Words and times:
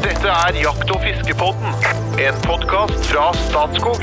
Dette 0.00 0.30
er 0.32 0.56
Jakt- 0.56 0.90
og 0.94 1.02
fiskepodden, 1.02 1.74
en 2.24 2.38
podkast 2.46 3.02
fra 3.10 3.26
Statskog. 3.36 4.00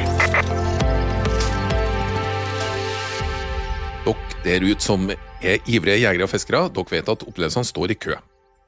Dere 4.06 4.36
der 4.46 4.66
ute 4.68 4.86
som 4.86 5.10
er 5.10 5.58
ivrige 5.66 6.04
jegere 6.04 6.28
og 6.28 6.30
fiskere, 6.30 6.70
dere 6.70 6.94
vet 6.94 7.10
at 7.10 7.26
opplevelsene 7.26 7.66
står 7.66 7.96
i 7.96 7.98
kø. 7.98 8.14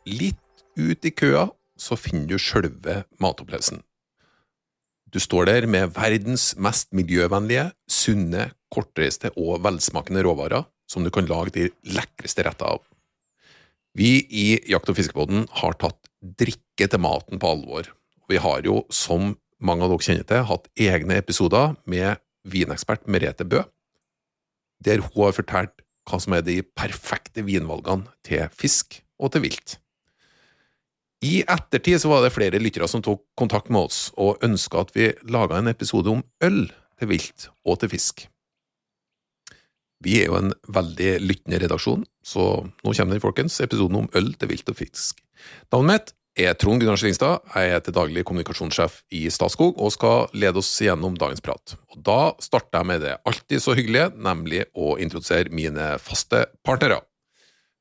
Litt 0.10 0.66
ut 0.74 1.06
i 1.06 1.14
køa 1.14 1.46
så 1.78 2.00
finner 2.02 2.34
du 2.34 2.42
sjølve 2.42 3.04
matopplevelsen. 3.22 3.84
Du 5.14 5.22
står 5.22 5.52
der 5.54 5.70
med 5.70 5.94
verdens 5.94 6.56
mest 6.58 6.90
miljøvennlige, 6.98 7.70
sunne, 7.86 8.50
kortreiste 8.74 9.36
og 9.38 9.62
velsmakende 9.70 10.26
råvarer 10.26 10.66
som 10.90 11.06
du 11.06 11.14
kan 11.14 11.30
lage 11.30 11.54
de 11.54 11.70
lekreste 11.94 12.50
retter 12.50 12.74
av. 12.74 12.82
Vi 13.94 14.18
i 14.30 14.52
Jakt- 14.70 14.90
og 14.90 14.98
fiskebåten 14.98 15.46
har 15.62 15.78
tatt 15.78 16.09
drikke 16.22 16.88
til 16.90 17.02
maten 17.02 17.40
på 17.42 17.52
alvor. 17.56 17.90
Vi 18.30 18.40
har 18.42 18.66
jo, 18.68 18.84
som 18.94 19.36
mange 19.60 19.86
av 19.86 19.94
dere 19.94 20.06
kjenner 20.06 20.28
til, 20.28 20.48
hatt 20.50 20.70
egne 20.80 21.20
episoder 21.20 21.76
med 21.90 22.22
vinekspert 22.50 23.08
Merete 23.12 23.48
Bø, 23.48 23.64
der 24.84 25.04
hun 25.04 25.26
har 25.26 25.36
fortalt 25.36 25.84
hva 26.10 26.20
som 26.22 26.34
er 26.36 26.46
de 26.46 26.62
perfekte 26.64 27.44
vinvalgene 27.46 28.10
til 28.26 28.48
fisk 28.56 29.02
og 29.20 29.34
til 29.34 29.46
vilt. 29.46 29.78
I 31.26 31.42
ettertid 31.44 32.00
så 32.00 32.12
var 32.14 32.24
det 32.24 32.32
flere 32.32 32.62
lyttere 32.62 32.88
som 32.88 33.04
tok 33.04 33.26
kontakt 33.38 33.68
med 33.74 33.90
oss 33.90 34.08
og 34.16 34.40
ønska 34.46 34.86
at 34.86 34.94
vi 34.96 35.10
laga 35.28 35.60
en 35.60 35.68
episode 35.68 36.08
om 36.12 36.24
øl 36.46 36.62
til 37.00 37.12
vilt 37.12 37.50
og 37.68 37.82
til 37.82 37.92
fisk. 37.92 38.24
Vi 40.00 40.22
er 40.22 40.30
jo 40.30 40.38
en 40.38 40.54
veldig 40.72 41.18
lyttende 41.20 41.60
redaksjon, 41.60 42.06
så 42.24 42.46
nå 42.64 42.94
kommer 42.94 43.18
den, 43.18 43.24
folkens, 43.24 43.60
episoden 43.60 44.00
om 44.00 44.08
øl 44.16 44.32
til 44.40 44.54
vilt 44.54 44.72
og 44.72 44.80
fisk. 44.80 45.20
Navnet 45.74 45.92
mitt 45.92 46.14
er 46.38 46.56
Trond 46.60 46.82
Gunnar 46.82 47.00
Slingstad, 47.00 47.44
jeg 47.56 47.74
er 47.74 47.82
til 47.84 47.96
daglig 47.96 48.24
kommunikasjonssjef 48.28 49.02
i 49.16 49.26
Statskog 49.34 49.80
og 49.82 49.94
skal 49.96 50.28
lede 50.38 50.62
oss 50.62 50.72
gjennom 50.82 51.18
dagens 51.20 51.44
prat. 51.44 51.76
Og 51.92 52.04
Da 52.06 52.34
starter 52.44 52.80
jeg 52.80 52.90
med 52.92 53.02
det 53.04 53.16
alltid 53.26 53.64
så 53.64 53.76
hyggelige, 53.78 54.12
nemlig 54.16 54.66
å 54.74 54.98
introdusere 55.02 55.52
mine 55.52 55.98
faste 56.00 56.46
partnere. 56.64 57.02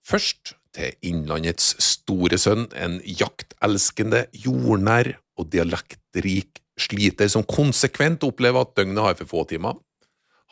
Først 0.06 0.55
til 0.75 0.95
Innlandets 1.03 1.75
store 1.83 2.39
sønn, 2.41 2.69
en 2.77 2.98
jaktelskende, 3.05 4.27
jordnær 4.33 5.14
og 5.39 5.51
dialektrik 5.53 6.62
sliter 6.78 7.30
som 7.30 7.47
konsekvent 7.47 8.25
opplever 8.27 8.62
at 8.62 8.75
døgnet 8.78 9.05
har 9.05 9.19
for 9.19 9.30
få 9.30 9.45
timer. 9.51 9.78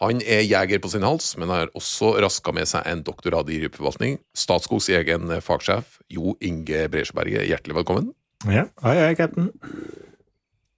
Han 0.03 0.19
er 0.29 0.43
jeger 0.45 0.81
på 0.85 0.91
sin 0.93 1.05
hals, 1.07 1.31
men 1.41 1.49
har 1.49 1.71
også 1.79 2.11
raska 2.21 2.53
med 2.53 2.69
seg 2.69 2.85
en 2.91 3.01
doktorgrad 3.07 3.49
i 3.49 3.63
rypeforvaltning. 3.63 4.19
Statskogs 4.37 4.91
egen 4.93 5.31
fagsjef, 5.41 5.99
Jo 6.13 6.35
Inge 6.45 6.83
Breisberget, 6.93 7.47
hjertelig 7.49 7.79
velkommen. 7.79 8.11
Ja, 8.45 8.67
hei, 8.85 8.97
hei, 9.01 9.15
cap'n. 9.17 9.49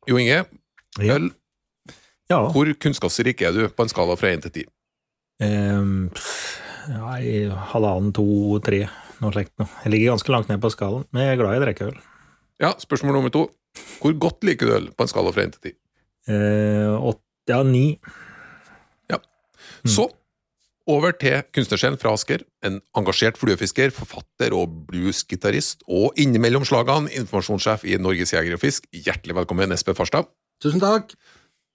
Jo 0.06 0.16
Inge, 0.22 0.44
Ja. 1.02 1.14
øl, 1.16 1.30
Ja. 2.30 2.38
hvor 2.52 2.70
kunnskapsrik 2.78 3.42
er 3.42 3.52
du 3.52 3.68
på 3.68 3.82
en 3.82 3.88
skala 3.88 4.14
fra 4.16 4.28
én 4.28 4.40
til 4.42 4.50
ti? 4.50 4.64
Um, 5.40 6.10
nei, 6.88 7.48
halvannen, 7.72 8.12
to, 8.14 8.58
tre, 8.60 8.88
noe 9.20 9.32
slikt 9.32 9.52
noe. 9.58 9.68
Jeg 9.84 9.92
ligger 9.92 10.12
ganske 10.14 10.32
langt 10.32 10.48
ned 10.48 10.60
på 10.60 10.70
skalaen, 10.70 11.04
men 11.12 11.22
jeg 11.26 11.32
er 11.38 11.42
glad 11.42 11.54
i 11.56 11.58
å 11.60 11.64
drikke 11.66 11.86
øl. 11.90 11.98
Ja, 12.60 12.72
spørsmål 12.78 13.14
nummer 13.18 13.30
to. 13.30 13.50
Hvor 14.00 14.14
godt 14.18 14.42
liker 14.46 14.66
du 14.66 14.72
øl 14.74 14.88
på 14.94 15.02
en 15.02 15.08
skala 15.10 15.32
fra 15.32 15.42
én 15.42 15.52
til 15.52 15.60
ti? 15.70 15.76
Uh, 16.28 16.98
åtte, 17.02 17.22
ja, 17.48 17.62
ni. 17.62 17.98
Mm. 19.84 19.92
Så 19.94 20.08
over 20.88 21.12
til 21.20 21.42
kunstnersjelen 21.52 21.98
fra 22.00 22.14
Asker. 22.16 22.44
En 22.64 22.78
engasjert 22.96 23.36
fluefisker, 23.40 23.92
forfatter 23.92 24.54
og 24.56 24.72
bluesgitarist, 24.88 25.84
og 25.84 26.16
innimellom 26.16 26.64
slagene 26.64 27.12
informasjonssjef 27.20 27.84
i 27.84 27.98
Norges 28.00 28.32
Jeger 28.32 28.56
og 28.56 28.62
Fisk. 28.62 28.88
Hjertelig 28.92 29.36
velkommen, 29.36 29.74
Espen 29.76 29.98
Farstad. 29.98 30.30
Tusen 30.64 30.80
takk. 30.82 31.12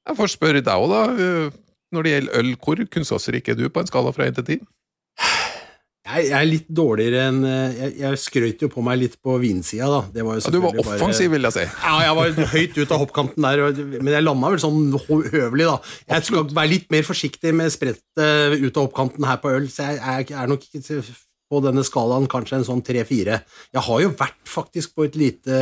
Jeg 0.09 0.18
får 0.20 0.34
spørre 0.34 0.64
deg 0.66 0.74
òg, 0.74 0.90
da. 0.92 1.04
øh, 1.14 1.52
Når 1.94 2.03
det 2.03 2.12
gjelder 2.16 2.40
øl, 2.40 2.56
hvor 2.58 2.80
kunnskapsrik 2.90 3.50
er 3.53 3.59
du 3.59 3.68
på 3.69 3.84
en 3.84 3.88
skala 3.88 4.12
fra 4.12 4.25
én 4.28 4.34
til 4.35 4.47
ti? 4.47 4.58
Jeg, 6.03 6.25
jeg 6.28 6.36
er 6.36 6.47
litt 6.50 6.66
dårligere 6.68 7.19
enn 7.30 7.38
eh, 7.47 7.75
Jeg, 7.78 7.91
jeg 8.02 8.18
skrøt 8.19 8.64
jo 8.66 8.68
på 8.74 8.81
meg 8.84 8.97
litt 9.00 9.14
på 9.24 9.38
vinsida, 9.40 9.88
da. 9.88 10.00
Det 10.12 10.25
var 10.28 10.41
Ja, 10.41 10.52
du 10.52 10.58
var 10.66 10.80
offensiv, 10.81 11.30
vil 11.31 11.47
jeg 11.47 11.56
si. 11.56 11.64
Ja, 11.80 11.94
jeg 12.03 12.18
var 12.18 12.50
høyt 12.53 12.80
ut 12.81 12.91
av 12.91 13.00
hoppkanten 13.06 13.46
der, 13.47 13.62
og- 13.69 13.80
men 14.03 14.12
jeg 14.12 14.25
landa 14.25 14.50
vel 14.52 14.59
sånn 14.59 14.81
høvelig, 15.08 15.69
da. 15.69 15.78
Jeg 16.12 16.28
skal 16.28 16.44
være 16.52 16.72
litt 16.74 16.91
mer 16.91 17.08
forsiktig 17.08 17.53
med 17.56 17.72
sprettet 17.72 18.19
eh, 18.19 18.58
ut 18.66 18.75
av 18.75 18.90
hoppkanten 18.90 19.24
her 19.31 19.40
på 19.40 19.53
øl, 19.56 19.69
så 19.72 19.88
jeg, 19.94 20.03
jeg 20.28 20.38
er 20.44 20.52
nok 20.52 20.68
ikke 20.68 21.02
på 21.53 21.59
denne 21.64 21.84
skalaen 21.88 22.28
kanskje 22.28 22.58
en 22.59 22.68
sånn 22.68 22.84
tre-fire. 22.84 23.40
Jeg 23.72 23.88
har 23.88 24.00
jo 24.03 24.12
vært 24.20 24.40
faktisk 24.50 24.96
på 24.97 25.06
et 25.08 25.16
lite 25.16 25.58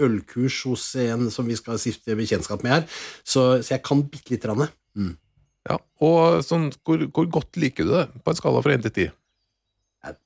ølkurs 0.00 0.62
hos 0.66 0.86
en 1.06 1.28
som 1.30 1.46
vi 1.46 1.54
skal 1.58 1.78
stifte 1.78 2.16
bekjentskap 2.18 2.62
med 2.66 2.72
her, 2.80 2.86
så, 3.22 3.60
så 3.62 3.76
jeg 3.76 3.82
kan 3.86 4.02
bitte 4.10 4.34
lite 4.34 4.48
grann. 4.50 4.66
Mm. 4.98 5.14
Ja, 5.70 5.78
og 6.02 6.42
sånn, 6.44 6.72
hvor, 6.82 7.06
hvor 7.14 7.28
godt 7.38 7.60
liker 7.60 7.86
du 7.86 7.92
det 7.94 8.08
på 8.24 8.32
en 8.34 8.40
skala 8.42 8.62
fra 8.64 8.74
én 8.74 8.82
til 8.88 8.94
ti? 8.98 9.06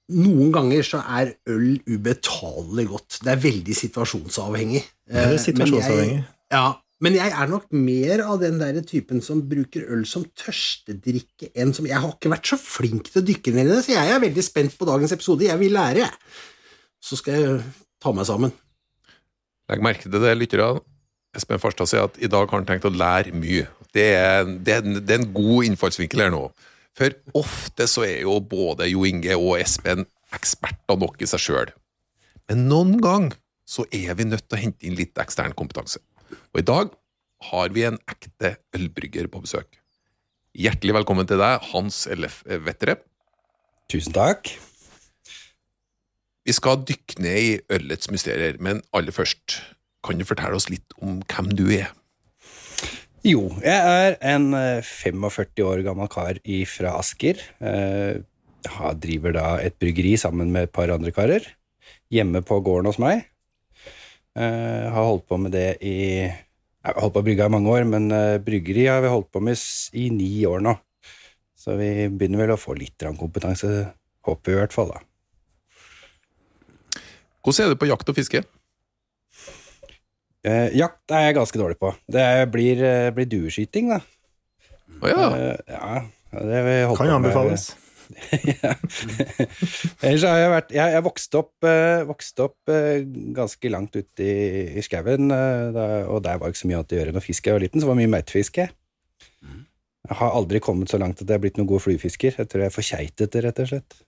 Noen 0.08 0.50
ganger 0.54 0.82
så 0.86 0.98
er 1.20 1.34
øl 1.52 1.78
ubetalelig 1.86 2.86
godt. 2.90 3.18
Det 3.24 3.32
er 3.34 3.40
veldig 3.42 3.74
situasjonsavhengig. 3.76 4.82
Det 5.06 5.16
er 5.22 5.32
Eh, 5.34 5.38
situasjonsavhengig. 5.42 6.16
Men 6.18 6.24
jeg, 6.24 6.54
ja, 6.56 6.66
men 7.00 7.14
jeg 7.14 7.30
er 7.42 7.46
nok 7.52 7.66
mer 7.72 8.22
av 8.24 8.40
den 8.40 8.58
der 8.58 8.80
typen 8.82 9.20
som 9.22 9.42
bruker 9.48 9.84
øl 9.94 10.04
som 10.08 10.24
tørstedrikke 10.40 11.50
enn 11.54 11.74
som 11.76 11.86
Jeg 11.86 12.00
har 12.02 12.10
ikke 12.16 12.32
vært 12.32 12.50
så 12.50 12.58
flink 12.58 13.10
til 13.12 13.22
å 13.22 13.26
dykke 13.28 13.52
ned 13.54 13.66
i 13.68 13.74
det, 13.76 13.84
så 13.86 13.92
jeg 13.94 14.10
er 14.16 14.24
veldig 14.24 14.44
spent 14.44 14.78
på 14.80 14.88
dagens 14.88 15.12
episode. 15.14 15.44
Jeg 15.46 15.58
vil 15.60 15.72
lære, 15.76 16.06
jeg. 16.06 16.10
Så 17.04 17.16
skal 17.20 17.34
jeg 17.38 17.60
ta 18.02 18.10
meg 18.12 18.26
sammen. 18.26 18.52
Legg 19.70 19.82
merke 19.84 20.08
til 20.08 20.18
det, 20.24 20.34
lyttere. 20.40 20.80
Espen 21.36 21.60
Farstad 21.60 21.86
sier 21.90 22.06
at 22.08 22.16
i 22.18 22.26
dag 22.26 22.48
har 22.48 22.58
han 22.58 22.66
tenkt 22.66 22.88
å 22.88 22.90
lære 22.94 23.34
mye. 23.36 23.66
Det 23.94 24.08
er, 24.16 24.44
det, 24.64 24.74
er, 24.74 24.82
en- 24.82 24.98
det 25.04 25.10
er 25.14 25.20
en 25.22 25.32
god 25.36 25.68
innfallsvinkel 25.68 26.24
her 26.24 26.30
nå. 26.34 26.46
For 26.96 27.14
ofte 27.38 27.86
så 27.90 28.04
er 28.06 28.22
jo 28.24 28.38
både 28.40 28.88
Jo 28.90 29.04
Inge 29.06 29.36
og 29.36 29.58
Espen 29.60 30.06
eksperter 30.34 30.98
nok 30.98 31.20
i 31.22 31.28
seg 31.30 31.42
sjøl. 31.42 31.74
Men 32.48 32.64
noen 32.70 32.96
gang 33.02 33.28
så 33.68 33.84
er 33.92 34.14
vi 34.16 34.26
nødt 34.28 34.46
til 34.48 34.56
å 34.56 34.62
hente 34.62 34.88
inn 34.88 34.96
litt 34.98 35.18
ekstern 35.20 35.54
kompetanse. 35.56 36.00
Og 36.54 36.62
i 36.62 36.66
dag 36.66 36.94
har 37.50 37.74
vi 37.74 37.84
en 37.86 38.00
ekte 38.10 38.56
ølbrygger 38.76 39.28
på 39.30 39.42
besøk. 39.44 39.78
Hjertelig 40.58 40.96
velkommen 40.96 41.28
til 41.28 41.38
deg, 41.40 41.60
Hans 41.70 42.06
Ellef 42.10 42.40
Vettere. 42.64 42.96
Tusen 43.92 44.16
takk. 44.16 44.50
Vi 46.48 46.54
skal 46.56 46.80
dykke 46.88 47.20
ned 47.20 47.38
i 47.44 47.52
ølets 47.76 48.08
mysterier, 48.10 48.56
men 48.64 48.80
aller 48.96 49.12
først, 49.12 49.60
kan 50.04 50.16
du 50.16 50.24
fortelle 50.24 50.56
oss 50.56 50.70
litt 50.72 50.96
om 51.04 51.20
hvem 51.28 51.52
du 51.52 51.66
er? 51.76 51.92
Jo, 53.28 53.42
jeg 53.60 53.76
er 53.76 54.14
en 54.24 54.54
eh, 54.56 54.86
45 54.86 55.64
år 55.66 55.82
gammel 55.84 56.08
kar 56.08 56.38
fra 56.70 56.94
Asker. 56.96 57.42
Jeg 57.60 59.00
driver 59.02 59.34
da 59.36 59.48
et 59.60 59.76
bryggeri 59.76 60.14
sammen 60.16 60.48
med 60.54 60.68
et 60.68 60.72
par 60.72 60.88
andre 60.94 61.12
karer. 61.12 61.44
Hjemme 62.08 62.40
på 62.40 62.60
gården 62.64 62.88
hos 62.88 63.00
meg. 63.02 63.26
Jeg 64.38 64.92
har 64.94 65.08
holdt 65.10 65.26
på 65.28 65.36
med 65.36 65.52
det 65.52 65.76
i 65.82 66.24
Jeg 66.24 66.94
har 66.94 67.02
holdt 67.02 67.18
på 67.18 67.20
å 67.20 67.26
brygge 67.26 67.48
i 67.50 67.52
mange 67.52 67.74
år, 67.74 67.84
men 67.90 68.08
eh, 68.14 68.40
bryggeri 68.40 68.86
har 68.88 69.02
vi 69.04 69.12
holdt 69.12 69.32
på 69.34 69.42
med 69.44 69.60
i 69.92 70.08
ni 70.14 70.30
år 70.48 70.64
nå. 70.64 70.78
Så 71.58 71.76
vi 71.76 72.08
begynner 72.08 72.46
vel 72.46 72.54
å 72.54 72.60
få 72.60 72.78
litt 72.78 73.04
kompetanse, 73.18 73.90
håper 74.24 74.52
vi 74.52 74.56
i 74.56 74.60
hvert 74.62 74.76
fall, 74.76 74.94
da. 74.94 77.02
Hvordan 77.44 77.66
er 77.66 77.74
du 77.74 77.82
på 77.82 77.90
jakt 77.90 78.08
og 78.08 78.16
fiske? 78.16 78.46
Eh, 80.48 80.70
jakt 80.78 81.12
er 81.12 81.26
jeg 81.26 81.36
ganske 81.38 81.60
dårlig 81.60 81.76
på. 81.80 81.90
Det 82.08 82.24
blir, 82.52 82.80
uh, 82.80 83.10
blir 83.16 83.28
dueskyting, 83.28 83.92
da. 83.92 84.00
Å 85.02 85.10
ja. 85.10 85.26
Uh, 85.28 85.58
ja, 85.68 86.00
det 86.32 86.62
Kan 86.96 87.10
jo 87.10 87.18
anbefales. 87.18 87.70
Ellers 90.06 90.22
har 90.24 90.38
jeg 90.40 90.48
vært 90.48 90.70
Jeg, 90.72 90.92
jeg 90.94 91.04
vokste 91.04 91.40
opp, 91.42 91.66
vokste 92.08 92.46
opp 92.46 92.70
ganske 93.36 93.68
langt 93.68 93.98
ute 93.98 94.24
i, 94.24 94.62
i 94.80 94.84
skauen, 94.84 95.28
og 95.28 96.22
der 96.24 96.40
var 96.40 96.48
ikke 96.48 96.62
så 96.62 96.70
mye 96.70 96.78
annet 96.80 96.94
å 96.94 96.98
gjøre 96.98 97.12
enn 97.12 97.20
å 97.20 97.24
fiske. 97.26 97.50
Jeg 97.50 97.58
var 97.58 97.64
liten, 97.66 97.82
så 97.82 97.84
det 97.84 97.92
var 97.92 98.00
mye 98.00 98.14
meitefiske. 98.14 98.64
Jeg 100.08 100.18
har 100.22 100.36
aldri 100.40 100.62
kommet 100.64 100.88
så 100.88 101.00
langt 101.00 101.20
at 101.20 101.26
jeg 101.26 101.36
har 101.36 101.44
blitt 101.44 101.60
noen 101.60 101.68
god 101.68 101.84
fluefisker. 101.84 102.40
Jeg 102.40 102.48
tror 102.48 102.64
jeg 102.64 102.72
er 102.72 102.76
for 102.78 103.44
rett 103.44 103.60
og 103.60 103.70
slett. 103.74 104.00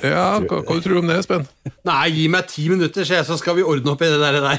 Ja 0.00 0.40
hva, 0.40 0.62
hva 0.64 0.78
tror 0.80 0.94
du 0.94 0.98
om 1.02 1.08
det, 1.10 1.18
Espen? 1.20 1.42
Nei, 1.84 2.08
gi 2.14 2.22
meg 2.32 2.46
ti 2.48 2.62
minutter, 2.70 3.04
så, 3.04 3.14
jeg, 3.18 3.26
så 3.28 3.36
skal 3.36 3.58
vi 3.58 3.64
ordne 3.68 3.92
opp 3.92 4.00
i 4.00 4.08
det 4.08 4.16
der. 4.22 4.40
der. 4.40 4.56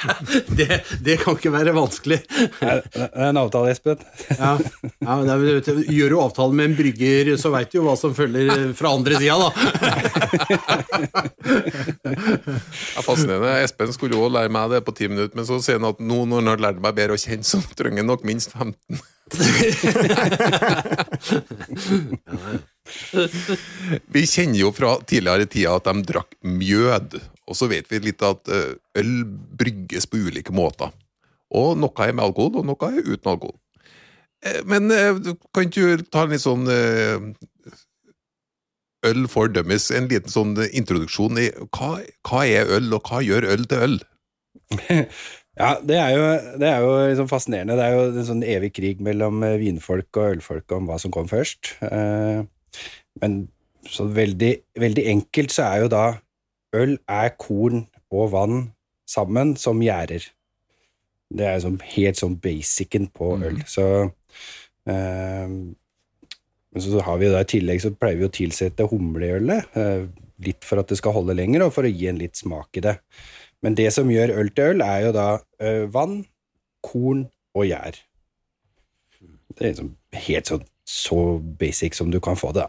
det, 0.58 0.66
det 1.06 1.14
kan 1.22 1.36
ikke 1.38 1.52
være 1.54 1.70
vanskelig. 1.76 2.18
Nei, 2.58 2.82
Det 2.88 3.06
er 3.06 3.28
en 3.28 3.38
avtale, 3.38 3.70
Espen. 3.70 4.02
Ja, 4.34 4.58
ja 4.58 5.14
men 5.20 5.26
det 5.28 5.34
er, 5.36 5.40
du, 5.62 5.86
Gjør 5.86 6.10
du 6.10 6.16
avtale 6.24 6.52
med 6.58 6.64
en 6.72 6.78
brygger, 6.80 7.30
så 7.38 7.54
veit 7.54 7.70
du 7.70 7.78
jo 7.78 7.86
hva 7.86 7.94
som 8.00 8.10
følger 8.16 8.74
fra 8.78 8.88
andre 8.96 9.14
sida, 9.22 9.36
da. 9.38 9.50
Ja, 12.02 12.10
er 12.98 13.04
fascinerende. 13.06 13.62
Espen 13.62 13.94
skulle 13.94 14.18
òg 14.18 14.34
lære 14.34 14.50
meg 14.50 14.66
det 14.74 14.82
på 14.82 14.90
ti 14.98 15.06
minutter, 15.12 15.36
men 15.38 15.46
så 15.46 15.62
sier 15.62 15.78
han 15.78 15.86
at 15.92 16.02
nå 16.02 16.26
når 16.26 16.42
han 16.42 16.50
har 16.56 16.64
lært 16.66 16.82
meg 16.82 16.90
bedre 16.98 17.14
å 17.14 17.22
kjenne, 17.22 17.46
så 17.46 17.62
trenger 17.78 18.02
han 18.02 18.10
nok 18.10 18.26
minst 18.26 18.50
15. 18.50 18.98
Vi 24.12 24.24
kjenner 24.28 24.60
jo 24.60 24.72
fra 24.74 24.96
tidligere 25.08 25.48
tida 25.50 25.76
at 25.78 25.88
de 25.88 26.04
drakk 26.08 26.36
mjød, 26.44 27.18
Og 27.50 27.58
så 27.58 27.68
vet 27.68 27.88
vi 27.90 27.98
litt 28.00 28.22
at 28.22 28.48
eh, 28.48 28.76
øl 29.00 29.24
brygges 29.58 30.06
på 30.06 30.20
ulike 30.28 30.54
måter. 30.54 30.92
Og 31.52 31.74
noe 31.76 32.06
er 32.06 32.14
med 32.14 32.24
alkohol, 32.24 32.62
og 32.62 32.68
noe 32.70 32.88
er 32.88 33.02
uten 33.02 33.32
alkohol. 33.34 33.58
Eh, 34.44 34.62
Men 34.64 34.90
eh, 34.90 35.18
kan 35.52 35.66
ikke 35.66 35.98
du 35.98 36.06
ta 36.06 36.24
en 36.24 36.34
litt 36.34 36.44
sånn 36.44 36.68
Øl 39.02 39.26
for 39.26 39.50
dummies, 39.50 39.88
en 39.90 40.06
liten 40.06 40.30
sånn 40.30 40.54
introduksjon 40.70 41.40
i 41.42 41.48
hva, 41.74 41.96
hva 42.28 42.44
er 42.46 42.68
øl, 42.70 42.92
og 42.94 43.08
hva 43.10 43.18
gjør 43.26 43.48
øl 43.50 43.64
til 43.66 43.86
øl? 43.88 43.96
Ja, 45.52 45.74
det 45.84 45.98
er 46.00 46.12
jo, 46.16 46.28
det 46.62 46.68
er 46.68 46.80
jo 46.80 46.92
liksom 47.10 47.28
fascinerende. 47.28 47.74
Det 47.76 47.84
er 47.84 47.92
jo 47.92 48.04
en 48.08 48.28
sånn 48.28 48.44
evig 48.46 48.70
krig 48.78 49.02
mellom 49.04 49.42
vinfolk 49.60 50.16
og 50.16 50.38
ølfolk 50.38 50.72
om 50.72 50.86
hva 50.88 50.96
som 51.02 51.12
kom 51.12 51.28
først. 51.28 51.74
Eh, 51.84 52.40
Men 53.20 53.46
så 53.88 54.06
veldig, 54.06 54.52
veldig 54.78 55.06
enkelt 55.10 55.54
så 55.54 55.66
er 55.68 55.84
jo 55.84 55.90
da 55.92 56.04
øl 56.78 56.96
er 57.10 57.34
korn 57.40 57.84
og 58.12 58.32
vann 58.32 58.62
sammen 59.08 59.56
som 59.60 59.82
gjærer. 59.82 60.24
Det 61.32 61.46
er 61.48 61.60
sånn, 61.64 61.78
helt 61.94 62.20
sånn 62.20 62.36
basicen 62.40 63.08
på 63.12 63.34
øl. 63.40 63.62
Så 63.68 63.86
eh, 64.88 65.48
men 66.72 66.84
så 66.84 67.02
har 67.04 67.18
vi 67.20 67.28
da 67.28 67.42
i 67.44 67.48
tillegg 67.52 67.82
så 67.84 67.92
pleier 67.92 68.20
vi 68.20 68.28
å 68.28 68.32
tilsette 68.32 68.88
humle 68.88 69.28
i 69.28 69.34
ølet, 69.36 69.74
eh, 69.76 70.06
litt 70.42 70.64
for 70.64 70.80
at 70.80 70.88
det 70.88 70.96
skal 70.98 71.14
holde 71.18 71.36
lenger, 71.36 71.66
og 71.66 71.74
for 71.76 71.84
å 71.84 71.92
gi 71.92 72.08
en 72.08 72.20
litt 72.20 72.38
smak 72.40 72.80
i 72.80 72.84
det. 72.86 72.96
Men 73.62 73.76
det 73.78 73.90
som 73.94 74.10
gjør 74.10 74.32
øl 74.40 74.50
til 74.56 74.72
øl, 74.72 74.84
er 74.84 75.06
jo 75.06 75.12
da 75.14 75.26
eh, 75.60 75.84
vann, 75.92 76.22
korn 76.82 77.26
og 77.54 77.68
gjær. 77.68 78.00
Det 79.52 79.60
er 79.60 79.68
liksom 79.68 79.92
helt 80.24 80.48
sånn 80.48 80.64
så 80.92 81.38
basic 81.40 81.96
som 81.96 82.10
du 82.12 82.20
kan 82.20 82.36
få 82.38 82.52
det. 82.56 82.68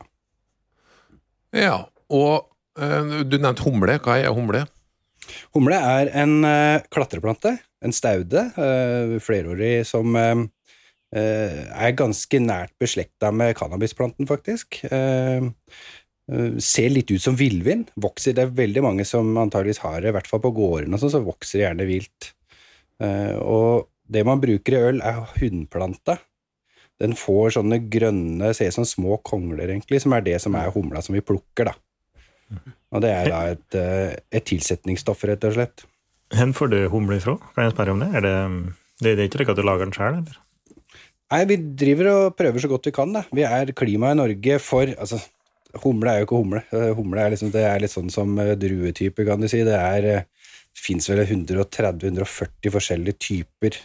Ja, 1.54 1.84
og 2.14 2.48
eh, 2.80 3.22
du 3.28 3.38
nevnte 3.38 3.66
humle. 3.68 4.00
Hva 4.04 4.18
er 4.22 4.34
humle? 4.34 4.64
Humle 5.56 5.78
er 5.78 6.12
en 6.24 6.40
eh, 6.48 6.82
klatreplante, 6.94 7.58
en 7.84 7.96
staude, 7.96 8.48
eh, 8.58 9.16
flerårig, 9.24 9.76
som 9.90 10.16
er 11.14 11.92
ganske 11.94 12.40
nært 12.42 12.72
beslekta 12.82 13.30
med 13.30 13.52
cannabisplanten, 13.60 14.26
faktisk. 14.26 14.80
Ser 16.66 16.90
litt 16.90 17.12
ut 17.14 17.22
som 17.22 17.38
villvin. 17.38 17.84
Vokser, 18.02 18.34
det 18.34 18.48
er 18.48 18.56
veldig 18.58 18.82
mange 18.82 19.06
som 19.06 19.30
antageligvis 19.38 19.84
har 19.84 20.00
det, 20.02 20.10
i 20.10 20.16
hvert 20.16 20.32
fall 20.32 20.42
på 20.42 20.50
gårdene, 20.58 20.98
sånn, 20.98 21.14
så 21.14 21.22
vokser 21.22 21.60
det 21.60 21.68
gjerne 21.68 21.86
vilt. 21.86 22.32
Og 23.46 23.86
det 24.10 24.26
man 24.26 24.42
bruker 24.42 24.74
i 24.74 24.82
øl, 24.90 25.04
er 25.06 25.22
hundplanta. 25.36 26.18
Den 27.02 27.16
får 27.18 27.56
sånne 27.58 27.80
grønne, 27.92 28.52
ser 28.54 28.70
ut 28.70 28.78
som 28.78 28.88
små 28.88 29.18
kongler, 29.26 29.72
egentlig, 29.72 30.02
som 30.04 30.14
er 30.14 30.26
det 30.26 30.38
som 30.44 30.56
er 30.60 30.72
humla 30.76 31.02
som 31.04 31.16
vi 31.18 31.24
plukker, 31.26 31.72
da. 31.72 31.76
Og 32.94 33.02
det 33.02 33.10
er 33.10 33.30
da 33.32 33.42
et, 33.50 33.76
eh, 33.80 34.16
et 34.38 34.46
tilsetningsstoff, 34.46 35.24
rett 35.26 35.44
og 35.50 35.56
slett. 35.56 35.86
Hvor 36.34 36.54
får 36.58 36.72
du 36.72 36.80
humle 36.94 37.18
ifra? 37.18 37.38
Kan 37.56 37.68
jeg 37.68 37.76
spørre 37.76 37.94
om 37.96 38.02
det? 38.04 38.10
Er 38.14 38.26
det, 38.26 38.36
det, 39.02 39.14
det 39.14 39.20
er 39.20 39.28
ikke 39.28 39.42
slik 39.42 39.54
at 39.54 39.60
du 39.60 39.66
lager 39.66 39.88
den 39.88 39.96
sjøl, 39.96 40.20
eller? 40.22 40.40
Nei, 41.34 41.46
vi 41.50 41.58
driver 41.82 42.10
og 42.12 42.36
prøver 42.38 42.62
så 42.62 42.70
godt 42.70 42.90
vi 42.90 42.94
kan, 42.94 43.14
da. 43.16 43.24
Vi 43.34 43.46
er 43.48 43.74
klimaet 43.78 44.18
i 44.18 44.22
Norge 44.22 44.60
for 44.62 44.90
Altså, 44.94 45.18
humle 45.82 46.12
er 46.12 46.22
jo 46.22 46.28
ikke 46.28 46.42
humle. 46.42 46.64
Eh, 46.70 46.92
Humle 46.98 47.24
er 47.24 47.34
liksom, 47.34 47.50
det 47.54 47.64
er 47.66 47.82
litt 47.82 47.94
sånn 47.94 48.12
som 48.14 48.36
druetyper, 48.36 48.60
druetype, 48.62 49.26
kan 49.30 49.42
du 49.42 49.50
si. 49.50 49.64
Det 49.66 49.78
er 49.78 50.10
eh, 50.12 50.28
Det 50.74 50.82
fins 50.82 51.06
vel 51.10 51.22
130-140 51.22 52.74
forskjellige 52.74 53.18
typer. 53.22 53.78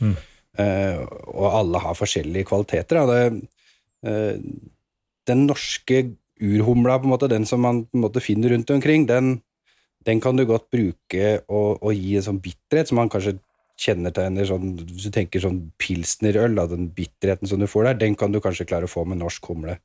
Mm. 0.00 0.16
Eh, 0.60 1.00
og 1.34 1.48
alle 1.50 1.80
har 1.82 1.96
forskjellige 1.98 2.48
kvaliteter. 2.50 3.00
Det, 3.10 3.48
eh, 4.06 4.36
den 5.26 5.46
norske 5.48 6.04
urhumla, 6.40 6.98
på 6.98 7.08
en 7.08 7.14
måte, 7.14 7.30
den 7.30 7.46
som 7.46 7.60
man 7.60 7.84
på 7.84 7.98
en 7.98 8.04
måte 8.04 8.22
finner 8.22 8.50
rundt 8.50 8.70
omkring, 8.70 9.06
den, 9.06 9.40
den 10.04 10.20
kan 10.20 10.36
du 10.36 10.44
godt 10.46 10.70
bruke 10.70 11.40
og, 11.48 11.82
og 11.82 11.92
gi 11.94 12.16
en 12.18 12.26
sånn 12.28 12.42
bitterhet 12.42 12.90
som 12.90 13.00
man 13.00 13.10
kanskje 13.12 13.38
kjennetegner 13.80 14.46
sånn 14.46 14.74
Hvis 14.86 15.08
du 15.08 15.14
tenker 15.14 15.42
sånn 15.42 15.72
pilsnerøl, 15.82 16.54
da, 16.54 16.68
den 16.70 16.90
bitterheten 16.94 17.50
som 17.50 17.58
du 17.58 17.66
får 17.66 17.88
der, 17.88 18.02
den 18.04 18.18
kan 18.18 18.34
du 18.34 18.40
kanskje 18.42 18.68
klare 18.68 18.86
å 18.86 18.92
få 18.92 19.02
med 19.08 19.18
norsk 19.18 19.48
humle. 19.50 19.78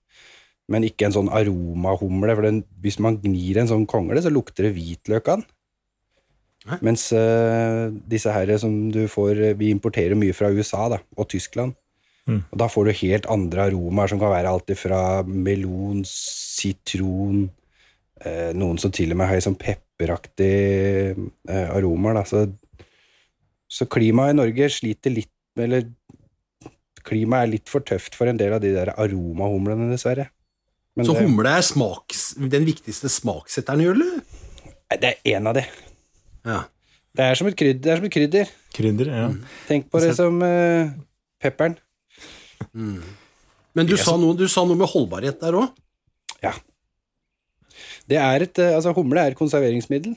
Men 0.69 0.86
ikke 0.86 1.07
en 1.07 1.16
sånn 1.16 1.31
aromahumle, 1.33 2.36
for 2.36 2.45
den, 2.45 2.60
hvis 2.83 3.00
man 3.01 3.18
gnir 3.24 3.57
en 3.57 3.71
sånn 3.71 3.88
kongle, 3.89 4.21
så 4.21 4.30
lukter 4.30 4.68
det 4.68 4.75
hvitløk 4.75 5.31
av 5.31 5.39
den. 5.39 5.48
Hæ? 6.67 6.79
Mens 6.83 7.06
uh, 7.15 7.88
disse 8.11 8.31
her 8.33 8.51
som 8.59 8.89
du 8.91 9.06
får 9.07 9.56
Vi 9.59 9.69
importerer 9.71 10.17
mye 10.19 10.35
fra 10.35 10.51
USA 10.51 10.89
da, 10.91 11.00
og 11.17 11.29
Tyskland. 11.31 11.75
Mm. 12.29 12.41
Og 12.51 12.57
da 12.61 12.67
får 12.69 12.85
du 12.85 12.97
helt 13.00 13.29
andre 13.31 13.69
aromaer, 13.69 14.11
som 14.11 14.19
kan 14.21 14.33
være 14.33 14.51
alt 14.51 14.73
fra 14.77 15.23
melon, 15.23 16.03
sitron 16.06 17.47
uh, 18.25 18.51
Noen 18.57 18.81
som 18.81 18.94
til 18.94 19.15
og 19.15 19.21
med 19.21 19.31
har 19.31 19.41
sånn 19.44 19.57
pepperaktig 19.59 21.15
uh, 21.17 21.69
aromaer. 21.77 22.19
Da. 22.19 22.25
Så, 22.27 22.44
så 23.69 23.88
klimaet 23.89 24.35
i 24.35 24.41
Norge 24.41 24.69
sliter 24.73 25.15
litt 25.15 25.33
Eller 25.59 25.88
klimaet 27.07 27.47
er 27.47 27.53
litt 27.56 27.71
for 27.71 27.83
tøft 27.83 28.15
for 28.15 28.29
en 28.29 28.38
del 28.38 28.53
av 28.53 28.61
de 28.63 28.69
der 28.75 28.94
aromahumlene, 28.94 29.89
dessverre. 29.91 30.29
Men 30.95 31.07
Så 31.07 31.15
humle 31.15 31.51
er 31.56 31.63
smaks, 31.63 32.33
den 32.51 32.67
viktigste 32.67 33.09
smakssetteren 33.11 33.81
gjør 33.85 34.01
du? 34.01 34.07
det 35.00 35.09
er 35.09 35.38
én 35.38 35.47
av 35.47 35.53
de. 35.57 35.63
Ja. 36.47 36.63
Det 37.15 37.25
er 37.25 37.38
som 37.39 37.50
et 37.50 37.57
krydder. 37.57 37.81
Det 37.83 37.91
er 37.91 38.00
som 38.00 38.07
et 38.07 38.13
krydder. 38.13 38.51
Krydder, 38.75 39.12
ja. 39.12 39.27
Tenk 39.68 39.89
på 39.91 40.01
det 40.03 40.13
som 40.18 40.39
uh, 40.45 40.91
pepperen. 41.41 41.75
Men 42.75 43.89
du 43.89 43.95
sa, 44.00 44.15
noe, 44.19 44.38
du 44.38 44.45
sa 44.51 44.63
noe 44.68 44.77
med 44.80 44.89
holdbarhet 44.91 45.39
der 45.41 45.57
òg? 45.57 45.77
Ja. 46.44 46.53
Det 48.09 48.18
er 48.18 48.45
et, 48.45 48.59
eh, 48.62 48.74
altså 48.74 48.94
Humle 48.97 49.21
er 49.21 49.33
et 49.33 49.39
konserveringsmiddel. 49.39 50.15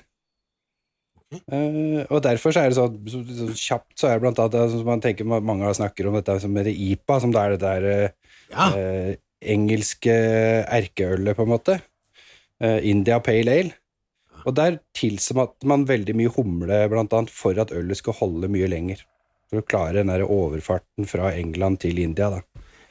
Uh, 1.48 2.04
og 2.12 2.20
derfor 2.24 2.52
så 2.52 2.60
er 2.60 2.72
det 2.72 2.76
så, 2.76 2.86
så, 3.08 3.22
så 3.24 3.46
kjapt 3.56 3.94
så 3.96 4.08
er 4.10 4.18
det 4.18 4.24
blant 4.26 4.40
annet 4.42 4.72
som 4.74 4.82
man 4.84 5.00
tenker 5.00 5.24
Mange 5.24 5.70
snakker 5.78 6.10
om 6.10 6.18
dette 6.18 6.34
som 6.42 6.58
heter 6.60 6.76
IPA, 6.76 7.16
som 7.24 7.32
det 7.32 7.40
er 7.40 7.54
det 7.54 7.62
der 7.62 7.86
eh, 7.88 8.34
Ja. 8.52 8.66
uh, 8.76 9.14
engelske 9.42 10.12
erkeølet, 10.68 11.36
på 11.36 11.46
en 11.46 11.50
måte. 11.50 11.78
Eh, 12.62 12.78
India 12.90 13.18
Pale 13.18 13.50
Ale. 13.50 13.72
Og 14.46 14.56
der 14.58 14.80
tilsatte 14.96 15.68
man 15.68 15.86
veldig 15.88 16.16
mye 16.18 16.32
humle, 16.36 16.84
blant 16.92 17.14
annet, 17.16 17.32
for 17.32 17.58
at 17.58 17.74
ølet 17.74 18.00
skulle 18.00 18.20
holde 18.20 18.50
mye 18.52 18.70
lenger. 18.70 19.04
For 19.52 19.60
å 19.60 19.66
klare 19.68 20.00
den 20.00 20.12
der 20.12 20.24
overfarten 20.24 21.08
fra 21.08 21.34
England 21.36 21.82
til 21.84 22.00
India, 22.02 22.30
da. 22.32 22.42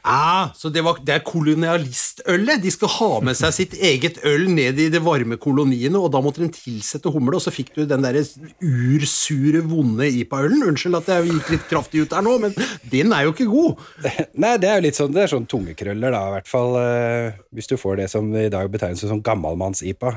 Ah, 0.02 0.50
så 0.58 0.70
det, 0.74 0.82
var, 0.82 0.98
det 1.06 1.14
er 1.14 1.22
kolonialistølet? 1.22 2.62
De 2.64 2.72
skal 2.74 2.90
ha 2.96 3.10
med 3.22 3.38
seg 3.38 3.54
sitt 3.54 3.76
eget 3.78 4.18
øl 4.26 4.48
ned 4.50 4.80
i 4.82 4.88
de 4.90 5.02
varme 5.04 5.38
koloniene, 5.42 6.00
og 6.00 6.10
da 6.14 6.24
måtte 6.26 6.42
de 6.42 6.50
tilsette 6.56 7.12
humle, 7.14 7.38
og 7.38 7.44
så 7.44 7.54
fikk 7.54 7.70
du 7.76 7.84
den 7.86 8.02
der 8.02 8.18
ursure, 8.18 9.62
vonde 9.70 10.10
IPA-ølen. 10.10 10.66
Unnskyld 10.72 10.98
at 11.04 11.12
jeg 11.14 11.30
gikk 11.30 11.52
litt 11.54 11.70
kraftig 11.70 12.06
ut 12.06 12.16
der 12.16 12.26
nå, 12.26 12.34
men 12.42 12.58
den 12.90 13.14
er 13.14 13.28
jo 13.28 13.36
ikke 13.36 13.50
god. 13.52 13.86
Nei, 14.42 14.56
det 14.62 14.72
er 14.72 14.82
jo 14.82 14.88
litt 14.88 14.98
sånn, 14.98 15.14
det 15.14 15.26
er 15.26 15.34
sånn 15.36 15.50
tungekrøller, 15.54 16.18
da, 16.18 16.24
i 16.32 16.36
hvert 16.40 16.50
fall 16.50 16.82
eh, 16.82 17.38
hvis 17.54 17.70
du 17.70 17.78
får 17.78 18.02
det 18.02 18.10
som 18.10 18.34
i 18.34 18.50
dag 18.54 18.74
betegnes 18.74 19.06
som 19.06 19.22
gammalmanns-IPA. 19.22 20.16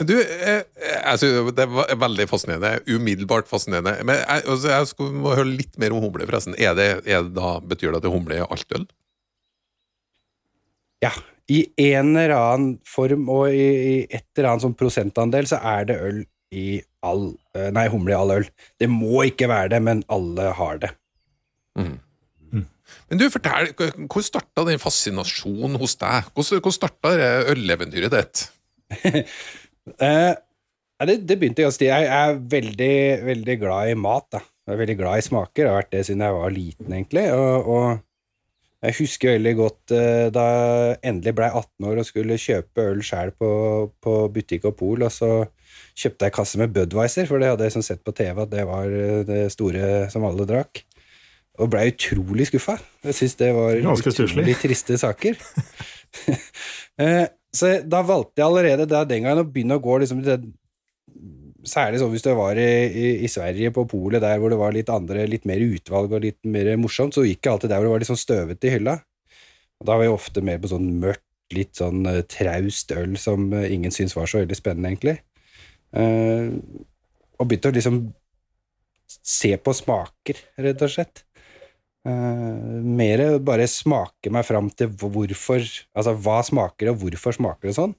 Du, 0.00 0.14
eh, 0.16 0.62
jeg 0.72 1.20
synes 1.20 1.52
det 1.56 1.66
var 1.68 1.90
veldig 2.00 2.26
fascinerende. 2.30 2.80
Umiddelbart 2.88 3.50
fascinerende. 3.50 3.98
Men 4.08 4.22
jeg, 4.22 4.44
altså, 4.46 4.70
jeg 4.72 4.88
skulle 4.90 5.20
må 5.20 5.34
høre 5.36 5.52
litt 5.52 5.76
mer 5.80 5.92
om 5.92 6.00
humle, 6.02 6.26
forresten. 6.28 6.56
Er 6.56 6.76
det, 6.78 6.88
er 7.04 7.26
det 7.26 7.34
da, 7.36 7.58
betyr 7.60 7.92
det 7.92 8.00
at 8.00 8.06
det 8.06 8.14
humle 8.14 8.38
er 8.40 8.48
alt 8.48 8.76
øl? 8.78 8.86
Ja, 11.04 11.12
i 11.50 11.64
en 11.90 12.14
eller 12.16 12.34
annen 12.38 12.76
form 12.88 13.28
og 13.32 13.50
i, 13.52 13.66
i 13.66 13.94
et 14.06 14.24
eller 14.38 14.52
annet 14.52 14.64
sånn 14.64 14.78
prosentandel 14.78 15.48
så 15.50 15.58
er 15.74 15.88
det 15.90 15.98
øl 16.00 16.22
i 16.54 16.66
all 17.02 17.32
eh, 17.56 17.68
Nei, 17.74 17.88
humle 17.92 18.14
i 18.14 18.16
all 18.16 18.36
øl. 18.38 18.48
Det 18.80 18.88
må 18.90 19.26
ikke 19.28 19.50
være 19.50 19.74
det, 19.74 19.82
men 19.84 20.04
alle 20.12 20.52
har 20.56 20.82
det. 20.82 20.94
Men 23.12 23.20
du, 23.20 23.26
fortell, 23.32 23.72
hvor 24.08 24.24
starta 24.24 24.64
den 24.64 24.80
fascinasjonen 24.80 25.76
hos 25.80 25.98
deg? 26.00 26.30
Hvor 26.32 26.48
hvordan 26.48 26.76
starta 26.76 27.12
øleventyret 27.52 28.14
ditt? 28.14 28.46
Eh, 29.90 30.32
det, 31.08 31.18
det 31.26 31.38
begynte 31.40 31.66
ganske 31.66 31.82
tidlig. 31.82 31.92
Jeg 31.96 32.14
er 32.20 32.40
veldig, 32.54 32.96
veldig 33.26 33.58
glad 33.64 33.90
i 33.90 33.98
mat. 33.98 34.28
Da. 34.32 34.42
Jeg 34.66 34.74
er 34.76 34.82
veldig 34.84 34.98
glad 35.00 35.18
i 35.18 35.26
smaker. 35.26 35.64
Jeg 35.64 35.70
har 35.72 35.80
vært 35.80 35.92
det 35.94 36.06
siden 36.06 36.24
jeg 36.26 36.38
var 36.38 36.54
liten, 36.54 36.92
egentlig. 36.92 37.24
Og, 37.34 37.70
og 37.72 37.86
jeg 38.82 38.96
husker 38.98 39.36
veldig 39.36 39.54
godt 39.58 39.94
eh, 39.94 40.28
da 40.34 40.44
jeg 40.52 40.94
endelig 41.10 41.34
ble 41.38 41.48
18 41.50 41.88
år 41.90 42.00
og 42.02 42.06
skulle 42.06 42.38
kjøpe 42.40 42.86
øl 42.92 43.02
sjøl 43.06 43.34
på, 43.38 43.50
på 44.02 44.14
butikk 44.34 44.66
og 44.70 44.78
pol, 44.80 45.04
og 45.06 45.12
så 45.14 45.30
kjøpte 45.98 46.26
jeg 46.26 46.34
kasse 46.34 46.58
med 46.58 46.72
Budwiser, 46.74 47.28
for 47.28 47.42
det 47.42 47.52
hadde 47.52 47.68
jeg 47.68 47.76
sånn 47.76 47.86
sett 47.86 48.02
på 48.02 48.14
TV 48.16 48.42
at 48.42 48.50
det 48.50 48.64
var 48.66 48.90
eh, 48.90 49.20
det 49.28 49.44
store 49.54 50.08
som 50.14 50.26
alle 50.26 50.48
drakk. 50.50 50.82
Og 51.60 51.68
blei 51.70 51.90
utrolig 51.90 52.48
skuffa. 52.48 52.78
Jeg 53.04 53.18
syns 53.18 53.36
det 53.38 53.50
var 53.54 53.76
utrolig 53.76 54.56
triste 54.62 54.96
saker. 54.98 55.36
Så 57.52 57.70
da 57.84 58.00
valgte 58.06 58.40
jeg 58.40 58.48
allerede 58.48 58.88
der 58.88 59.08
den 59.08 59.26
gangen 59.26 59.42
å 59.42 59.48
begynne 59.48 59.76
å 59.76 59.84
gå 59.84 60.00
liksom 60.02 60.24
det 60.26 60.40
Særlig 61.62 62.00
sånn 62.00 62.10
hvis 62.10 62.24
du 62.24 62.32
var 62.34 62.58
i, 62.58 62.70
i, 62.90 63.08
i 63.22 63.28
Sverige, 63.30 63.70
på 63.70 63.84
polet, 63.86 64.18
der 64.18 64.40
hvor 64.42 64.50
det 64.50 64.56
var 64.58 64.72
litt 64.74 64.88
andre, 64.90 65.28
litt 65.30 65.44
mer 65.46 65.60
utvalg 65.62 66.10
og 66.10 66.24
litt 66.24 66.40
mer 66.42 66.72
morsomt, 66.74 67.14
så 67.14 67.22
gikk 67.22 67.46
jeg 67.46 67.52
alltid 67.52 67.70
der 67.70 67.78
hvor 67.78 67.86
det 67.86 67.92
var 67.92 68.02
litt 68.02 68.10
sånn 68.10 68.18
støvete 68.18 68.66
i 68.66 68.72
hylla. 68.72 68.96
Og 69.78 69.86
da 69.86 69.94
var 69.94 70.08
jeg 70.08 70.16
ofte 70.16 70.42
mer 70.42 70.58
på 70.58 70.72
sånn 70.72 70.88
mørkt 70.98 71.22
litt 71.54 71.78
sånn 71.78 72.02
uh, 72.08 72.18
traust 72.26 72.90
øl 72.96 73.14
som 73.20 73.46
uh, 73.54 73.62
ingen 73.62 73.94
syntes 73.94 74.16
var 74.18 74.26
så 74.30 74.40
veldig 74.40 74.58
spennende, 74.58 74.90
egentlig. 74.90 75.16
Uh, 75.94 76.58
og 77.38 77.46
begynte 77.46 77.70
å 77.70 77.76
liksom 77.78 78.02
se 79.06 79.54
på 79.60 79.74
smaker, 79.76 80.42
rett 80.66 80.82
og 80.82 80.92
slett. 80.92 81.24
Uh, 82.02 82.82
mer 82.82 83.20
bare 83.46 83.68
smake 83.70 84.30
meg 84.34 84.42
fram 84.42 84.66
til 84.74 84.88
hvorfor 84.90 85.62
Altså 85.62 86.16
hva 86.18 86.40
smaker 86.42 86.88
det, 86.88 86.94
og 86.96 87.04
hvorfor 87.04 87.36
smaker 87.36 87.70
det 87.70 87.76
sånn. 87.76 87.92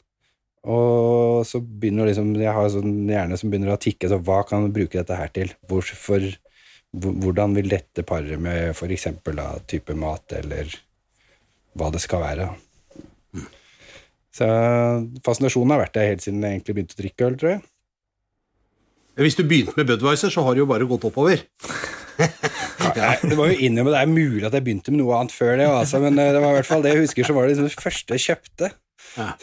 Og 0.63 1.43
så 1.47 1.59
begynner 1.59 2.07
liksom 2.07 2.33
Jeg 2.39 2.55
har 2.55 2.71
sånn 2.71 3.07
hjerne 3.11 3.39
som 3.39 3.51
begynner 3.51 3.75
å 3.75 3.79
tikke. 3.79 4.09
Så 4.11 4.19
hva 4.23 4.41
kan 4.47 4.65
man 4.65 4.75
bruke 4.75 4.99
dette 4.99 5.19
her 5.19 5.31
til? 5.35 5.51
Hvorfor, 5.67 6.27
hvordan 6.93 7.55
vil 7.57 7.71
dette 7.71 8.05
pare 8.07 8.39
med 8.39 8.75
for 8.77 8.91
eksempel 8.91 9.39
da, 9.39 9.49
type 9.67 9.95
mat, 9.95 10.35
eller 10.39 10.71
hva 11.79 11.89
det 11.93 12.03
skal 12.03 12.23
være? 12.23 12.51
Så 14.33 14.47
fascinasjonen 15.25 15.75
har 15.75 15.83
vært 15.83 15.97
der 15.97 16.09
helt 16.09 16.23
siden 16.25 16.41
jeg 16.41 16.57
egentlig 16.57 16.75
begynte 16.77 16.95
å 16.97 17.01
drikke 17.03 17.27
øl, 17.27 17.35
tror 17.37 17.51
jeg. 17.51 17.63
Hvis 19.19 19.37
du 19.37 19.43
begynte 19.45 19.77
med 19.77 19.89
Budwiser, 19.89 20.31
så 20.33 20.41
har 20.45 20.55
det 20.55 20.63
jo 20.63 20.69
bare 20.69 20.87
gått 20.89 21.05
oppover. 21.05 21.43
ja, 22.97 23.15
det 23.21 23.35
var 23.37 23.49
jo 23.51 23.57
innrømme, 23.57 23.93
det 23.93 23.99
er 24.01 24.09
mulig 24.09 24.45
at 24.47 24.55
jeg 24.57 24.65
begynte 24.65 24.93
med 24.93 25.01
noe 25.03 25.17
annet 25.19 25.33
før 25.33 25.57
det, 25.57 25.67
altså, 25.69 26.01
men 26.01 26.17
eh, 26.21 26.31
det 26.33 26.41
var 26.41 26.53
i 26.53 26.57
hvert 26.59 26.69
fall 26.69 26.85
det 26.85 26.93
jeg 26.93 27.05
husker, 27.05 27.27
så 27.27 27.35
var 27.35 27.45
det 27.45 27.53
liksom 27.53 27.69
det 27.69 27.83
første 27.83 28.17
jeg 28.17 28.25
kjøpte. 28.27 28.69
Ja. 29.13 29.33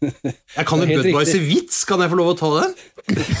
Jeg 0.56 0.64
kan 0.64 0.80
en 0.80 0.88
Budwiser-vits, 0.88 1.82
kan 1.84 2.00
jeg 2.00 2.08
få 2.08 2.16
lov 2.16 2.30
å 2.30 2.36
ta 2.38 2.48
den? 2.54 2.70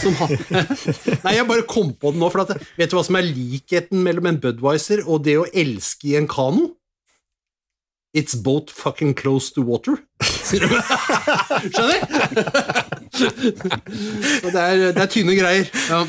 Nei, 1.24 1.32
jeg 1.32 1.46
bare 1.48 1.64
kom 1.70 1.94
på 1.96 2.12
den 2.12 2.20
nå, 2.20 2.28
for 2.34 2.42
at, 2.42 2.66
vet 2.76 2.92
du 2.92 2.96
hva 2.98 3.04
som 3.06 3.16
er 3.16 3.24
likheten 3.24 4.02
mellom 4.04 4.28
en 4.28 4.40
Budwiser 4.42 5.00
og 5.06 5.22
det 5.24 5.38
å 5.40 5.46
elske 5.48 6.10
i 6.10 6.18
en 6.20 6.28
kano? 6.28 6.74
It's 8.12 8.36
both 8.36 8.74
fucking 8.74 9.14
close 9.16 9.54
to 9.54 9.64
water. 9.64 9.96
Skjønner? 10.48 10.80
Så 13.18 14.50
det 14.52 14.62
er, 14.62 14.82
det 14.94 15.02
er 15.02 15.10
tynne 15.12 15.34
greier. 15.38 15.68
Ja. 15.88 16.00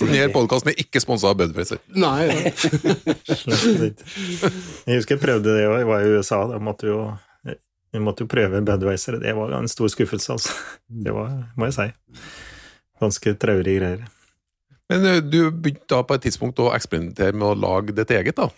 Denne 0.00 0.28
podkasten 0.34 0.72
er 0.72 0.80
ikke 0.82 1.02
sponsa 1.02 1.32
av 1.32 1.38
Budwiser. 1.40 1.80
Nei, 1.96 2.28
ja. 2.28 2.34
Jeg 4.86 4.98
husker 4.98 5.16
jeg 5.16 5.22
prøvde 5.22 5.56
det 5.56 5.64
jeg 5.64 5.88
var 5.88 6.04
i 6.04 6.14
USA. 6.16 6.42
Da 6.50 6.60
måtte 6.62 6.90
jo, 6.90 6.98
vi 7.46 8.02
måtte 8.02 8.26
jo 8.26 8.32
prøve 8.32 8.62
Budwiser. 8.66 9.18
Det 9.22 9.36
var 9.38 9.54
en 9.58 9.70
stor 9.70 9.92
skuffelse, 9.92 10.38
altså. 10.38 10.56
Det 10.88 11.14
var, 11.16 11.28
må 11.56 11.70
jeg 11.70 11.78
si. 11.78 11.88
Ganske 13.02 13.36
traurige 13.42 13.78
greier. 13.80 14.04
Men 14.92 15.06
eh, 15.08 15.22
du 15.24 15.50
begynte 15.50 15.88
da 15.90 16.02
på 16.04 16.18
et 16.18 16.26
tidspunkt 16.28 16.60
å 16.62 16.72
eksperimentere 16.76 17.34
med 17.36 17.48
å 17.48 17.58
lage 17.58 17.94
ditt 17.96 18.12
eget, 18.12 18.36
da? 18.38 18.50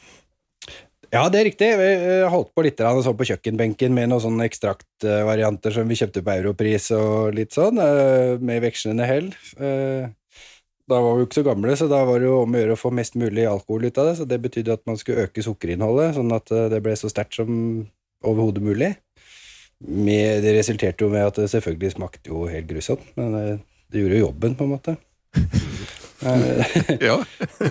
Ja, 1.14 1.28
det 1.30 1.38
er 1.38 1.47
riktig. 1.47 1.68
Vi 1.78 1.87
eh, 1.94 2.25
holdt 2.26 2.50
på 2.56 2.64
litt 2.66 2.80
så 2.83 3.12
på 3.14 3.26
kjøkkenbenken 3.28 3.94
med 3.94 4.11
noen 4.11 4.23
sånne 4.25 4.49
ekstraktvarianter 4.49 5.76
som 5.76 5.87
vi 5.87 5.99
kjøpte 6.00 6.25
på 6.26 6.35
Europris 6.40 6.88
og 6.97 7.37
litt 7.37 7.54
sånn, 7.54 7.78
eh, 7.78 8.35
med 8.42 8.64
vekslende 8.64 9.06
hell. 9.06 9.28
Eh, 9.62 10.09
da 10.90 10.99
var 10.99 11.14
vi 11.14 11.23
jo 11.23 11.28
ikke 11.28 11.38
så 11.38 11.47
gamle, 11.47 11.76
så 11.78 11.87
da 11.88 12.02
var 12.09 12.18
det 12.18 12.26
jo 12.26 12.40
om 12.42 12.56
å 12.56 12.61
gjøre 12.64 12.75
å 12.75 12.80
få 12.80 12.90
mest 12.99 13.14
mulig 13.21 13.47
alkohol 13.47 13.87
ut 13.87 14.00
av 14.02 14.11
det. 14.11 14.16
Så 14.18 14.26
det 14.26 14.40
betydde 14.42 14.75
at 14.75 14.83
man 14.90 14.99
skulle 14.99 15.28
øke 15.28 15.44
sukkerinnholdet, 15.47 16.18
sånn 16.18 16.35
at 16.35 16.50
det 16.75 16.83
ble 16.83 16.99
så 16.99 17.12
sterkt 17.12 17.38
som 17.38 17.54
overhodet 18.26 18.66
mulig. 18.66 18.90
Det 19.78 20.56
resulterte 20.59 21.06
jo 21.06 21.12
med 21.14 21.28
at 21.30 21.38
det 21.38 21.52
selvfølgelig 21.54 21.94
smakte 21.94 22.35
jo 22.35 22.49
helt 22.50 22.68
grusomt, 22.68 23.06
men 23.21 23.62
det 23.62 24.02
gjorde 24.02 24.18
jo 24.18 24.26
jobben, 24.26 24.59
på 24.59 24.66
en 24.66 24.75
måte. 24.76 24.99
ja. 26.25 27.16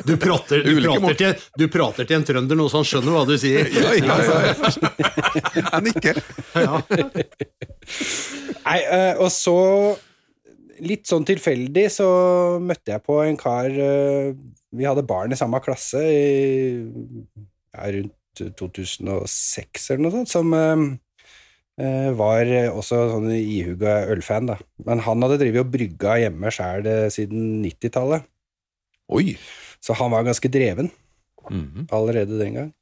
Du 0.06 0.16
prater, 0.22 0.64
du, 0.66 0.80
prater 0.84 1.18
til, 1.18 1.44
du 1.58 1.66
prater, 1.72 2.08
til, 2.08 2.18
en 2.20 2.26
trønder 2.28 2.60
nå 2.60 2.68
så 2.72 2.82
han 2.82 2.88
skjønner 2.88 3.16
hva 3.16 3.24
du 3.28 3.36
sier. 3.42 3.70
Ja, 3.74 3.94
ja, 3.98 4.18
ja. 4.48 5.68
Han 5.74 5.88
nikker. 5.88 6.20
Ja. 6.58 6.82
Nei, 8.64 8.80
eh, 8.80 9.14
og 9.20 9.30
så 9.34 9.60
Litt 10.84 11.06
sånn 11.08 11.24
tilfeldig 11.28 11.84
så 11.94 12.08
møtte 12.60 12.96
jeg 12.96 13.04
på 13.06 13.20
en 13.24 13.38
kar 13.40 13.70
eh, 13.70 14.34
Vi 14.74 14.88
hadde 14.88 15.06
barn 15.08 15.32
i 15.32 15.38
samme 15.38 15.62
klasse 15.64 16.02
i 16.02 16.24
ja, 16.82 17.88
rundt 17.94 18.44
2006 18.58 19.86
eller 19.94 20.02
noe 20.04 20.14
sånt, 20.16 20.32
som 20.34 20.50
eh, 20.58 22.10
var 22.18 22.50
også 22.74 23.00
sånn 23.12 23.30
ihuga 23.36 24.00
ølfan, 24.10 24.50
da. 24.50 24.58
Men 24.86 25.04
han 25.06 25.24
hadde 25.26 25.40
drevet 25.44 25.62
og 25.62 25.72
brygga 25.74 26.18
hjemme 26.24 26.52
sjæl 26.54 26.90
siden 27.14 27.62
90-tallet. 27.62 28.26
Oi! 29.12 29.36
Så 29.84 29.96
han 30.00 30.12
var 30.14 30.24
ganske 30.24 30.48
dreven 30.48 30.90
mm 31.50 31.72
-hmm. 31.72 31.88
allerede 31.92 32.40
den 32.40 32.54
gang. 32.54 32.74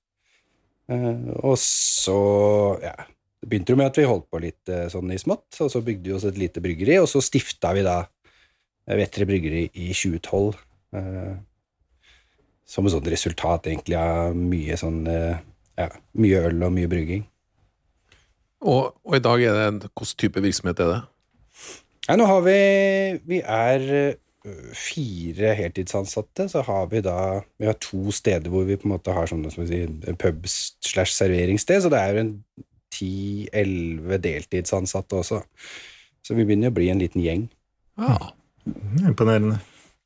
Uh, 0.91 1.29
og 1.43 1.57
så 1.57 2.79
ja, 2.81 2.95
det 3.41 3.49
begynte 3.49 3.71
jo 3.71 3.77
med 3.77 3.85
at 3.85 3.97
vi 3.97 4.03
holdt 4.03 4.29
på 4.31 4.39
litt 4.39 4.69
uh, 4.69 4.89
sånn 4.89 5.11
i 5.11 5.17
smått, 5.17 5.61
og 5.61 5.71
så 5.71 5.81
bygde 5.81 6.09
vi 6.09 6.15
oss 6.15 6.23
et 6.23 6.37
lite 6.37 6.61
bryggeri, 6.61 6.99
og 6.99 7.07
så 7.07 7.21
stifta 7.21 7.73
vi 7.73 7.83
da 7.83 8.03
Vettre 8.91 9.25
bryggeri 9.25 9.69
i 9.73 9.93
2012. 9.93 10.55
Uh, 10.91 11.37
som 12.65 12.85
et 12.85 12.91
sånt 12.91 13.07
resultat 13.07 13.67
egentlig 13.67 13.95
av 13.95 14.35
mye 14.35 14.77
sånn 14.77 15.05
ja, 15.05 15.87
mye 16.13 16.39
øl 16.47 16.63
og 16.63 16.71
mye 16.71 16.87
brygging. 16.87 17.23
Og, 18.61 18.95
og, 19.03 19.15
i 19.15 19.19
dag 19.19 19.43
er 19.43 19.53
det 19.53 19.89
hvilken 19.89 20.17
type 20.17 20.41
virksomhet 20.41 20.79
er 20.79 20.91
det? 20.91 20.99
Ja, 22.07 22.15
nå 22.15 22.25
har 22.25 22.41
vi 22.41 22.57
Vi 23.27 23.41
er 23.41 24.15
fire 24.73 25.53
heltidsansatte, 25.53 26.47
så 26.49 26.63
har 26.65 26.87
vi 26.89 27.03
da 27.05 27.43
Vi 27.61 27.67
har 27.69 27.77
to 27.77 28.11
steder 28.15 28.49
hvor 28.49 28.65
vi 28.65 28.77
på 28.79 28.87
en 28.87 28.95
måte 28.95 29.13
har 29.13 29.29
sånne 29.29 29.51
si, 29.53 29.83
pub 30.17 30.47
slash 30.49 31.13
serveringssted, 31.13 31.83
så 31.83 31.91
det 31.93 31.99
er 32.01 32.13
jo 32.15 32.23
en 32.23 32.35
ti-elleve 32.91 34.17
deltidsansatte 34.21 35.21
også. 35.21 35.41
Så 36.25 36.37
vi 36.37 36.45
begynner 36.45 36.73
å 36.73 36.75
bli 36.75 36.89
en 36.91 37.01
liten 37.01 37.23
gjeng. 37.23 37.47
Ja. 38.01 38.17
Imponerende. 39.05 39.59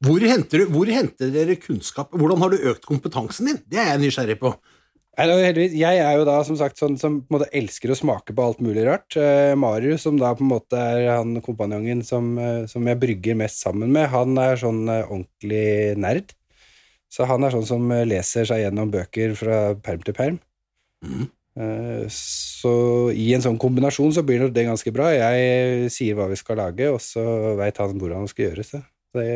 Hvor 0.06 0.22
henter, 0.22 0.62
du, 0.62 0.72
hvor 0.76 0.90
henter 0.92 1.32
dere 1.32 1.56
kunnskap? 1.60 2.12
Hvordan 2.14 2.44
har 2.44 2.52
du 2.52 2.68
økt 2.72 2.86
kompetansen 2.86 3.50
din? 3.50 3.62
Det 3.72 3.80
er 3.80 3.94
jeg 3.94 4.04
nysgjerrig 4.04 4.38
på. 4.42 4.52
Jeg 5.16 6.00
er 6.02 6.18
jo 6.20 6.26
da 6.28 6.40
som 6.44 6.58
sagt 6.60 6.80
sånn 6.82 6.98
som 7.00 7.22
på 7.24 7.32
en 7.32 7.38
måte 7.38 7.52
elsker 7.56 7.94
å 7.94 7.96
smake 7.96 8.36
på 8.36 8.44
alt 8.44 8.60
mulig 8.64 8.84
rart. 8.88 9.16
Eh, 9.16 9.54
Marius, 9.56 10.04
som 10.04 10.18
da 10.20 10.34
på 10.36 10.44
en 10.44 10.52
måte 10.52 10.76
er 10.80 11.08
han 11.14 11.38
kompanjongen 11.46 12.04
som, 12.04 12.34
eh, 12.38 12.66
som, 12.68 12.84
jeg 12.84 13.00
brygger 13.00 13.38
mest 13.40 13.64
sammen 13.64 13.94
med, 13.96 14.10
han 14.12 14.36
er 14.42 14.60
sånn 14.60 14.84
eh, 14.92 15.08
ordentlig 15.08 15.96
nerd. 16.04 16.36
Så 17.08 17.28
han 17.30 17.48
er 17.48 17.56
sånn 17.56 17.68
som 17.70 17.96
leser 18.04 18.50
seg 18.50 18.66
gjennom 18.66 18.92
bøker 18.92 19.38
fra 19.40 19.60
perm 19.80 20.04
til 20.04 20.18
perm. 20.18 20.40
Mm. 21.06 21.30
Så 22.12 22.74
i 23.16 23.30
en 23.32 23.44
sånn 23.46 23.60
kombinasjon 23.62 24.12
så 24.12 24.26
blir 24.28 24.50
det 24.52 24.66
ganske 24.68 24.92
bra. 24.92 25.14
Jeg 25.16 25.94
sier 25.96 26.18
hva 26.18 26.26
vi 26.28 26.36
skal 26.36 26.60
lage, 26.60 26.90
og 26.92 27.00
så 27.00 27.24
veit 27.56 27.80
han 27.80 27.96
hvordan 28.02 28.26
det 28.26 28.34
skal 28.34 28.50
gjøres. 28.50 28.74
Det 29.16 29.30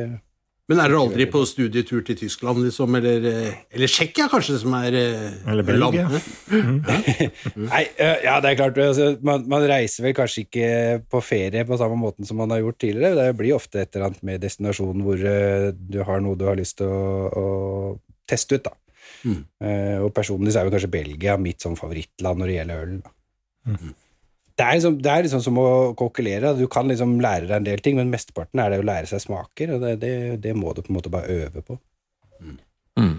men 0.69 0.77
er 0.77 0.91
dere 0.91 1.01
aldri 1.01 1.25
på 1.33 1.41
studietur 1.49 2.03
til 2.05 2.17
Tyskland, 2.19 2.61
liksom, 2.61 2.93
eller, 2.99 3.23
eh, 3.25 3.61
eller 3.73 3.89
Tsjekkia, 3.89 4.27
kanskje, 4.29 4.59
som 4.61 4.75
er 4.77 4.97
eh, 4.99 5.23
Eller 5.49 5.65
Belgia. 5.65 6.03
Mm. 6.51 6.75
Nei, 7.71 7.83
ja, 7.97 8.35
det 8.43 8.51
er 8.51 8.59
klart. 8.59 8.77
Altså, 8.83 9.07
man, 9.25 9.47
man, 9.49 9.65
reiser 9.69 10.05
vel 10.05 10.13
kanskje 10.17 10.43
ikke 10.45 10.67
på 11.09 11.23
ferie 11.25 11.65
på 11.65 11.79
samme 11.81 11.97
måten 11.97 12.27
som 12.29 12.37
man 12.37 12.53
har 12.53 12.61
gjort 12.61 12.77
tidligere. 12.85 13.17
Det 13.17 13.39
blir 13.39 13.57
ofte 13.57 13.81
et 13.81 13.95
eller 13.95 14.11
annet 14.11 14.27
med 14.29 14.43
destinasjonen 14.45 15.07
hvor 15.07 15.23
uh, 15.25 15.71
du 15.73 16.03
har 16.05 16.21
noe 16.21 16.37
du 16.37 16.45
har 16.45 16.59
lyst 16.59 16.77
til 16.83 16.91
å, 16.93 17.07
å 17.33 17.47
teste 18.29 18.59
ut, 18.59 18.69
da. 18.69 18.75
Mm. 19.25 19.39
Uh, 19.65 19.97
og 20.05 20.13
personlig 20.15 20.53
så 20.53 20.61
er 20.61 20.69
jo 20.69 20.75
kanskje 20.77 20.93
Belgia 20.93 21.33
mitt 21.41 21.65
sånn 21.65 21.79
favorittland 21.79 22.43
når 22.43 22.51
det 22.51 22.59
gjelder 22.59 22.85
øl. 22.85 22.93
Da. 23.01 23.17
Mm 23.73 23.97
det 24.59 24.65
er, 24.65 24.75
liksom, 24.75 24.97
det 24.99 25.11
er 25.11 25.23
liksom 25.23 25.41
som 25.43 25.59
å 25.61 25.67
kokkelere. 25.95 26.51
Du 26.57 26.65
kan 26.71 26.89
liksom 26.91 27.13
lære 27.23 27.47
deg 27.47 27.55
en 27.61 27.67
del 27.67 27.83
ting, 27.83 27.95
men 27.95 28.09
mesteparten 28.11 28.59
er 28.59 28.73
det 28.73 28.81
å 28.81 28.87
lære 28.89 29.07
seg 29.07 29.21
smaker, 29.23 29.71
og 29.75 29.85
det, 29.85 29.93
det, 30.01 30.15
det 30.43 30.51
må 30.57 30.73
du 30.75 30.81
på 30.83 30.91
en 30.91 30.97
måte 30.97 31.11
bare 31.13 31.31
øve 31.45 31.63
på. 31.63 31.77
Mm. 32.43 32.57
Mm. 32.99 33.13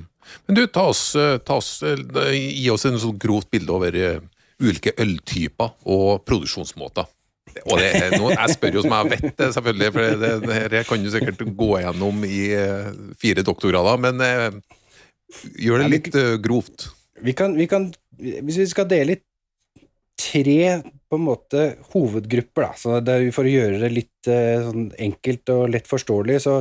Men 0.44 0.59
du, 0.59 0.61
ta 0.68 0.85
oss, 0.90 1.06
ta 1.49 1.56
oss, 1.56 1.70
gi 1.80 2.66
oss 2.68 2.85
en 2.90 3.00
sånn 3.00 3.16
grovt 3.23 3.49
bilde 3.54 3.73
over 3.73 3.97
uh, 3.97 4.20
ulike 4.61 4.92
øltyper 5.00 5.73
og 5.88 6.20
produksjonsmåter. 6.28 7.09
Og 7.64 7.80
det, 7.80 7.88
noe, 8.18 8.37
jeg 8.37 8.59
spør 8.59 8.76
jo 8.76 8.85
som 8.85 8.99
jeg 8.99 9.11
vet 9.14 9.26
det, 9.40 9.49
selvfølgelig, 9.56 9.90
for 9.97 10.20
det, 10.20 10.37
det, 10.44 10.61
det 10.76 10.85
kan 10.87 11.02
du 11.02 11.11
sikkert 11.11 11.42
gå 11.56 11.73
gjennom 11.80 12.23
i 12.28 12.44
fire 13.18 13.49
doktorgrader, 13.49 14.04
men 14.04 14.61
gjør 15.56 15.82
det 15.82 15.90
litt 15.97 16.23
grovt. 16.44 16.90
Vi 17.25 17.32
kan, 17.37 17.56
vi 17.56 17.66
kan, 17.70 17.88
hvis 18.20 18.61
vi 18.61 18.68
skal 18.70 18.87
dele 18.92 19.16
i 19.16 19.23
tre 20.20 20.62
på 21.11 21.19
en 21.19 21.26
måte 21.26 21.64
hovedgrupper, 21.93 22.69
da. 22.69 22.73
Så 22.79 23.00
det, 23.02 23.19
for 23.35 23.49
å 23.49 23.52
gjøre 23.52 23.81
det 23.83 23.90
litt 23.93 24.31
eh, 24.31 24.62
sånn 24.62 24.90
enkelt 25.09 25.50
og 25.55 25.64
lett 25.75 25.90
forståelig, 25.90 26.38
så, 26.47 26.61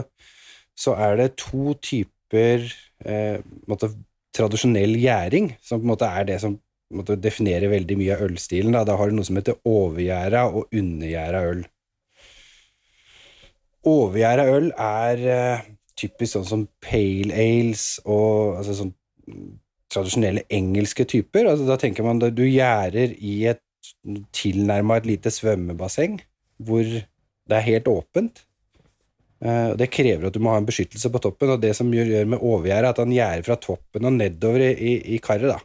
så 0.77 0.95
er 0.97 1.19
det 1.19 1.27
to 1.37 1.75
typer 1.85 2.65
eh, 3.05 3.37
måte, 3.69 3.91
tradisjonell 4.35 4.97
gjæring, 4.97 5.53
som 5.61 5.81
på 5.81 5.87
en 5.87 5.93
måte 5.93 6.09
er 6.09 6.27
det 6.31 6.39
som 6.41 6.57
måte, 6.97 7.19
definerer 7.21 7.69
veldig 7.71 7.97
mye 7.99 8.17
av 8.17 8.25
ølstilen. 8.25 8.73
Da, 8.73 8.83
da 8.87 8.97
har 8.97 9.09
du 9.09 9.19
noe 9.19 9.27
som 9.27 9.37
heter 9.37 9.59
overgjæra 9.69 10.47
og 10.49 10.73
undergjæra 10.73 11.43
øl. 11.51 11.63
Overgjæra 13.89 14.49
øl 14.57 14.71
er 14.73 15.25
eh, 15.37 15.65
typisk 15.99 16.39
sånn 16.39 16.49
som 16.49 16.67
pale 16.83 17.35
ales 17.35 17.99
og 18.05 18.59
altså 18.59 18.81
sånn 18.81 18.93
tradisjonelle 19.89 20.45
engelske 20.53 21.05
typer. 21.09 21.47
Altså, 21.49 21.65
da 21.69 21.77
tenker 21.81 22.05
man 22.05 22.21
at 22.25 22.35
du 22.37 22.45
gjærer 22.45 23.15
i 23.17 23.41
et 23.49 23.61
tilnærma 24.35 24.99
et 24.99 25.07
lite 25.09 25.31
svømmebasseng, 25.33 26.19
hvor 26.63 26.83
det 26.83 27.57
er 27.57 27.65
helt 27.65 27.89
åpent. 27.91 28.43
Eh, 29.41 29.75
Det 29.75 29.89
krever 29.91 30.27
at 30.27 30.35
du 30.35 30.39
må 30.39 30.51
ha 30.53 30.59
en 30.59 30.67
beskyttelse 30.67 31.11
på 31.11 31.21
toppen, 31.23 31.49
og 31.55 31.61
det 31.61 31.75
som 31.75 31.91
gjør 31.91 32.27
med 32.27 32.39
overgjerdet, 32.39 32.85
er 32.85 32.89
at 32.89 33.01
han 33.03 33.11
gjerder 33.15 33.43
fra 33.47 33.55
toppen 33.55 34.05
og 34.05 34.13
nedover 34.13 34.63
i, 34.75 34.95
i, 35.15 35.17
karet. 35.17 35.63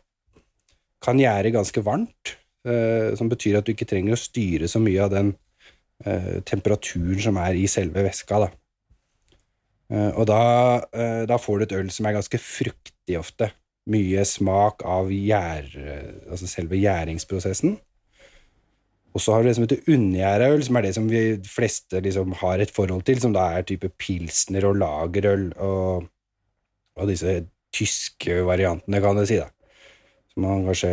Kan 1.02 1.18
gjerde 1.18 1.54
ganske 1.54 1.82
varmt, 1.84 2.36
eh, 2.66 3.14
som 3.18 3.28
betyr 3.28 3.58
at 3.58 3.66
du 3.66 3.74
ikke 3.74 3.88
trenger 3.88 4.14
å 4.14 4.20
styre 4.20 4.70
så 4.70 4.80
mye 4.82 5.02
av 5.04 5.10
den 5.14 5.34
eh, 6.04 6.40
temperaturen 6.46 7.20
som 7.20 7.36
er 7.42 7.58
i 7.58 7.66
selve 7.66 8.06
væska. 8.06 8.46
da. 8.46 8.52
Og 9.94 10.24
da, 10.26 10.80
da 11.28 11.36
får 11.38 11.58
du 11.60 11.62
et 11.66 11.74
øl 11.76 11.90
som 11.92 12.06
er 12.08 12.14
ganske 12.16 12.38
fruktig 12.40 13.18
ofte. 13.18 13.50
Mye 13.92 14.24
smak 14.26 14.80
av 14.88 15.10
gjær, 15.12 15.68
altså 16.32 16.48
selve 16.48 16.80
gjæringsprosessen. 16.80 17.76
Og 19.14 19.22
så 19.22 19.34
har 19.34 19.42
du 19.42 19.48
det 19.48 19.54
som 19.56 19.64
heter 19.64 19.90
unngjæreøl, 19.94 20.62
som 20.66 20.76
er 20.78 20.86
det 20.88 20.94
som 20.96 21.06
vi 21.10 21.22
fleste 21.46 22.00
liksom 22.02 22.34
har 22.40 22.62
et 22.62 22.72
forhold 22.74 23.04
til, 23.06 23.20
som 23.22 23.34
da 23.34 23.46
er 23.54 23.66
type 23.66 23.92
pilsner 24.00 24.66
og 24.66 24.80
lagerøl 24.80 25.52
og, 25.62 26.08
og 26.98 27.10
disse 27.10 27.36
tyske 27.74 28.40
variantene, 28.46 29.02
kan 29.02 29.18
du 29.18 29.22
si. 29.28 29.38
da. 29.38 29.50
Som 30.34 30.46
man 30.48 30.66
kanskje 30.66 30.90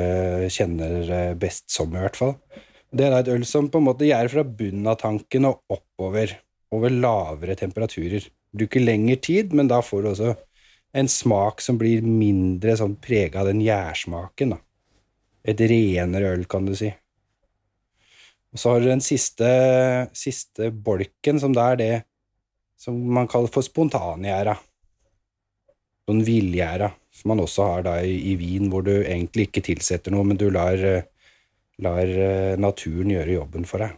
kjenner 0.54 1.10
eh, 1.10 1.34
best 1.40 1.72
som, 1.74 1.90
i 1.96 2.04
hvert 2.04 2.20
fall. 2.20 2.36
Det 2.94 3.08
er 3.08 3.14
da 3.14 3.24
et 3.24 3.34
øl 3.34 3.46
som 3.48 3.72
på 3.72 3.82
en 3.82 3.88
måte 3.88 4.06
gjærer 4.06 4.30
fra 4.30 4.46
bunnen 4.46 4.90
av 4.92 5.00
tanken 5.02 5.48
og 5.50 5.64
oppover, 5.72 6.38
over 6.76 6.94
lavere 6.94 7.58
temperaturer. 7.58 8.30
Bruker 8.54 8.84
lengre 8.84 9.18
tid, 9.24 9.56
men 9.58 9.70
da 9.72 9.82
får 9.82 10.04
du 10.04 10.10
også 10.12 10.34
en 11.02 11.10
smak 11.10 11.64
som 11.64 11.78
blir 11.80 12.04
mindre 12.06 12.76
sånn 12.78 12.98
prega 13.02 13.42
av 13.42 13.50
den 13.50 13.64
gjærsmaken. 13.66 14.54
da. 14.54 14.62
Et 15.42 15.62
renere 15.72 16.36
øl, 16.36 16.46
kan 16.46 16.68
du 16.68 16.76
si. 16.78 16.92
Og 18.52 18.60
så 18.60 18.74
har 18.74 18.82
du 18.84 18.90
den 18.90 19.00
siste, 19.04 19.48
siste 20.18 20.72
bolken, 20.76 21.40
som 21.40 21.54
da 21.56 21.70
er 21.72 21.80
det 21.80 21.94
som 22.82 22.98
man 23.16 23.30
kaller 23.32 23.52
for 23.54 23.64
spontangjerda. 23.64 24.58
Sånn 26.10 26.24
villgjerda, 26.28 26.90
som 27.16 27.32
man 27.32 27.44
også 27.46 27.68
har 27.70 27.86
da 27.86 27.94
i, 28.04 28.16
i 28.32 28.36
vin, 28.40 28.68
hvor 28.74 28.84
du 28.84 28.92
egentlig 29.04 29.48
ikke 29.48 29.64
tilsetter 29.70 30.12
noe, 30.12 30.26
men 30.28 30.40
du 30.42 30.50
lar, 30.52 30.82
lar 31.80 32.12
eh, 32.12 32.58
naturen 32.60 33.14
gjøre 33.14 33.38
jobben 33.38 33.68
for 33.70 33.86
deg. 33.86 33.96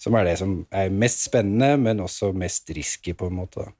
Som 0.00 0.16
er 0.16 0.28
det 0.30 0.36
som 0.40 0.54
er 0.72 0.92
mest 0.92 1.24
spennende, 1.28 1.74
men 1.80 2.00
også 2.04 2.32
mest 2.36 2.68
risky, 2.76 3.14
på 3.16 3.30
en 3.30 3.38
måte. 3.40 3.64
da. 3.64 3.72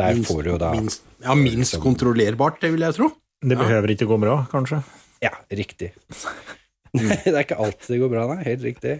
Der 0.00 0.14
Minst- 0.16 0.28
får 0.32 0.42
du 0.44 0.50
jo 0.54 0.58
da 0.60 0.70
minst, 0.76 1.02
Ja, 1.24 1.34
minst 1.34 1.72
liksom- 1.74 1.82
kontrollerbart, 1.84 2.60
det 2.60 2.72
vil 2.72 2.80
jeg 2.84 2.94
tro. 2.96 3.10
Det 3.40 3.56
behøver 3.56 3.94
ikke 3.94 4.06
gå 4.08 4.20
bra, 4.20 4.46
kanskje. 4.52 4.82
Ja, 5.22 5.32
riktig. 5.50 5.92
det 6.94 7.30
er 7.30 7.42
ikke 7.44 7.58
alltid 7.62 7.92
det 7.94 7.98
går 8.02 8.10
bra, 8.12 8.24
nei. 8.34 8.40
Helt 8.48 8.62
riktig. 8.66 8.96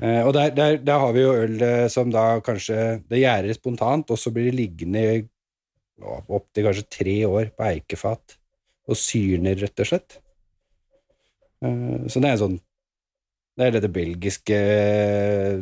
Eh, 0.00 0.20
og 0.24 0.32
der, 0.36 0.50
der, 0.56 0.76
der 0.80 0.98
har 1.02 1.12
vi 1.16 1.22
jo 1.24 1.32
øl 1.44 1.60
eh, 1.62 1.86
som 1.92 2.10
da 2.12 2.40
kanskje 2.44 2.78
Det 3.10 3.20
gjærer 3.20 3.54
spontant, 3.56 4.10
og 4.14 4.18
så 4.20 4.32
blir 4.34 4.48
det 4.50 4.56
liggende 4.58 5.02
opptil 6.28 6.64
kanskje 6.66 6.86
tre 6.90 7.16
år 7.28 7.50
på 7.54 7.66
eikefat 7.68 8.38
og 8.90 8.98
syrner, 8.98 9.56
rett 9.62 9.80
og 9.80 9.86
slett. 9.88 10.16
Eh, 11.64 12.06
så 12.10 12.20
det 12.20 12.28
er 12.30 12.34
en 12.38 12.42
sånn 12.44 12.56
Det 13.54 13.68
er 13.68 13.76
dette 13.76 13.92
belgiske 13.94 14.56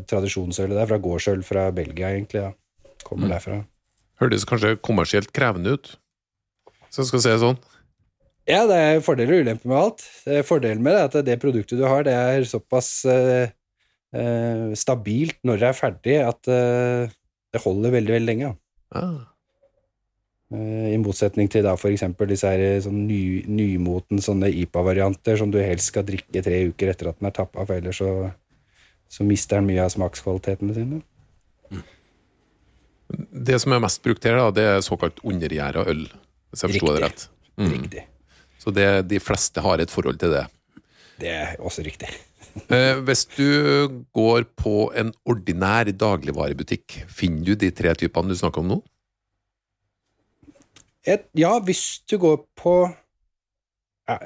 tradisjonsølet 0.08 0.78
der, 0.78 0.88
fra 0.88 0.98
gårdsøl 1.02 1.42
fra 1.44 1.66
Belgia, 1.76 2.08
egentlig. 2.14 2.40
Ja. 2.46 2.52
Kommer 3.04 3.26
Mm. 3.28 3.34
derfra. 3.34 3.58
Hørtes 4.22 4.44
kanskje 4.48 4.76
kommersielt 4.80 5.32
krevende 5.34 5.74
ut, 5.74 5.96
så 6.88 7.02
jeg 7.02 7.06
skal 7.10 7.20
si 7.20 7.28
det 7.34 7.40
sånn. 7.42 7.58
Ja, 8.48 8.64
det 8.66 8.76
er 8.76 9.02
fordeler 9.06 9.38
og 9.38 9.44
ulemper 9.46 9.70
med 9.70 9.78
alt. 9.78 10.06
Eh, 10.26 10.42
Fordelen 10.46 10.82
med 10.82 10.96
det 10.96 11.02
er 11.02 11.10
at 11.10 11.26
det 11.28 11.40
produktet 11.42 11.78
du 11.78 11.84
har, 11.86 12.02
det 12.06 12.14
er 12.14 12.46
såpass 12.48 13.04
eh, 13.06 13.52
eh, 14.18 14.72
stabilt 14.78 15.38
når 15.46 15.60
det 15.60 15.68
er 15.68 15.78
ferdig, 15.78 16.16
at 16.26 16.50
eh, 16.50 17.12
det 17.54 17.62
holder 17.62 17.94
veldig, 17.94 18.16
veldig 18.16 18.30
lenge. 18.32 18.50
Ah. 18.98 19.20
Eh, 20.52 20.90
I 20.92 20.98
motsetning 21.00 21.48
til 21.52 21.64
da 21.64 21.76
for 21.78 21.94
eksempel 21.94 22.28
disse 22.32 22.50
her 22.50 22.82
sånn 22.84 23.04
ny, 23.06 23.22
nymoten 23.46 24.20
sånne 24.20 24.50
IPA-varianter 24.64 25.38
som 25.40 25.52
du 25.52 25.60
helst 25.62 25.92
skal 25.92 26.04
drikke 26.08 26.42
tre 26.44 26.64
uker 26.72 26.92
etter 26.92 27.12
at 27.12 27.20
den 27.20 27.30
er 27.30 27.36
tappa, 27.36 27.62
for 27.62 27.78
ellers 27.78 28.02
så, 28.02 28.10
så 29.12 29.26
mister 29.28 29.60
den 29.60 29.70
mye 29.70 29.86
av 29.86 29.94
smakskvalitetene 29.94 30.76
sine. 30.76 31.02
Det 33.12 33.58
som 33.60 33.74
er 33.76 33.84
mest 33.84 34.02
brukt 34.04 34.24
her, 34.26 34.40
da, 34.40 34.50
det 34.56 34.66
er 34.66 34.84
såkalt 34.84 35.20
undergjæra 35.24 35.86
øl, 35.88 36.08
hvis 36.50 36.64
jeg 36.64 36.74
forsto 36.74 36.96
det 36.96 37.04
rett. 37.06 37.28
Mm. 37.60 37.70
Riktig. 37.76 38.04
Så 38.62 38.70
det, 38.74 38.88
de 39.10 39.18
fleste 39.22 39.62
har 39.64 39.82
et 39.82 39.90
forhold 39.90 40.20
til 40.22 40.36
det. 40.36 40.44
Det 41.22 41.32
er 41.32 41.56
også 41.58 41.86
riktig. 41.86 42.12
Eh, 42.68 42.98
hvis 43.00 43.22
du 43.32 43.46
går 44.12 44.42
på 44.60 44.90
en 45.00 45.08
ordinær 45.24 45.88
dagligvarebutikk, 45.88 46.98
finner 47.08 47.46
du 47.46 47.54
de 47.56 47.70
tre 47.72 47.94
typene 47.96 48.28
du 48.28 48.36
snakker 48.36 48.60
om 48.60 48.68
nå? 48.74 48.76
Et, 51.08 51.24
ja, 51.32 51.54
hvis 51.64 52.02
du 52.04 52.18
går 52.20 52.42
på 52.60 52.74
ja, 54.04 54.18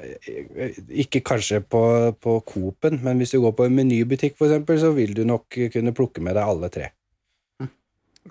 Ikke 0.91 1.23
kanskje 1.23 1.61
på, 1.63 1.81
på 2.19 2.35
Coop-en, 2.51 2.99
men 3.05 3.23
hvis 3.23 3.31
du 3.31 3.39
går 3.45 3.55
på 3.55 3.69
en 3.69 3.79
menybutikk, 3.79 4.35
for 4.35 4.49
eksempel, 4.49 4.81
så 4.83 4.91
vil 4.91 5.15
du 5.15 5.23
nok 5.23 5.61
kunne 5.71 5.95
plukke 5.95 6.27
med 6.27 6.35
deg 6.35 6.51
alle 6.51 6.73
tre. 6.73 6.91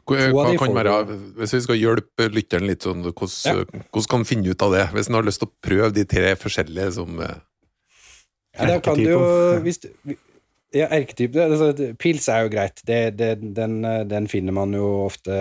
Hva, 0.04 0.28
hva 0.34 0.52
kan 0.60 0.76
være, 0.76 0.94
hvis 1.38 1.56
vi 1.56 1.62
skal 1.64 1.80
hjelpe 1.80 2.28
lytteren 2.32 2.68
litt 2.68 2.84
sånn, 2.86 3.02
hvordan, 3.06 3.66
hvordan 3.88 4.08
kan 4.10 4.22
han 4.22 4.28
finne 4.28 4.52
ut 4.52 4.64
av 4.66 4.74
det? 4.74 4.84
Hvis 4.94 5.10
han 5.10 5.18
har 5.18 5.26
lyst 5.26 5.42
til 5.42 5.48
å 5.50 5.56
prøve 5.66 5.90
de 5.96 6.04
tre 6.08 6.32
forskjellige 6.40 6.94
som 6.98 7.20
eh, 7.24 7.36
Ja, 8.56 8.68
da 8.74 8.78
kan 8.84 9.00
du 9.00 9.08
jo 9.08 9.22
hvis 9.64 9.82
du, 9.82 9.88
ja, 10.74 10.88
erketypen 10.90 11.54
altså, 11.54 11.90
Pils 12.00 12.28
er 12.32 12.44
jo 12.44 12.52
greit. 12.52 12.82
Det, 12.86 13.00
det, 13.16 13.32
den, 13.56 13.80
den 14.10 14.28
finner 14.30 14.56
man 14.56 14.74
jo 14.76 15.06
ofte 15.06 15.34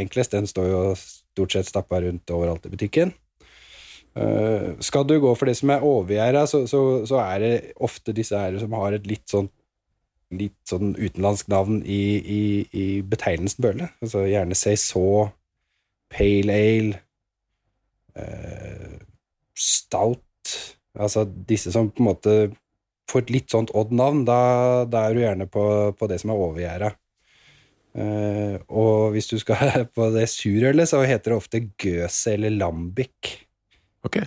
enklest. 0.00 0.34
Den 0.34 0.48
står 0.50 0.68
jo 0.68 0.80
stort 0.98 1.54
sett 1.54 1.70
stappa 1.70 2.02
rundt 2.04 2.32
overalt 2.34 2.66
i 2.68 2.72
butikken. 2.72 3.14
Uh, 4.12 4.76
skal 4.84 5.06
du 5.08 5.14
gå 5.22 5.30
for 5.38 5.48
det 5.48 5.56
som 5.56 5.70
er 5.72 5.84
overgjerda, 5.88 6.44
så, 6.50 6.66
så, 6.68 6.82
så 7.08 7.22
er 7.22 7.38
det 7.40 7.52
ofte 7.80 8.12
disse 8.12 8.36
her 8.36 8.58
som 8.60 8.74
har 8.76 8.98
et 8.98 9.06
litt 9.08 9.24
sånn 9.30 9.48
litt 10.36 10.58
sånn 10.68 10.94
utenlandsk 10.96 11.48
navn 11.52 11.82
i, 11.84 12.02
i, 12.18 12.42
i 12.72 12.86
betegnelsen 13.06 13.64
bøle. 13.64 13.88
Altså 14.04 14.24
gjerne 14.26 14.58
saison, 14.58 15.32
pale 16.12 16.58
ale, 16.58 17.00
eh, 18.18 18.98
stout 19.52 20.20
Altså 20.92 21.22
disse 21.24 21.70
som 21.72 21.86
på 21.88 22.02
en 22.02 22.08
måte 22.10 22.32
får 23.08 23.24
et 23.24 23.30
litt 23.32 23.52
sånt 23.52 23.70
odd 23.76 23.94
navn, 23.96 24.26
da, 24.28 24.84
da 24.88 25.06
er 25.06 25.16
du 25.16 25.22
gjerne 25.22 25.46
på, 25.48 25.64
på 25.96 26.08
det 26.10 26.18
som 26.20 26.32
er 26.32 26.42
overgjerda. 26.46 26.90
Eh, 27.92 28.56
og 28.72 29.12
hvis 29.12 29.28
du 29.28 29.36
skal 29.40 29.72
på 29.96 30.08
det 30.14 30.26
surølet, 30.32 30.88
så 30.88 31.02
heter 31.04 31.32
det 31.32 31.38
ofte 31.38 31.62
Gøse 31.80 32.36
eller 32.36 32.54
Lambic. 32.56 33.34
Ok. 34.06 34.20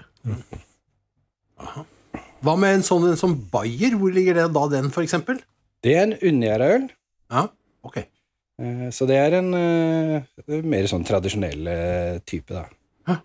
Hva 2.45 2.55
med 2.61 2.79
en 2.79 2.85
sånn 2.85 3.09
en 3.09 3.19
som 3.19 3.33
Bayer? 3.51 3.97
Hvor 3.99 4.13
ligger 4.13 4.37
det 4.41 4.49
da, 4.55 4.65
den, 4.71 4.91
for 4.93 5.05
eksempel? 5.05 5.41
Det 5.85 5.93
er 5.93 6.03
en 6.07 6.15
unngjæra 6.17 6.67
øl. 6.79 6.85
Ja, 7.31 7.43
ok. 7.85 7.97
Eh, 8.01 8.85
Så 8.95 9.05
det 9.09 9.17
er 9.21 9.35
en 9.39 9.51
eh, 9.53 10.61
mer 10.65 10.87
sånn 10.89 11.05
tradisjonell 11.05 11.67
eh, 11.69 12.19
type, 12.25 12.49
da. 12.55 12.63
Hæ? 13.09 13.19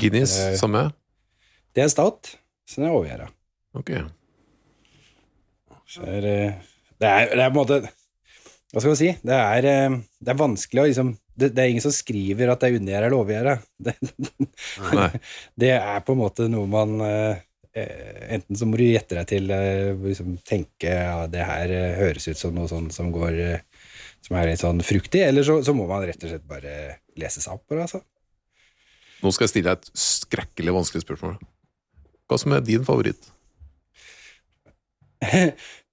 Guinness, 0.00 0.38
Eh. 0.40 0.54
samme? 0.60 0.86
Det 1.74 1.82
er 1.84 1.90
stout, 1.92 2.36
så 2.70 2.80
den 2.80 2.88
er 2.88 2.94
overgjæra. 2.96 3.28
Ok. 3.76 3.90
Så 5.90 6.06
er, 6.08 6.24
Det 7.00 7.08
er, 7.10 7.28
det 7.34 7.42
er 7.44 7.50
på 7.50 7.58
en 7.58 7.60
måte 7.60 7.80
Hva 8.72 8.80
skal 8.80 8.90
man 8.94 8.98
si? 8.98 9.10
Det 9.22 9.34
er, 9.36 9.66
det 10.24 10.30
er 10.32 10.38
vanskelig 10.40 10.82
å 10.82 10.86
liksom 10.88 11.10
det, 11.34 11.48
det 11.54 11.62
er 11.64 11.70
ingen 11.72 11.82
som 11.82 11.90
skriver 11.94 12.50
at 12.52 12.62
det 12.62 12.68
er 12.70 12.76
undergjæra 12.78 13.08
eller 13.08 13.18
overgjæra. 13.18 13.54
Det, 13.84 13.94
det 15.58 15.70
er 15.74 16.00
på 16.06 16.14
en 16.14 16.20
måte 16.20 16.46
noe 16.50 16.66
man 16.70 16.92
Enten 17.74 18.54
så 18.54 18.68
må 18.70 18.78
du 18.78 18.84
gjette 18.86 19.16
deg 19.18 19.26
til 19.26 19.50
eh, 19.50 19.90
liksom 19.98 20.36
tenke 20.46 20.92
ja, 20.92 21.24
det 21.30 21.42
her 21.42 21.72
eh, 21.74 21.96
høres 21.98 22.28
ut 22.28 22.38
som 22.38 22.54
noe 22.54 22.70
sånn 22.70 22.86
som 22.94 23.08
går 23.14 23.38
eh, 23.42 23.64
som 24.24 24.38
er 24.38 24.48
litt 24.48 24.62
sånn 24.62 24.80
fruktig, 24.86 25.24
eller 25.26 25.44
så, 25.46 25.58
så 25.66 25.74
må 25.76 25.88
man 25.90 26.04
rett 26.06 26.22
og 26.22 26.30
slett 26.30 26.46
bare 26.48 26.74
lese 27.20 27.42
seg 27.42 27.56
opp 27.56 27.66
på 27.66 27.76
det. 27.76 27.88
altså. 27.88 28.00
Nå 29.24 29.32
skal 29.34 29.46
jeg 29.46 29.52
stille 29.54 29.74
deg 29.74 29.82
et 29.82 30.04
skrekkelig 30.04 30.76
vanskelig 30.78 31.04
spørsmål. 31.04 31.36
Hva 32.30 32.38
som 32.40 32.54
er 32.56 32.64
din 32.64 32.86
favoritt? 32.86 33.26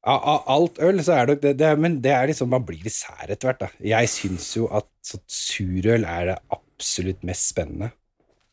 Av, 0.02 0.40
alt 0.50 0.80
øl, 0.82 0.98
så 1.06 1.14
er 1.14 1.28
det 1.28 1.36
nok 1.36 1.42
det, 1.44 1.52
det 1.60 1.68
Men 1.78 2.00
det 2.02 2.14
er 2.16 2.32
liksom, 2.32 2.50
man 2.50 2.64
blir 2.66 2.82
litt 2.82 2.96
sær 2.96 3.28
etter 3.28 3.52
hvert, 3.52 3.62
da. 3.62 3.70
Jeg 3.86 4.10
syns 4.10 4.48
jo 4.58 4.66
at 4.74 5.12
surøl 5.30 6.08
er 6.10 6.32
det 6.32 6.38
absolutt 6.56 7.22
mest 7.28 7.52
spennende. 7.52 7.92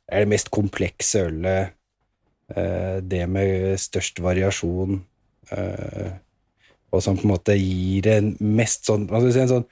Det 0.05 0.17
er 0.17 0.27
det 0.27 0.33
mest 0.35 0.51
komplekse 0.53 1.25
ølet. 1.31 1.78
Eh, 2.57 3.01
det 3.03 3.25
med 3.29 3.79
størst 3.81 4.21
variasjon. 4.25 5.03
eh, 5.53 6.11
og 6.93 7.03
som 7.05 7.17
på 7.19 7.27
en 7.27 7.35
måte 7.35 7.53
gir 7.61 8.07
en 8.09 8.31
mest 8.41 8.87
sånn 8.89 9.07
si, 9.33 9.39
en 9.43 9.51
sånn 9.51 9.67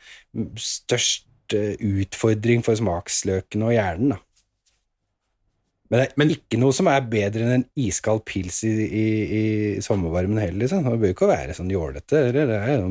størst 0.61 1.55
eh, 1.57 1.77
utfordring 1.81 2.61
for 2.65 2.77
smaksløkene 2.77 3.65
og 3.71 3.73
hjernen. 3.73 4.11
da. 4.11 4.19
Men 5.89 6.01
det 6.01 6.07
er 6.09 6.13
Men- 6.17 6.31
ikke 6.35 6.59
noe 6.59 6.73
som 6.75 6.89
er 6.89 7.01
bedre 7.01 7.43
enn 7.47 7.53
en 7.61 7.65
iskald 7.77 8.25
pils 8.27 8.65
i, 8.65 8.73
i, 8.85 9.07
i 9.39 9.81
sommervarmen 9.81 10.39
heller, 10.43 10.59
liksom. 10.67 10.83
Det 10.85 10.99
bør 11.01 11.15
ikke 11.15 11.29
være 11.31 11.55
sånn 11.55 11.71
jålete. 11.71 12.29
eller 12.29 12.47
Det 12.47 12.57
er 12.61 12.81
jo 12.81 12.89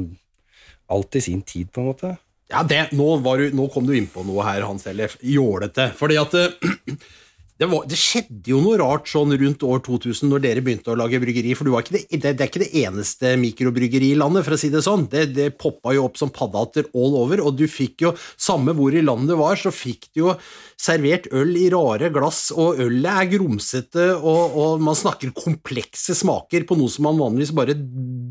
alt 0.90 1.16
i 1.16 1.22
sin 1.22 1.42
tid, 1.42 1.70
på 1.72 1.82
en 1.82 1.88
måte. 1.92 2.18
Ja, 2.50 2.64
det, 2.64 2.92
nå, 2.94 3.22
var 3.26 3.38
du, 3.38 3.52
nå 3.52 3.68
kom 3.74 3.86
du 3.86 3.94
inn 3.98 4.08
på 4.08 4.24
noe 4.26 4.44
her, 4.46 4.62
Hans 4.62 4.86
Ellef. 4.88 5.18
Jålete. 5.22 5.92
Fordi 5.98 6.16
at 6.22 6.32
det, 7.56 7.68
var, 7.72 7.86
det 7.88 7.96
skjedde 7.96 8.52
jo 8.52 8.58
noe 8.60 8.76
rart 8.82 9.08
sånn 9.08 9.32
rundt 9.40 9.62
år 9.64 9.80
2000 9.86 10.28
når 10.28 10.42
dere 10.44 10.64
begynte 10.64 10.92
å 10.92 10.98
lage 11.00 11.22
bryggeri. 11.24 11.54
For 11.56 11.70
det, 11.88 12.02
det, 12.12 12.34
det 12.36 12.44
er 12.44 12.50
ikke 12.50 12.64
det 12.66 12.82
eneste 12.82 13.32
mikrobryggeri 13.40 14.10
i 14.12 14.18
landet, 14.20 14.44
for 14.44 14.58
å 14.58 14.60
si 14.60 14.68
det 14.74 14.82
sånn. 14.84 15.06
Det, 15.12 15.30
det 15.38 15.46
poppa 15.62 15.94
jo 15.96 16.04
opp 16.10 16.20
som 16.20 16.34
paddehatter 16.36 16.90
all 16.92 17.16
over, 17.22 17.40
og 17.48 17.56
du 17.56 17.64
fikk 17.72 18.04
jo, 18.04 18.12
samme 18.36 18.76
hvor 18.76 18.92
i 18.92 19.04
landet 19.06 19.32
det 19.32 19.38
var, 19.40 19.56
så 19.56 19.72
fikk 19.72 20.10
du 20.12 20.26
jo 20.26 20.34
servert 20.76 21.30
øl 21.32 21.54
i 21.56 21.70
rare 21.72 22.10
glass, 22.16 22.50
og 22.52 22.82
ølet 22.84 23.12
er 23.14 23.30
grumsete, 23.38 24.10
og, 24.18 24.58
og 24.60 24.84
man 24.84 25.00
snakker 25.00 25.32
komplekse 25.38 26.18
smaker 26.20 26.68
på 26.68 26.76
noe 26.76 26.92
som 26.92 27.08
man 27.08 27.22
vanligvis 27.24 27.56
bare 27.56 27.78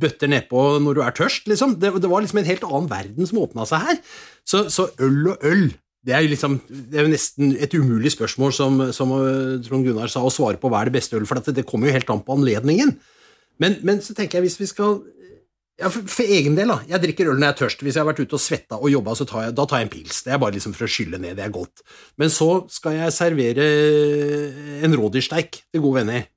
bøtter 0.05 0.29
nedpå 0.35 0.67
når 0.85 1.01
du 1.01 1.01
er 1.07 1.17
tørst, 1.17 1.49
liksom. 1.49 1.79
Det 1.81 1.95
var 1.97 2.21
liksom 2.21 2.43
en 2.43 2.51
helt 2.53 2.69
annen 2.69 2.93
verden 2.93 3.33
som 3.33 3.41
åpna 3.41 3.65
seg 3.73 3.89
her. 3.89 4.05
Så, 4.45 4.67
så 4.69 4.91
øl 5.01 5.33
og 5.33 5.49
øl 5.49 5.65
det 6.05 6.13
er 6.13 6.27
liksom, 6.29 6.59
det 6.69 6.99
er 6.99 7.07
jo 7.07 7.13
nesten 7.15 7.55
et 7.57 7.75
umulig 7.77 8.13
spørsmål, 8.13 8.53
som, 8.53 8.81
som 8.93 9.13
uh, 9.17 9.57
Trond 9.65 9.87
Gunnar 9.87 10.13
sa, 10.13 10.21
å 10.21 10.33
svare 10.33 10.61
på 10.61 10.69
hva 10.69 10.83
er 10.83 10.91
det 10.91 10.99
beste 10.99 11.17
øl, 11.17 11.25
for 11.29 11.41
dette, 11.41 11.57
det 11.57 11.67
kommer 11.69 11.89
jo 11.89 11.97
helt 11.97 12.13
an 12.13 12.23
på 12.25 12.37
anledningen. 12.37 12.93
Men, 13.63 13.79
men 13.87 14.03
så 14.05 14.17
tenker 14.17 14.39
jeg, 14.39 14.51
hvis 14.51 14.61
vi 14.61 14.69
skal 14.69 14.99
ja, 15.81 15.89
for, 15.91 16.05
for 16.07 16.31
egen 16.31 16.55
del, 16.55 16.71
da. 16.71 16.77
Jeg 16.87 17.03
drikker 17.03 17.33
øl 17.33 17.41
når 17.41 17.49
jeg 17.49 17.55
er 17.55 17.59
tørst. 17.63 17.81
Hvis 17.83 17.97
jeg 17.97 18.05
har 18.05 18.11
vært 18.13 18.21
ute 18.23 18.37
og 18.37 18.43
svetta 18.43 18.79
og 18.79 18.93
jobba, 18.93 19.17
så 19.19 19.27
tar 19.27 19.49
jeg, 19.49 19.57
da 19.59 19.65
tar 19.67 19.81
jeg 19.81 19.89
en 19.89 19.95
pils. 19.95 20.21
Det 20.27 20.35
er 20.35 20.43
bare 20.43 20.55
liksom 20.55 20.77
for 20.77 20.87
å 20.87 20.93
skylle 20.95 21.19
ned. 21.19 21.35
Det 21.39 21.47
er 21.47 21.55
godt. 21.55 21.83
Men 22.21 22.31
så 22.31 22.51
skal 22.71 23.01
jeg 23.01 23.17
servere 23.17 23.67
en 24.87 24.95
rådyrsteik 25.01 25.59
til 25.75 25.83
gode 25.83 26.05
venner. 26.05 26.29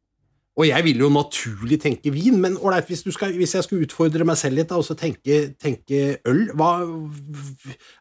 Og 0.58 0.66
jeg 0.66 0.86
vil 0.88 1.04
jo 1.04 1.10
naturlig 1.14 1.78
tenke 1.84 2.10
vin, 2.10 2.40
men 2.42 2.58
ålreit, 2.58 2.88
hvis, 2.90 3.04
hvis 3.06 3.54
jeg 3.54 3.66
skulle 3.66 3.86
utfordre 3.86 4.26
meg 4.26 4.40
selv 4.40 4.58
litt 4.58 4.72
da, 4.72 4.80
og 4.82 4.86
så 4.88 4.98
tenke, 4.98 5.52
tenke 5.62 6.18
øl, 6.26 6.48
hva, 6.58 6.72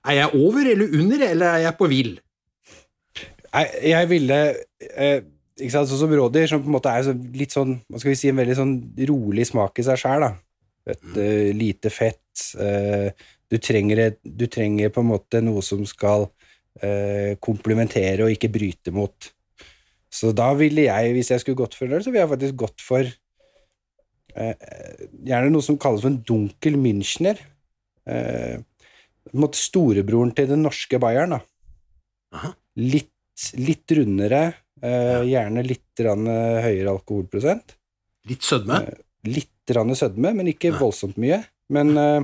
er 0.08 0.22
jeg 0.22 0.30
over 0.40 0.70
eller 0.72 0.96
under, 0.96 1.26
eller 1.28 1.50
er 1.50 1.64
jeg 1.66 1.76
på 1.76 1.90
vill? 1.92 2.14
Jeg, 3.20 3.68
jeg 3.92 4.08
ville 4.08 4.40
eh, 4.56 5.20
ikke 5.56 5.72
sant, 5.72 5.88
Sånn 5.90 6.02
som 6.02 6.16
rådyr, 6.16 6.48
som 6.50 6.64
på 6.64 6.70
en 6.70 6.76
måte 6.76 6.92
er 6.92 7.06
så, 7.06 7.14
litt 7.36 7.54
sånn 7.54 7.78
Hva 7.88 8.00
skal 8.00 8.12
vi 8.12 8.18
si, 8.20 8.32
en 8.32 8.40
veldig 8.40 8.58
sånn 8.58 8.74
rolig 9.08 9.46
smak 9.48 9.80
i 9.80 9.86
seg 9.86 10.00
sjæl. 10.00 10.26
Et 10.86 11.20
eh, 11.20 11.52
lite 11.56 11.92
fett. 11.92 12.22
eh, 12.60 13.08
du, 13.50 13.60
trenger 13.62 14.16
du 14.22 14.46
trenger 14.50 14.92
på 14.92 15.04
en 15.04 15.12
måte 15.12 15.40
noe 15.44 15.62
som 15.64 15.84
skal 15.88 16.28
eh, 16.82 17.36
komplementere 17.40 18.26
og 18.26 18.32
ikke 18.34 18.52
bryte 18.52 18.92
mot. 18.94 19.32
Så 20.16 20.32
da 20.36 20.50
ville 20.56 20.86
jeg, 20.86 21.12
hvis 21.16 21.30
jeg 21.32 21.42
skulle 21.42 21.60
gått 21.60 21.76
for 21.76 21.90
øl, 21.90 22.02
så 22.02 22.12
ville 22.12 22.24
jeg 22.24 22.32
faktisk 22.32 22.60
gått 22.62 22.84
for 22.84 23.04
eh, 24.36 24.54
gjerne 25.28 25.52
noe 25.52 25.64
som 25.64 25.78
kalles 25.80 26.04
for 26.04 26.12
en 26.12 26.22
dunkel 26.24 26.78
Münchner. 26.80 27.42
Eh, 28.08 28.62
på 29.26 29.48
storebroren 29.58 30.32
til 30.36 30.48
den 30.52 30.62
norske 30.64 31.00
Bayern, 31.02 31.36
da. 31.36 31.42
Litt, 32.80 33.12
litt 33.58 33.92
rundere, 33.98 34.44
eh, 34.80 35.26
gjerne 35.28 35.64
litt 35.66 36.04
eh, 36.04 36.62
høyere 36.64 36.94
alkoholprosent. 36.94 37.76
Litt 38.30 38.46
sødme? 38.46 38.80
Litt 39.26 39.52
grann 39.66 39.94
sødme, 39.98 40.32
men 40.36 40.52
ikke 40.52 40.74
voldsomt 40.78 41.18
mye. 41.20 41.42
Men 41.74 41.92
eh, 41.98 42.22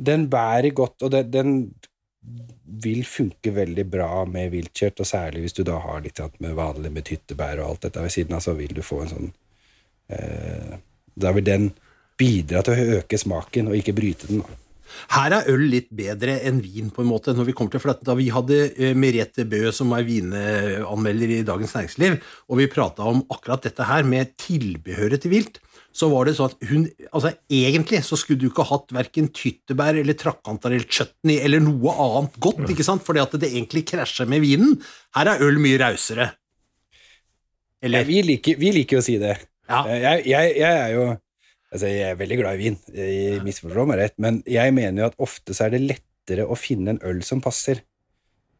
den 0.00 0.26
bærer 0.32 0.72
godt, 0.74 1.02
og 1.04 1.12
den, 1.14 1.30
den 1.30 1.54
vil 2.82 3.04
funke 3.06 3.52
veldig 3.54 3.84
bra 3.90 4.24
med 4.30 4.52
viltkjørt, 4.54 5.02
og 5.02 5.08
særlig 5.08 5.44
hvis 5.44 5.56
du 5.58 5.62
da 5.66 5.78
har 5.82 6.02
litt 6.04 6.20
med 6.42 6.56
vanlig 6.56 6.92
med 6.94 7.06
tyttebær 7.08 7.60
og 7.60 7.68
alt 7.68 7.86
dette 7.88 8.04
ved 8.04 8.14
siden 8.14 8.36
av, 8.38 8.44
så 8.44 8.54
vil 8.58 8.74
du 8.76 8.82
få 8.86 9.02
en 9.02 9.12
sånn 9.12 9.30
eh, 10.14 10.74
Da 11.14 11.32
vil 11.36 11.44
den 11.44 11.70
bidra 12.18 12.62
til 12.62 12.78
å 12.78 12.98
øke 13.00 13.18
smaken, 13.18 13.68
og 13.68 13.78
ikke 13.78 13.96
bryte 13.96 14.30
den. 14.30 14.44
Her 15.12 15.34
er 15.38 15.48
øl 15.50 15.64
litt 15.72 15.88
bedre 15.94 16.38
enn 16.46 16.60
vin, 16.62 16.90
på 16.92 17.02
en 17.02 17.10
måte, 17.10 17.34
når 17.36 17.48
vi 17.48 17.54
kommer 17.56 17.74
til 17.74 17.82
for 17.82 17.98
Da 18.04 18.16
vi 18.16 18.28
hadde 18.32 18.60
eh, 18.70 18.94
Merete 18.96 19.44
Bø, 19.48 19.64
som 19.74 19.92
er 19.96 20.06
vineanmelder 20.06 21.36
i 21.38 21.42
Dagens 21.48 21.74
Næringsliv, 21.76 22.18
og 22.48 22.60
vi 22.60 22.70
prata 22.72 23.08
om 23.08 23.24
akkurat 23.32 23.66
dette 23.66 23.88
her 23.88 24.06
med 24.08 24.36
tilbehøret 24.40 25.24
til 25.24 25.34
vilt, 25.34 25.62
så 25.92 26.08
var 26.08 26.24
det 26.28 26.34
sånn 26.38 26.50
at 26.52 26.68
hun 26.70 26.84
Altså, 27.12 27.34
egentlig 27.52 28.00
så 28.06 28.16
skulle 28.16 28.40
du 28.40 28.46
ikke 28.48 28.64
hatt 28.68 28.92
verken 28.96 29.28
tyttebær 29.34 29.98
eller 30.00 30.16
trakkantar 30.18 30.72
eller 30.72 30.88
chutney 30.88 31.38
eller 31.44 31.60
noe 31.64 31.92
annet 32.04 32.38
godt, 32.42 32.62
ikke 32.72 32.86
sant, 32.86 33.04
fordi 33.04 33.20
at 33.22 33.34
det 33.42 33.50
egentlig 33.52 33.84
krasjer 33.90 34.28
med 34.30 34.40
vinen. 34.44 34.78
Her 35.16 35.34
er 35.34 35.44
øl 35.44 35.60
mye 35.62 35.80
rausere. 35.82 36.30
Ja, 37.82 38.02
vi, 38.06 38.20
liker, 38.22 38.56
vi 38.60 38.70
liker 38.76 39.00
å 39.00 39.04
si 39.04 39.18
det. 39.20 39.36
Ja. 39.68 39.82
Eh, 39.84 40.00
Jeg, 40.02 40.24
jeg, 40.30 40.56
jeg 40.62 40.80
er 40.86 40.96
jo 40.96 41.10
Altså, 41.72 41.88
jeg 41.88 42.04
er 42.04 42.18
veldig 42.20 42.36
glad 42.36 42.58
i 42.58 42.60
vin, 42.60 42.74
jeg 42.92 43.38
misforstår 43.46 43.86
meg 43.88 43.96
rett, 43.96 44.12
men 44.20 44.42
jeg 44.44 44.74
mener 44.76 45.00
jo 45.00 45.06
at 45.08 45.22
ofte 45.24 45.54
så 45.56 45.64
er 45.64 45.70
det 45.72 45.78
lettere 45.86 46.44
å 46.44 46.52
finne 46.52 46.92
en 46.92 46.98
øl 47.08 47.22
som 47.24 47.40
passer, 47.40 47.80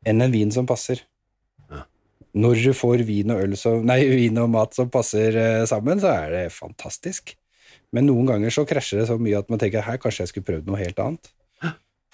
enn 0.09 0.25
en 0.25 0.33
vin 0.33 0.49
som 0.55 0.65
passer. 0.65 1.03
Når 2.33 2.63
du 2.65 2.73
får 2.77 3.05
vin 3.09 3.33
og, 3.35 3.43
øl 3.45 3.57
som, 3.61 3.83
nei, 3.85 4.01
vin 4.09 4.41
og 4.41 4.49
mat 4.55 4.77
som 4.77 4.89
passer 4.93 5.37
eh, 5.37 5.65
sammen, 5.69 6.01
så 6.01 6.15
er 6.15 6.31
det 6.33 6.45
fantastisk. 6.55 7.35
Men 7.93 8.09
noen 8.09 8.31
ganger 8.31 8.55
så 8.55 8.65
krasjer 8.69 9.03
det 9.03 9.11
så 9.11 9.19
mye 9.21 9.43
at 9.43 9.51
man 9.53 9.61
tenker 9.61 9.85
her 9.85 10.01
kanskje 10.01 10.25
jeg 10.25 10.33
skulle 10.33 10.49
prøvd 10.49 10.71
noe 10.71 10.81
helt 10.81 11.03
annet. 11.03 11.33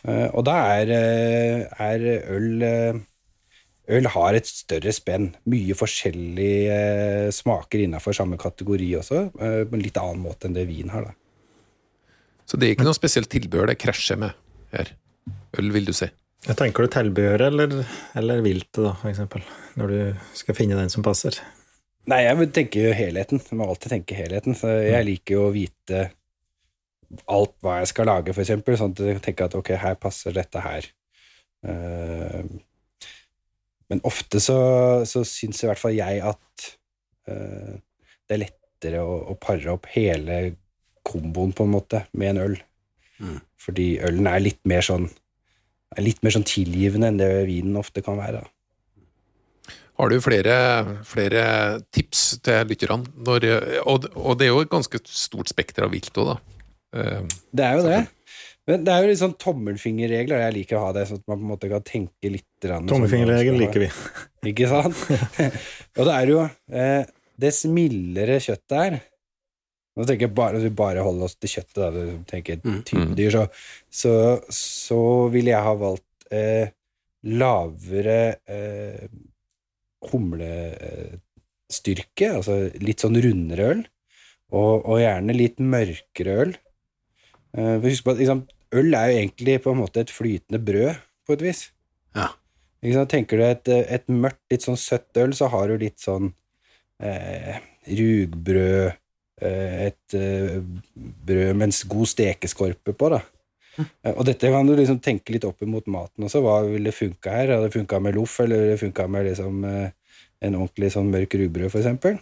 Uh, 0.07 0.29
og 0.31 0.45
da 0.47 0.55
er, 0.79 0.91
eh, 0.95 1.65
er 1.83 2.05
øl 2.31 2.63
Øl 3.89 4.05
har 4.13 4.37
et 4.37 4.45
større 4.45 4.93
spenn. 4.93 5.31
Mye 5.49 5.73
forskjellige 5.73 6.75
uh, 6.77 7.31
smaker 7.33 7.87
innenfor 7.87 8.13
samme 8.13 8.37
kategori 8.37 8.91
også, 8.99 9.23
uh, 9.41 9.63
på 9.65 9.79
en 9.79 9.81
litt 9.81 9.97
annen 9.97 10.21
måte 10.21 10.45
enn 10.45 10.57
det 10.59 10.67
vin 10.69 10.93
har. 10.93 11.09
da. 11.09 11.15
Så 12.45 12.61
det 12.61 12.69
er 12.69 12.77
ikke 12.77 12.85
noe 12.85 12.97
spesielt 12.97 13.31
tilbehør 13.33 13.73
det 13.73 13.79
krasjer 13.81 14.21
med 14.21 14.37
her. 14.75 14.93
Øl, 15.57 15.73
vil 15.73 15.89
du 15.89 15.95
si. 15.97 16.11
Jeg 16.47 16.55
tenker 16.59 16.87
du 16.87 16.93
tilbehøret 16.93 17.49
eller, 17.51 17.81
eller 18.19 18.43
viltet, 18.45 18.83
da, 18.85 18.93
for 19.01 19.11
eksempel, 19.11 19.43
når 19.79 19.91
du 19.93 20.29
skal 20.39 20.57
finne 20.57 20.79
den 20.79 20.93
som 20.93 21.03
passer. 21.07 21.41
Nei, 22.09 22.23
jeg 22.25 22.39
vil 22.39 22.53
tenke 22.55 22.93
helheten. 22.97 23.43
Jeg 23.43 23.59
må 23.59 23.67
alltid 23.69 23.93
tenke 23.93 24.17
helheten. 24.17 24.55
Så 24.57 24.71
jeg 24.71 25.05
liker 25.05 25.35
jo 25.35 25.49
å 25.49 25.53
vite 25.53 26.07
alt 27.29 27.55
hva 27.65 27.81
jeg 27.81 27.91
skal 27.91 28.09
lage, 28.09 28.35
for 28.37 28.45
eksempel, 28.45 28.77
sånn 28.79 28.95
at 28.95 29.03
jeg 29.05 29.21
tenker 29.25 29.49
at 29.49 29.57
ok, 29.59 29.75
her 29.81 29.99
passer 30.01 30.35
dette 30.37 30.63
her. 30.63 30.89
Eh, 31.69 32.41
men 33.89 34.03
ofte 34.09 34.41
så, 34.45 34.59
så 35.09 35.25
syns 35.27 35.63
i 35.65 35.69
hvert 35.71 35.81
fall 35.81 35.97
jeg 35.97 36.21
at 36.29 36.67
eh, 37.33 37.77
det 38.29 38.37
er 38.37 38.45
lettere 38.45 39.05
å, 39.05 39.15
å 39.33 39.37
pare 39.41 39.73
opp 39.73 39.89
hele 39.95 40.41
komboen, 41.09 41.55
på 41.57 41.65
en 41.65 41.73
måte, 41.73 42.05
med 42.13 42.35
en 42.35 42.43
øl. 42.45 42.59
Mm. 43.25 43.39
Fordi 43.59 43.89
ølen 44.05 44.29
er 44.31 44.45
litt 44.45 44.61
mer 44.69 44.85
sånn 44.85 45.09
er 45.97 46.05
litt 46.05 46.23
mer 46.25 46.35
sånn 46.35 46.47
tilgivende 46.47 47.11
enn 47.11 47.21
det 47.21 47.29
vinen 47.49 47.79
ofte 47.81 48.05
kan 48.05 48.19
være. 48.21 48.43
da. 48.45 49.75
Har 49.99 50.13
du 50.13 50.21
flere, 50.23 50.55
flere 51.09 51.43
tips 51.91 52.39
til 52.47 52.69
lytterne? 52.71 53.09
Når, 53.27 53.49
og, 53.83 54.07
og 54.15 54.37
det 54.39 54.47
er 54.47 54.53
jo 54.53 54.63
et 54.63 54.71
ganske 54.71 55.01
stort 55.11 55.51
spekter 55.51 55.89
av 55.89 55.95
vilt 55.97 56.15
òg, 56.15 56.35
da. 56.35 56.37
Eh, 56.95 57.41
Det 57.51 57.67
er 57.67 57.81
jo 57.81 57.89
det. 57.89 57.99
Men 58.69 58.85
det 58.85 58.93
er 58.93 59.03
jo 59.03 59.09
litt 59.09 59.21
sånn 59.23 59.35
tommelfingerregler. 59.41 60.43
Jeg 60.45 60.55
liker 60.59 60.79
å 60.79 60.85
ha 60.87 60.95
det, 60.95 61.07
sånn 61.09 61.23
at 61.23 61.31
man 61.31 61.41
på 61.41 61.47
en 61.47 61.53
måte 61.55 61.71
kan 61.73 61.85
tenke 61.89 62.31
litt. 62.31 62.47
sånn 62.61 62.85
man 62.87 63.59
liker 63.59 63.85
vi. 63.87 63.91
Ikke 64.53 64.69
sant? 64.71 65.03
og 65.99 66.03
det 66.05 66.15
er 66.15 66.35
jo 66.35 66.43
eh, 66.45 67.07
Dess 67.39 67.63
mildere 67.71 68.41
kjøttet 68.43 68.79
er 68.83 68.97
Nå 69.99 70.05
tenker 70.07 70.29
jeg 70.29 70.35
bare, 70.39 70.55
Hvis 70.57 70.69
vi 70.69 70.77
bare 70.79 71.03
holder 71.03 71.25
oss 71.27 71.35
til 71.43 71.51
kjøttet, 71.57 71.79
da, 71.83 71.89
du 71.91 72.03
tenker 72.31 72.61
Mm. 72.63 72.83
typedyr, 72.87 73.31
så, 73.35 73.43
så, 73.91 74.13
så 74.55 75.01
ville 75.35 75.51
jeg 75.51 75.67
ha 75.67 75.73
valgt 75.81 76.29
eh, 76.31 76.71
lavere 77.27 78.21
eh, 78.47 79.09
humlestyrke, 80.13 82.29
altså 82.39 82.55
litt 82.83 83.03
sånn 83.05 83.19
rundere 83.23 83.71
øl, 83.75 83.83
og, 84.55 84.87
og 84.89 85.01
gjerne 85.03 85.35
litt 85.37 85.59
mørkere 85.61 86.37
øl. 86.45 86.53
Eh, 87.57 87.75
for 87.81 87.89
husk 87.91 88.05
på 88.07 88.15
at 88.15 88.21
liksom, 88.23 88.45
øl 88.79 88.95
er 88.97 89.11
jo 89.11 89.19
egentlig 89.23 89.57
på 89.65 89.71
en 89.75 89.81
måte 89.83 90.05
et 90.05 90.13
flytende 90.15 90.61
brød, 90.63 90.95
på 91.29 91.37
et 91.37 91.43
vis. 91.45 91.61
Ja. 92.17 92.29
Ikke 92.81 92.97
sant? 93.01 93.11
Tenker 93.13 93.41
du 93.41 93.45
et, 93.45 93.67
et 93.99 94.07
mørkt, 94.09 94.41
litt 94.53 94.65
sånn 94.65 94.79
søtt 94.81 95.13
øl, 95.21 95.33
så 95.37 95.45
har 95.53 95.65
du 95.69 95.75
litt 95.83 96.01
sånn 96.01 96.27
eh, 97.03 97.55
rugbrød, 97.91 98.97
et 99.47 100.15
eh, 100.19 100.59
brød 100.97 101.55
med 101.59 101.69
en 101.69 101.77
god 101.93 102.11
stekeskorpe 102.11 102.95
på, 102.99 103.11
da. 103.15 103.21
Eh, 103.79 104.15
Og 104.17 104.25
dette 104.27 104.51
kan 104.51 104.67
du 104.67 104.75
liksom 104.79 104.99
tenke 105.05 105.35
litt 105.37 105.47
opp 105.47 105.63
imot 105.63 105.87
maten 105.87 106.27
også. 106.27 106.43
Hva 106.43 106.61
ville 106.67 106.95
funka 106.95 107.35
her? 107.35 107.55
Hadde 107.55 107.69
det 107.69 107.77
funka 107.77 108.01
med 108.03 108.19
loff, 108.19 108.41
eller 108.45 108.65
ville 108.65 108.75
det 108.77 108.83
funka 108.83 109.07
med 109.09 109.29
liksom, 109.31 109.61
eh, 109.69 109.91
en 110.43 110.59
ordentlig 110.59 110.91
sånn 110.95 111.13
mørk 111.13 111.39
rugbrød, 111.39 111.71
eksempel? 111.79 112.19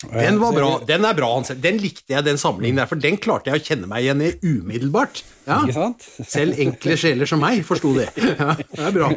Den 0.00 0.38
var 0.40 0.54
bra. 0.56 0.68
Den 0.88 1.04
er 1.04 1.12
bra, 1.12 1.26
Hans. 1.34 1.50
Den 1.60 1.76
likte 1.76 2.14
jeg, 2.14 2.24
den 2.24 2.38
sammenligningen 2.40 2.80
der, 2.80 2.88
for 2.88 2.96
den 2.96 3.18
klarte 3.20 3.50
jeg 3.52 3.60
å 3.60 3.64
kjenne 3.66 3.88
meg 3.90 4.06
igjen 4.06 4.22
i 4.24 4.30
umiddelbart. 4.40 5.20
Ja. 5.44 5.58
Ikke 5.60 5.76
sant? 5.76 6.06
Selv 6.36 6.56
enkle 6.64 6.96
sjeler 6.96 7.28
som 7.28 7.42
meg 7.44 7.60
forsto 7.68 7.92
det. 7.98 8.06
Ja, 8.40 8.54
det 8.56 8.86
er 8.86 8.96
bra. 8.96 9.10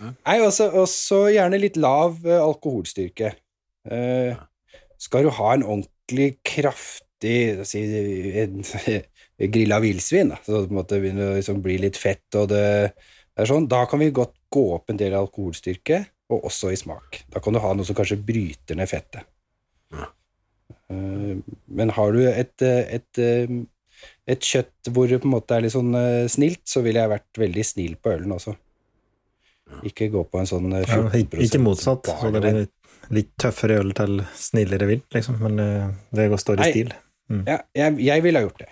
Nei, 0.00 0.36
også, 0.42 0.66
også 0.80 1.20
gjerne 1.30 1.60
litt 1.62 1.76
lav 1.78 2.18
eh, 2.26 2.40
alkoholstyrke. 2.42 3.34
Eh, 3.86 4.34
skal 5.00 5.26
du 5.26 5.32
ha 5.38 5.54
en 5.54 5.64
ordentlig 5.64 6.34
kraftig 6.46 7.66
si, 7.68 7.82
en, 8.42 8.60
grilla 9.54 9.80
villsvin, 9.80 10.34
så 10.44 10.60
det 10.60 10.68
på 10.68 10.82
en 10.82 10.90
begynner 10.90 11.32
å 11.32 11.38
liksom 11.38 11.62
bli 11.64 11.78
litt 11.80 11.98
fett, 12.00 12.26
og 12.36 12.50
det, 12.52 12.64
det 12.92 13.44
er 13.44 13.50
sånn, 13.50 13.68
da 13.70 13.86
kan 13.88 14.02
vi 14.02 14.10
godt 14.14 14.36
gå 14.52 14.66
opp 14.76 14.92
en 14.92 15.00
del 15.00 15.16
alkoholstyrke, 15.16 16.02
og 16.30 16.46
også 16.46 16.70
i 16.70 16.78
smak. 16.78 17.24
Da 17.32 17.42
kan 17.42 17.56
du 17.56 17.60
ha 17.62 17.72
noe 17.74 17.86
som 17.86 17.96
kanskje 17.98 18.20
bryter 18.22 18.78
ned 18.78 18.90
fettet. 18.90 19.26
Ja. 19.90 20.06
men 20.90 21.90
har 21.96 22.12
du 22.14 22.20
et, 22.28 22.62
eh, 22.62 22.96
et, 22.96 23.18
eh, 23.18 23.50
et 24.30 24.46
kjøtt 24.46 24.90
hvor 24.94 25.10
det 25.10 25.20
på 25.22 25.26
en 25.26 25.34
måte 25.34 25.56
er 25.56 25.64
litt 25.64 25.74
sånn 25.74 25.94
eh, 25.98 26.28
snilt, 26.30 26.62
så 26.70 26.82
ville 26.84 27.02
jeg 27.02 27.10
vært 27.10 27.40
veldig 27.42 27.64
snill 27.66 27.96
på 27.98 28.12
ølen 28.14 28.34
også. 28.36 28.54
Ikke 29.86 30.10
gå 30.10 30.22
på 30.26 30.40
en 30.40 30.50
sånn 30.50 30.70
14 30.70 31.10
Ja, 31.10 31.42
ikke 31.46 31.62
motsatt. 31.62 32.10
Så 32.10 32.30
det 32.34 32.42
blir 32.42 32.62
litt 33.10 33.32
tøffere 33.40 33.80
øl 33.82 33.94
til 33.96 34.20
snillere 34.38 34.86
vilt, 34.90 35.08
liksom. 35.14 35.40
Men 35.42 35.58
eh, 35.62 35.88
det 36.16 36.28
står 36.42 36.60
i 36.60 36.64
Nei. 36.64 36.70
stil. 36.74 36.92
Ja, 37.46 37.60
jeg, 37.78 37.98
jeg 38.02 38.22
ville 38.24 38.40
ha 38.40 38.46
gjort 38.48 38.62
det. 38.64 38.70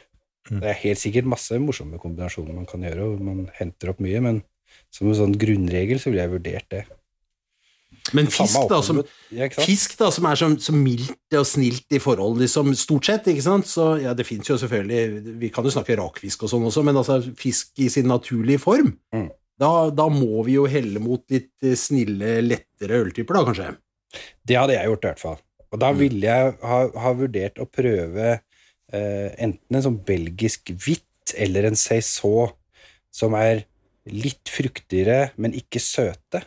Mm. 0.51 0.61
Det 0.63 0.69
er 0.73 0.79
helt 0.83 0.99
sikkert 1.03 1.27
masse 1.31 1.59
morsomme 1.63 1.99
kombinasjoner 2.03 2.55
man 2.57 2.67
kan 2.67 2.83
gjøre, 2.87 3.05
og 3.13 3.21
man 3.23 3.45
henter 3.59 3.93
opp 3.93 4.01
mye, 4.03 4.23
men 4.25 4.41
som 4.95 5.11
en 5.11 5.19
sånn 5.19 5.35
grunnregel 5.39 6.01
så 6.01 6.11
ville 6.11 6.25
jeg 6.25 6.33
vurdert 6.33 6.71
det. 6.73 6.85
Men 8.17 8.29
fisk, 8.33 8.57
da, 8.71 8.79
som, 8.85 9.03
ja, 9.37 9.51
fisk 9.53 9.99
da, 10.01 10.09
som 10.15 10.25
er 10.31 10.39
så, 10.41 10.47
så 10.65 10.73
mildt 10.73 11.35
og 11.37 11.45
snilt 11.49 11.93
i 11.93 12.01
forhold, 12.01 12.39
liksom, 12.41 12.71
stort 12.79 13.09
sett, 13.11 13.27
ikke 13.29 13.45
sant? 13.45 13.69
Så 13.69 13.91
ja, 14.01 14.15
det 14.17 14.25
fins 14.25 14.49
jo 14.49 14.57
selvfølgelig 14.61 15.35
Vi 15.43 15.51
kan 15.53 15.67
jo 15.67 15.73
snakke 15.75 15.97
rakfisk 16.01 16.47
og 16.47 16.53
sånn 16.55 16.65
også, 16.71 16.85
men 16.89 16.97
altså 16.97 17.19
fisk 17.37 17.83
i 17.85 17.91
sin 17.93 18.09
naturlige 18.09 18.63
form, 18.65 18.95
Mm. 19.13 19.29
da, 19.61 19.73
da 19.93 20.07
må 20.13 20.41
vi 20.47 20.57
jo 20.57 20.65
helle 20.71 21.03
mot 21.05 21.21
litt 21.33 21.69
snille, 21.77 22.39
lettere 22.47 23.03
øltyper, 23.05 23.37
da, 23.37 23.45
kanskje. 23.51 23.69
Det 24.47 24.57
hadde 24.57 24.77
jeg 24.77 24.91
gjort, 24.91 25.05
i 25.05 25.11
hvert 25.11 25.23
fall. 25.23 25.41
Og 25.69 25.81
da 25.83 25.91
ville 25.93 26.25
jeg 26.25 26.53
ha, 26.65 26.79
ha 27.05 27.11
vurdert 27.17 27.61
å 27.61 27.69
prøve 27.69 28.29
eh, 28.33 29.29
enten 29.37 29.77
en 29.77 29.85
sånn 29.85 29.99
belgisk 30.07 30.73
hvitt 30.73 31.35
eller 31.37 31.69
en 31.69 31.77
saison 31.77 32.55
som 33.13 33.37
er 33.37 33.67
litt 34.09 34.49
fruktigere, 34.49 35.35
men 35.37 35.57
ikke 35.57 35.83
søte. 35.83 36.41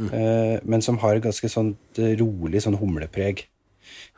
Mm. 0.00 0.08
Eh, 0.08 0.56
men 0.64 0.84
som 0.84 0.96
har 1.02 1.18
et 1.18 1.24
ganske 1.26 1.50
sånt 1.52 2.00
eh, 2.00 2.14
rolig 2.20 2.62
sånn 2.64 2.78
humlepreg. 2.80 3.44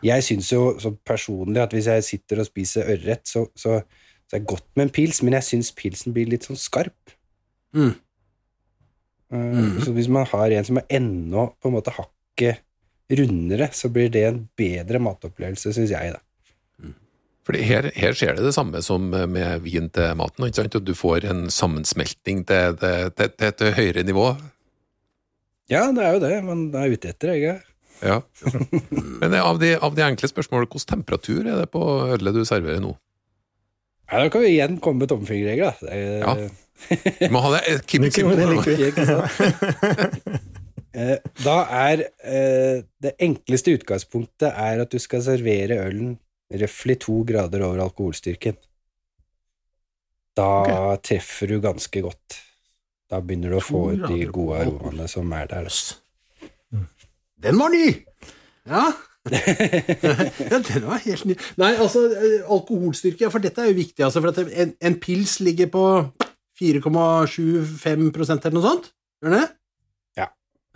Jeg 0.04 0.22
syns 0.22 0.52
jo 0.52 0.76
personlig 1.06 1.62
at 1.64 1.74
hvis 1.74 1.88
jeg 1.90 2.06
sitter 2.06 2.42
og 2.42 2.46
spiser 2.46 2.94
ørret, 2.94 3.24
så, 3.26 3.48
så, 3.58 3.80
så 4.28 4.36
er 4.36 4.44
det 4.44 4.50
godt 4.52 4.68
med 4.76 4.86
en 4.86 4.94
pils, 4.94 5.22
men 5.24 5.34
jeg 5.40 5.48
syns 5.48 5.72
pilsen 5.74 6.14
blir 6.14 6.30
litt 6.30 6.46
sånn 6.46 6.60
skarp. 6.60 7.16
Mm. 7.74 7.90
Eh, 7.90 8.04
Mhm. 9.34 9.80
Så 9.82 9.92
hvis 9.92 10.08
man 10.08 10.26
har 10.30 10.52
en 10.54 10.64
som 10.64 10.76
er 10.78 10.86
enda 10.94 11.48
på 11.58 11.68
en 11.68 11.74
måte 11.74 11.90
hakket 12.34 12.60
rundere, 13.18 13.68
så 13.72 13.88
blir 13.92 14.08
det 14.10 14.22
en 14.26 14.48
bedre 14.58 14.98
matopplevelse, 14.98 15.72
syns 15.76 15.90
jeg, 15.92 16.14
da. 16.14 16.20
Fordi 17.44 17.60
her, 17.68 17.90
her 17.92 18.14
skjer 18.16 18.38
det 18.38 18.46
det 18.46 18.54
samme 18.56 18.80
som 18.82 19.10
med 19.10 19.60
vin 19.60 19.90
til 19.92 20.14
maten, 20.16 20.46
ikke 20.46 20.62
sant? 20.62 20.74
at 20.78 20.84
du 20.86 20.94
får 20.96 21.26
en 21.28 21.42
sammensmelting 21.52 22.40
til, 22.48 22.78
til, 22.80 23.10
til, 23.18 23.28
til 23.36 23.48
et 23.50 23.64
høyere 23.76 24.02
nivå. 24.08 24.30
Ja, 25.68 25.82
det 25.92 26.04
er 26.06 26.14
jo 26.16 26.22
det 26.24 26.38
man 26.44 26.62
er 26.74 26.92
ute 26.94 27.08
etter, 27.12 27.34
ikke 27.36 27.60
Ja. 28.04 28.16
Men 29.20 29.34
av 29.38 29.60
de, 29.60 29.74
av 29.76 29.94
de 29.96 30.02
enkle 30.04 30.28
spørsmålene, 30.28 30.66
hvilken 30.72 30.88
temperatur 30.96 31.44
er 31.46 31.60
det 31.62 31.68
på 31.72 31.84
ølet 32.16 32.34
du 32.34 32.42
serverer 32.48 32.80
nå? 32.82 32.94
Ja, 34.10 34.24
da 34.24 34.28
kan 34.32 34.42
vi 34.44 34.50
igjen 34.56 34.80
komme 34.84 35.04
med 35.04 35.12
tommelfingerregler. 35.12 35.84
Er- 35.92 36.24
Ja. 36.24 36.50
Vi 37.20 37.28
må 37.30 37.38
ha 37.44 37.52
det 37.54 37.84
keep 37.86 38.02
it 38.08 38.16
simple. 38.16 38.34
Eh, 40.94 41.18
Da 41.44 41.56
er 41.88 42.04
eh, 42.22 42.84
det 43.02 43.16
enkleste 43.22 43.74
utgangspunktet 43.74 44.50
er 44.50 44.84
at 44.84 44.92
du 44.94 45.00
skal 45.02 45.24
servere 45.26 45.80
ølen 45.88 46.14
røftlig 46.54 47.00
to 47.02 47.22
grader 47.26 47.64
over 47.66 47.82
alkoholstyrken. 47.88 48.56
Da 50.38 50.96
treffer 51.02 51.50
du 51.50 51.60
ganske 51.62 52.02
godt. 52.02 52.38
Da 53.10 53.20
begynner 53.22 53.54
du 53.54 53.58
å 53.58 53.64
få 53.64 53.82
ut 53.94 54.06
de 54.10 54.26
gode 54.32 54.62
aromaene 54.64 55.08
som 55.10 55.32
er 55.36 55.50
der. 55.50 55.68
Den 57.44 57.58
var 57.60 57.74
ny! 57.74 57.88
Ja. 58.66 58.86
ja, 59.32 60.58
den 60.60 60.84
var 60.84 61.00
helt 61.04 61.24
ny. 61.28 61.36
Nei, 61.60 61.72
altså, 61.80 62.06
eh, 62.12 62.42
alkoholstyrke, 62.50 63.30
for 63.32 63.42
dette 63.44 63.62
er 63.62 63.70
jo 63.70 63.78
viktig, 63.78 64.04
altså, 64.04 64.22
for 64.24 64.34
at 64.34 64.40
en, 64.44 64.74
en 64.78 64.96
pils 65.00 65.38
ligger 65.44 65.70
på 65.72 65.84
4,75% 66.60 68.48
eller 68.48 68.56
noe 68.58 68.66
sånt. 68.66 68.90
Gjør 69.22 69.32
den 69.32 69.40
det? 69.40 69.48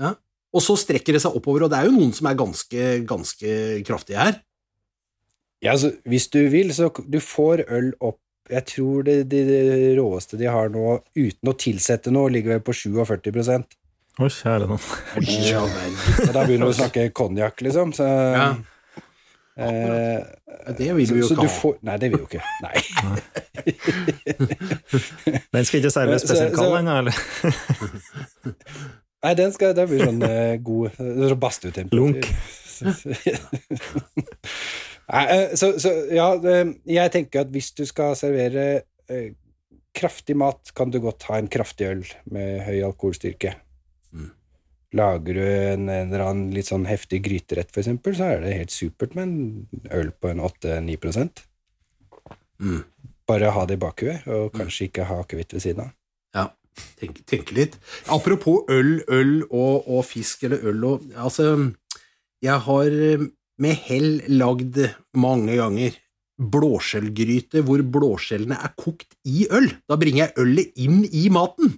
Ja. 0.01 0.15
Og 0.55 0.63
så 0.65 0.77
strekker 0.81 1.13
det 1.13 1.21
seg 1.23 1.35
oppover, 1.37 1.67
og 1.67 1.71
det 1.73 1.79
er 1.79 1.89
jo 1.91 1.97
noen 1.99 2.13
som 2.17 2.27
er 2.31 2.35
ganske, 2.39 2.85
ganske 3.09 3.57
kraftige 3.87 4.19
her. 4.23 4.39
Ja, 5.61 5.73
altså, 5.75 5.91
hvis 6.09 6.29
du 6.33 6.39
vil, 6.53 6.71
så 6.73 6.89
du 7.11 7.19
får 7.21 7.65
øl 7.69 7.93
opp 8.01 8.21
Jeg 8.49 8.65
tror 8.65 9.03
det, 9.05 9.17
det, 9.29 9.43
det 9.51 9.97
råeste 9.99 10.39
de 10.41 10.47
har 10.49 10.71
nå, 10.73 11.03
uten 11.19 11.51
å 11.51 11.53
tilsette 11.61 12.09
noe, 12.15 12.31
ligger 12.33 12.55
vel 12.55 12.63
på 12.65 12.73
47% 12.73 13.75
Oi, 14.25 14.29
kjære 14.33 14.67
noen. 14.71 14.81
Ja, 15.45 15.61
da 16.33 16.47
begynner 16.47 16.67
vi 16.67 16.73
å 16.73 16.79
snakke 16.79 17.05
konjakk, 17.15 17.61
liksom. 17.67 17.93
Så, 17.95 18.07
Ja. 18.09 18.49
eh, 19.59 20.25
Det 20.79 20.89
vil 20.97 21.07
vi 21.13 21.21
jo 21.21 21.29
ikke 21.29 21.45
ha. 21.45 21.53
får, 21.61 21.77
Nei, 21.87 21.97
det 21.99 22.09
vil 22.11 22.19
vi 22.19 22.25
jo 22.25 22.31
ikke. 22.33 22.45
Nei. 22.65 22.79
Den 25.53 25.65
skal 25.69 25.79
ikke 25.83 25.93
serveres 25.93 26.23
spesielt 26.25 26.57
så- 26.57 26.63
kald 26.63 26.73
den, 26.79 26.89
eller? 26.89 27.15
Nei, 29.25 29.35
den, 29.35 29.51
skal, 29.55 29.75
den 29.75 29.89
blir 29.91 30.05
sånn 30.07 30.23
uh, 30.23 30.55
god 30.63 30.95
sånn 30.95 31.91
Lunk. 31.97 32.29
Nei, 35.09 35.25
eh, 35.33 35.55
så, 35.59 35.73
så 35.81 35.91
ja, 36.15 36.29
eh, 36.37 36.69
jeg 36.93 37.13
tenker 37.15 37.43
at 37.43 37.51
hvis 37.51 37.73
du 37.75 37.83
skal 37.89 38.15
servere 38.19 38.67
uh, 39.11 39.31
kraftig 39.97 40.37
mat, 40.39 40.71
kan 40.77 40.93
du 40.95 41.01
godt 41.03 41.27
ha 41.31 41.41
en 41.41 41.51
kraftig 41.51 41.89
øl 41.89 42.05
med 42.31 42.63
høy 42.69 42.77
alkoholstyrke. 42.87 43.57
Mm. 44.15 44.31
Lager 45.01 45.41
du 45.41 45.43
en, 45.43 45.89
en 45.89 46.13
eller 46.13 46.27
annen 46.29 46.53
litt 46.55 46.71
sånn 46.71 46.87
heftig 46.89 47.25
gryterett, 47.27 47.73
for 47.73 47.83
eksempel, 47.83 48.15
så 48.15 48.31
er 48.35 48.45
det 48.45 48.55
helt 48.61 48.75
supert 48.75 49.17
med 49.19 49.25
en 49.27 49.89
øl 49.99 50.13
på 50.15 50.31
en 50.33 50.45
8-9 50.47 50.99
Mm. 52.59 52.83
Bare 53.29 53.53
ha 53.55 53.61
det 53.71 53.77
i 53.77 53.79
bakhuet, 53.79 54.25
og 54.27 54.49
kanskje 54.51 54.89
ikke 54.89 55.05
ha 55.07 55.21
akevitt 55.23 55.53
ved 55.55 55.63
siden 55.63 55.85
av. 55.85 55.93
Ja, 56.79 56.85
tenk, 57.01 57.19
tenke 57.27 57.55
litt. 57.57 57.75
Apropos 58.15 58.65
øl, 58.71 59.01
øl 59.09 59.33
og, 59.51 59.89
og 59.89 60.05
fisk, 60.07 60.45
eller 60.49 60.63
øl 60.71 60.85
og 60.85 61.07
Altså, 61.17 61.73
jeg 62.43 62.61
har 62.69 62.87
eh, 62.87 63.27
med 63.59 63.75
hell 63.89 64.21
lagd 64.31 64.79
mange 65.19 65.57
ganger 65.59 65.97
blåskjellgryte 66.39 67.65
hvor 67.67 67.83
blåskjellene 67.83 68.59
er 68.63 68.73
kokt 68.79 69.17
i 69.27 69.47
øl. 69.51 69.67
Da 69.91 69.97
bringer 69.99 70.27
jeg 70.29 70.37
ølet 70.45 70.79
inn 70.79 71.01
i 71.11 71.27
maten. 71.35 71.75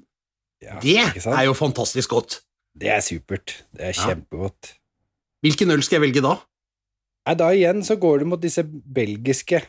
Ja, 0.60 0.76
Det 0.82 0.98
er 1.00 1.44
jo 1.46 1.54
fantastisk 1.56 2.12
godt. 2.12 2.40
Det 2.76 2.90
er 2.92 3.00
supert. 3.00 3.62
Det 3.72 3.80
er 3.88 3.94
Ja. 3.96 4.06
kjempegodt. 4.10 4.74
Hvilken 5.42 5.70
øl 5.72 5.82
skal 5.82 6.00
jeg 6.00 6.10
velge 6.10 6.22
da? 6.22 6.36
Nei, 7.26 7.34
da 7.34 7.48
igjen 7.56 7.80
så 7.84 7.96
går 7.96 8.18
du 8.20 8.24
mot 8.26 8.40
disse 8.40 8.62
belgiske. 8.64 9.62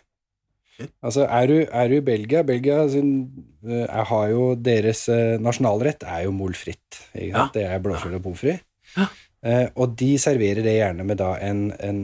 Altså, 1.03 1.25
er 1.27 1.47
du, 1.49 1.55
er 1.67 1.87
du 1.91 1.95
i 1.97 2.03
Belgia 2.05 2.41
Belgia 2.47 2.87
sin, 2.89 3.11
eh, 3.67 3.83
er- 3.85 4.07
har 4.09 4.29
jo 4.31 4.55
deres 4.55 5.07
eh, 5.09 5.37
nasjonalrett 5.41 6.03
er 6.03 6.23
jo 6.25 6.31
mol 6.35 6.53
fritt. 6.57 6.99
Ikke? 7.15 7.47
Det 7.53 7.63
er 7.67 7.79
blåskjell 7.83 8.15
og 8.19 8.23
pommes 8.25 8.39
frites. 8.43 8.65
Ja. 8.97 9.07
Eh, 9.43 9.67
og 9.75 9.95
de 9.97 10.11
serverer 10.21 10.61
det 10.65 10.75
gjerne 10.77 11.05
med 11.07 11.17
da 11.17 11.31
en, 11.41 11.61
en, 11.81 12.01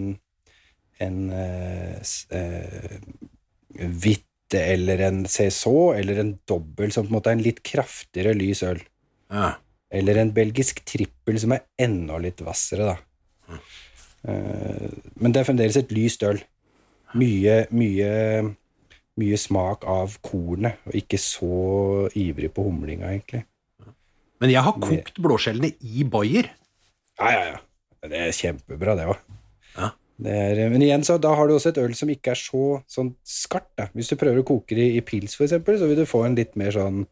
en 1.05 1.17
eh, 1.29 1.99
eh, 2.31 2.99
hvitt 3.77 4.23
eller 4.57 5.01
en 5.09 5.25
saison 5.27 5.91
eller 5.99 6.21
en 6.23 6.29
dobbel 6.47 6.93
som 6.95 7.03
på 7.05 7.11
en 7.11 7.17
måte 7.17 7.29
er 7.33 7.35
en 7.37 7.43
litt 7.43 7.59
kraftigere 7.67 8.33
lys 8.37 8.63
øl. 8.63 8.79
Ja. 9.29 9.49
Eller 9.91 10.17
en 10.21 10.31
belgisk 10.35 10.79
trippel 10.87 11.37
som 11.39 11.51
er 11.55 11.65
enda 11.79 12.17
litt 12.23 12.39
hvassere, 12.43 12.93
da. 12.93 13.57
Eh, 14.27 14.87
men 15.21 15.31
det 15.35 15.41
er 15.41 15.47
fremdeles 15.47 15.77
et 15.79 15.91
lyst 15.95 16.23
øl. 16.27 16.39
Mye, 17.17 17.61
mye, 17.71 18.09
mye 19.17 19.37
smak 19.41 19.85
av 19.89 20.17
kornet, 20.25 20.81
og 20.87 20.97
ikke 20.97 21.19
så 21.21 22.07
ivrig 22.17 22.51
på 22.53 22.65
humlinga, 22.67 23.11
egentlig. 23.13 23.43
Men 24.41 24.53
jeg 24.53 24.65
har 24.67 24.75
kokt 24.81 25.17
blåskjellene 25.23 25.73
i 25.81 26.05
bayer. 26.05 26.51
Ja, 27.17 27.31
ja, 27.33 27.45
ja. 27.53 27.63
Det 28.07 28.19
er 28.27 28.35
kjempebra, 28.35 28.93
det 28.97 29.07
òg. 29.09 29.17
Ja. 29.77 29.89
Men 30.21 30.81
igjen, 30.81 31.03
så 31.05 31.17
da 31.21 31.33
har 31.37 31.49
du 31.49 31.55
også 31.55 31.71
et 31.73 31.79
øl 31.81 31.93
som 31.97 32.09
ikke 32.09 32.33
er 32.33 32.39
så 32.39 32.79
sånn 32.89 33.11
skarpt. 33.25 33.73
Da. 33.77 33.87
Hvis 33.97 34.09
du 34.09 34.15
prøver 34.17 34.41
å 34.41 34.47
koke 34.47 34.77
det 34.77 34.87
i 34.97 35.03
pils, 35.05 35.35
for 35.37 35.45
eksempel, 35.45 35.77
så 35.81 35.89
vil 35.89 35.99
du 36.01 36.09
få 36.09 36.23
en 36.25 36.37
litt 36.37 36.55
mer 36.57 36.73
sånn 36.73 37.03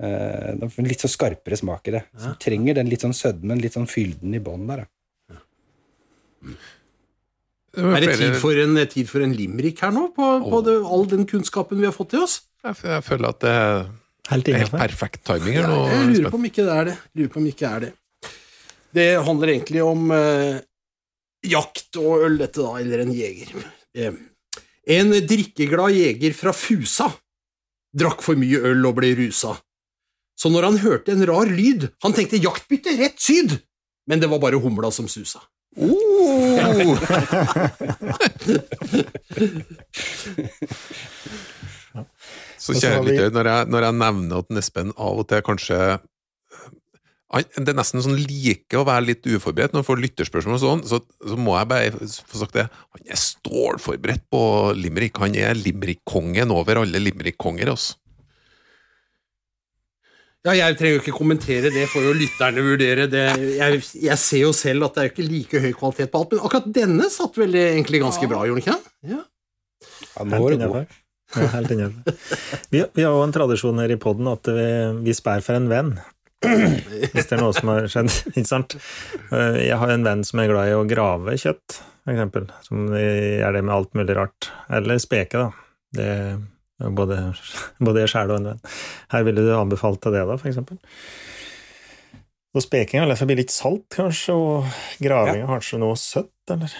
eh, 0.00 0.68
litt 0.84 1.04
så 1.04 1.10
skarpere 1.12 1.58
smak 1.60 1.90
i 1.90 1.96
det. 1.98 2.04
Så 2.16 2.32
du 2.32 2.40
trenger 2.44 2.78
den 2.80 2.92
litt 2.92 3.04
sånn 3.04 3.16
sødmen, 3.16 3.60
litt 3.64 3.76
sånn 3.76 3.88
fylden 3.90 4.36
i 4.36 4.42
bånn 4.44 4.68
der. 4.68 4.84
Da. 4.84 5.38
Er 7.76 8.00
det 8.00 8.16
tid 8.16 8.36
for 8.40 8.56
en, 8.56 8.78
tid 8.88 9.08
for 9.10 9.22
en 9.22 9.34
limerick 9.36 9.82
her 9.84 9.92
nå, 9.92 10.08
på, 10.16 10.28
på 10.46 10.60
det, 10.64 10.78
all 10.88 11.04
den 11.10 11.26
kunnskapen 11.28 11.80
vi 11.82 11.88
har 11.88 11.94
fått 11.94 12.14
til 12.14 12.24
oss? 12.24 12.38
Jeg, 12.64 12.78
jeg 12.88 13.04
føler 13.06 13.28
at 13.34 13.42
det, 13.44 13.56
Helt 14.28 14.48
er 14.48 14.58
helt 14.58 14.72
innenfor. 14.72 14.80
perfekt 14.80 15.20
timing 15.28 15.58
her 15.60 15.68
nå. 15.68 15.82
Jeg 15.92 16.08
lurer 16.14 16.32
på 16.32 16.40
om 16.40 16.48
ikke 16.48 16.64
det 16.64 16.74
er 16.74 16.88
det. 16.90 16.96
Lurer 17.20 17.34
på 17.34 17.40
om 17.42 17.50
ikke 17.52 17.64
det 17.64 17.70
er 17.70 17.84
det. 17.84 17.92
Det 18.98 19.06
handler 19.28 19.52
egentlig 19.52 19.84
om 19.84 20.10
eh, 20.16 20.58
jakt 21.52 22.00
og 22.00 22.24
øl, 22.26 22.40
dette 22.40 22.64
da, 22.64 22.74
eller 22.80 23.04
en 23.04 23.14
jeger. 23.14 23.52
Eh, 23.94 24.18
en 24.98 25.12
drikkeglad 25.28 25.92
jeger 25.92 26.36
fra 26.36 26.56
Fusa 26.56 27.10
drakk 27.98 28.24
for 28.24 28.38
mye 28.40 28.60
øl 28.70 28.84
og 28.88 28.98
ble 28.98 29.12
rusa. 29.18 29.54
Så 30.38 30.50
når 30.52 30.68
han 30.68 30.80
hørte 30.84 31.14
en 31.14 31.24
rar 31.28 31.50
lyd, 31.50 31.88
han 32.04 32.14
tenkte 32.14 32.40
jaktbytte 32.40 32.94
rett 33.00 33.18
syd, 33.20 33.56
men 34.08 34.20
det 34.22 34.28
var 34.30 34.40
bare 34.42 34.60
humla 34.62 34.90
som 34.94 35.08
susa. 35.10 35.40
Oh! 35.76 36.96
Så 42.58 42.74
kjære 42.74 43.04
lytter, 43.06 43.30
når 43.34 43.68
når 43.70 43.86
jeg 43.86 43.98
nevner 44.00 44.40
at 44.42 44.58
Espen 44.60 44.90
av 44.96 45.20
og 45.22 45.28
til 45.30 45.44
kanskje 45.46 45.78
Det 47.58 47.68
er 47.68 47.76
nesten 47.76 48.02
sånn 48.02 48.16
like 48.16 48.80
å 48.80 48.86
være 48.88 49.10
litt 49.10 49.28
uforberedt 49.28 49.74
når 49.74 49.82
han 49.82 49.88
får 49.90 50.02
lytterspørsmål 50.06 50.56
og 50.56 50.62
sånn, 50.64 50.84
så, 50.88 51.02
så 51.20 51.36
må 51.36 51.58
jeg 51.58 51.68
bare 51.68 52.08
få 52.08 52.40
sagt 52.40 52.56
det. 52.56 52.64
Han 52.96 53.02
er 53.04 53.20
stålforberedt 53.20 54.24
på 54.32 54.42
limerick. 54.78 55.20
Han 55.20 55.36
er 55.36 55.52
limerick-kongen 55.58 56.54
over 56.54 56.80
alle 56.80 57.02
limerick-konger, 57.04 57.68
altså. 57.74 58.00
Ja, 60.46 60.52
jeg 60.54 60.76
trenger 60.78 60.94
jo 60.96 61.00
ikke 61.02 61.16
kommentere 61.18 61.70
det, 61.74 61.88
får 61.90 62.04
jo 62.06 62.12
lytterne 62.16 62.62
vurdere 62.64 63.08
det. 63.10 63.24
Jeg, 63.58 63.80
jeg 64.06 64.18
ser 64.22 64.44
jo 64.44 64.52
selv 64.56 64.86
at 64.86 64.94
det 64.94 65.02
er 65.02 65.08
jo 65.08 65.12
ikke 65.16 65.26
like 65.28 65.62
høy 65.64 65.72
kvalitet 65.76 66.12
på 66.12 66.20
alt, 66.22 66.30
men 66.36 66.44
akkurat 66.46 66.68
denne 66.76 67.08
satt 67.12 67.36
vel 67.40 67.56
egentlig 67.58 68.00
ganske 68.04 68.28
bra, 68.30 68.44
gjorde 68.46 68.62
den 68.62 68.68
ikke 68.68 68.76
det? 68.78 69.12
Ja. 69.16 69.24
Ja, 70.14 70.24
nå 70.24 70.38
Helt 70.38 70.44
var 70.44 70.54
det 70.54 70.60
god. 70.62 70.94
Ja, 71.36 71.48
helt 71.52 71.72
innenfor. 71.74 72.14
Vi, 72.72 72.84
vi 72.96 73.04
har 73.04 73.12
jo 73.18 73.24
en 73.26 73.34
tradisjon 73.34 73.82
her 73.82 73.92
i 73.92 73.98
poden 74.00 74.30
at 74.30 74.48
vi, 74.48 74.68
vi 75.04 75.16
spær 75.18 75.42
for 75.44 75.58
en 75.58 75.66
venn. 75.68 75.90
Hvis 76.38 77.26
det 77.26 77.34
er 77.34 77.42
noe 77.42 77.52
som 77.56 77.72
har 77.74 77.88
skjedd, 77.90 78.08
ikke 78.38 78.46
sant. 78.48 78.76
Eh, 79.34 79.58
Jeg 79.66 79.76
har 79.82 79.90
en 79.92 80.06
venn 80.06 80.22
som 80.24 80.40
er 80.40 80.48
glad 80.52 80.70
i 80.70 80.76
å 80.78 80.86
grave 80.88 81.34
kjøtt, 81.42 81.80
for 82.06 82.14
eksempel. 82.14 82.46
Som 82.64 82.86
gjør 82.94 83.58
det 83.58 83.64
med 83.66 83.74
alt 83.74 83.98
mulig 83.98 84.16
rart. 84.16 84.48
Eller 84.70 85.02
speke, 85.02 85.42
da. 85.48 85.50
Det 85.98 86.08
både, 86.78 87.18
både 87.82 88.04
jeg 88.04 88.12
sjæl 88.14 88.32
og 88.32 88.40
en 88.40 88.52
venn. 88.52 88.62
Her 89.12 89.26
ville 89.26 89.44
du 89.44 89.50
anbefalt 89.56 90.00
deg 90.04 90.14
det, 90.18 90.24
da, 90.30 90.38
for 90.38 90.50
eksempel? 90.50 90.78
Så 92.54 92.64
speking 92.64 93.02
er 93.02 93.10
derfor 93.10 93.28
litt 93.38 93.52
salt, 93.52 93.84
kanskje, 93.92 94.34
og 94.34 94.80
graving 95.02 95.42
ja. 95.42 95.50
kanskje 95.50 95.80
noe 95.82 95.98
søtt, 96.00 96.32
eller? 96.54 96.72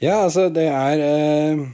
Ja, 0.00 0.22
altså, 0.24 0.48
det 0.52 0.66
er 0.68 1.02
eh, 1.04 1.64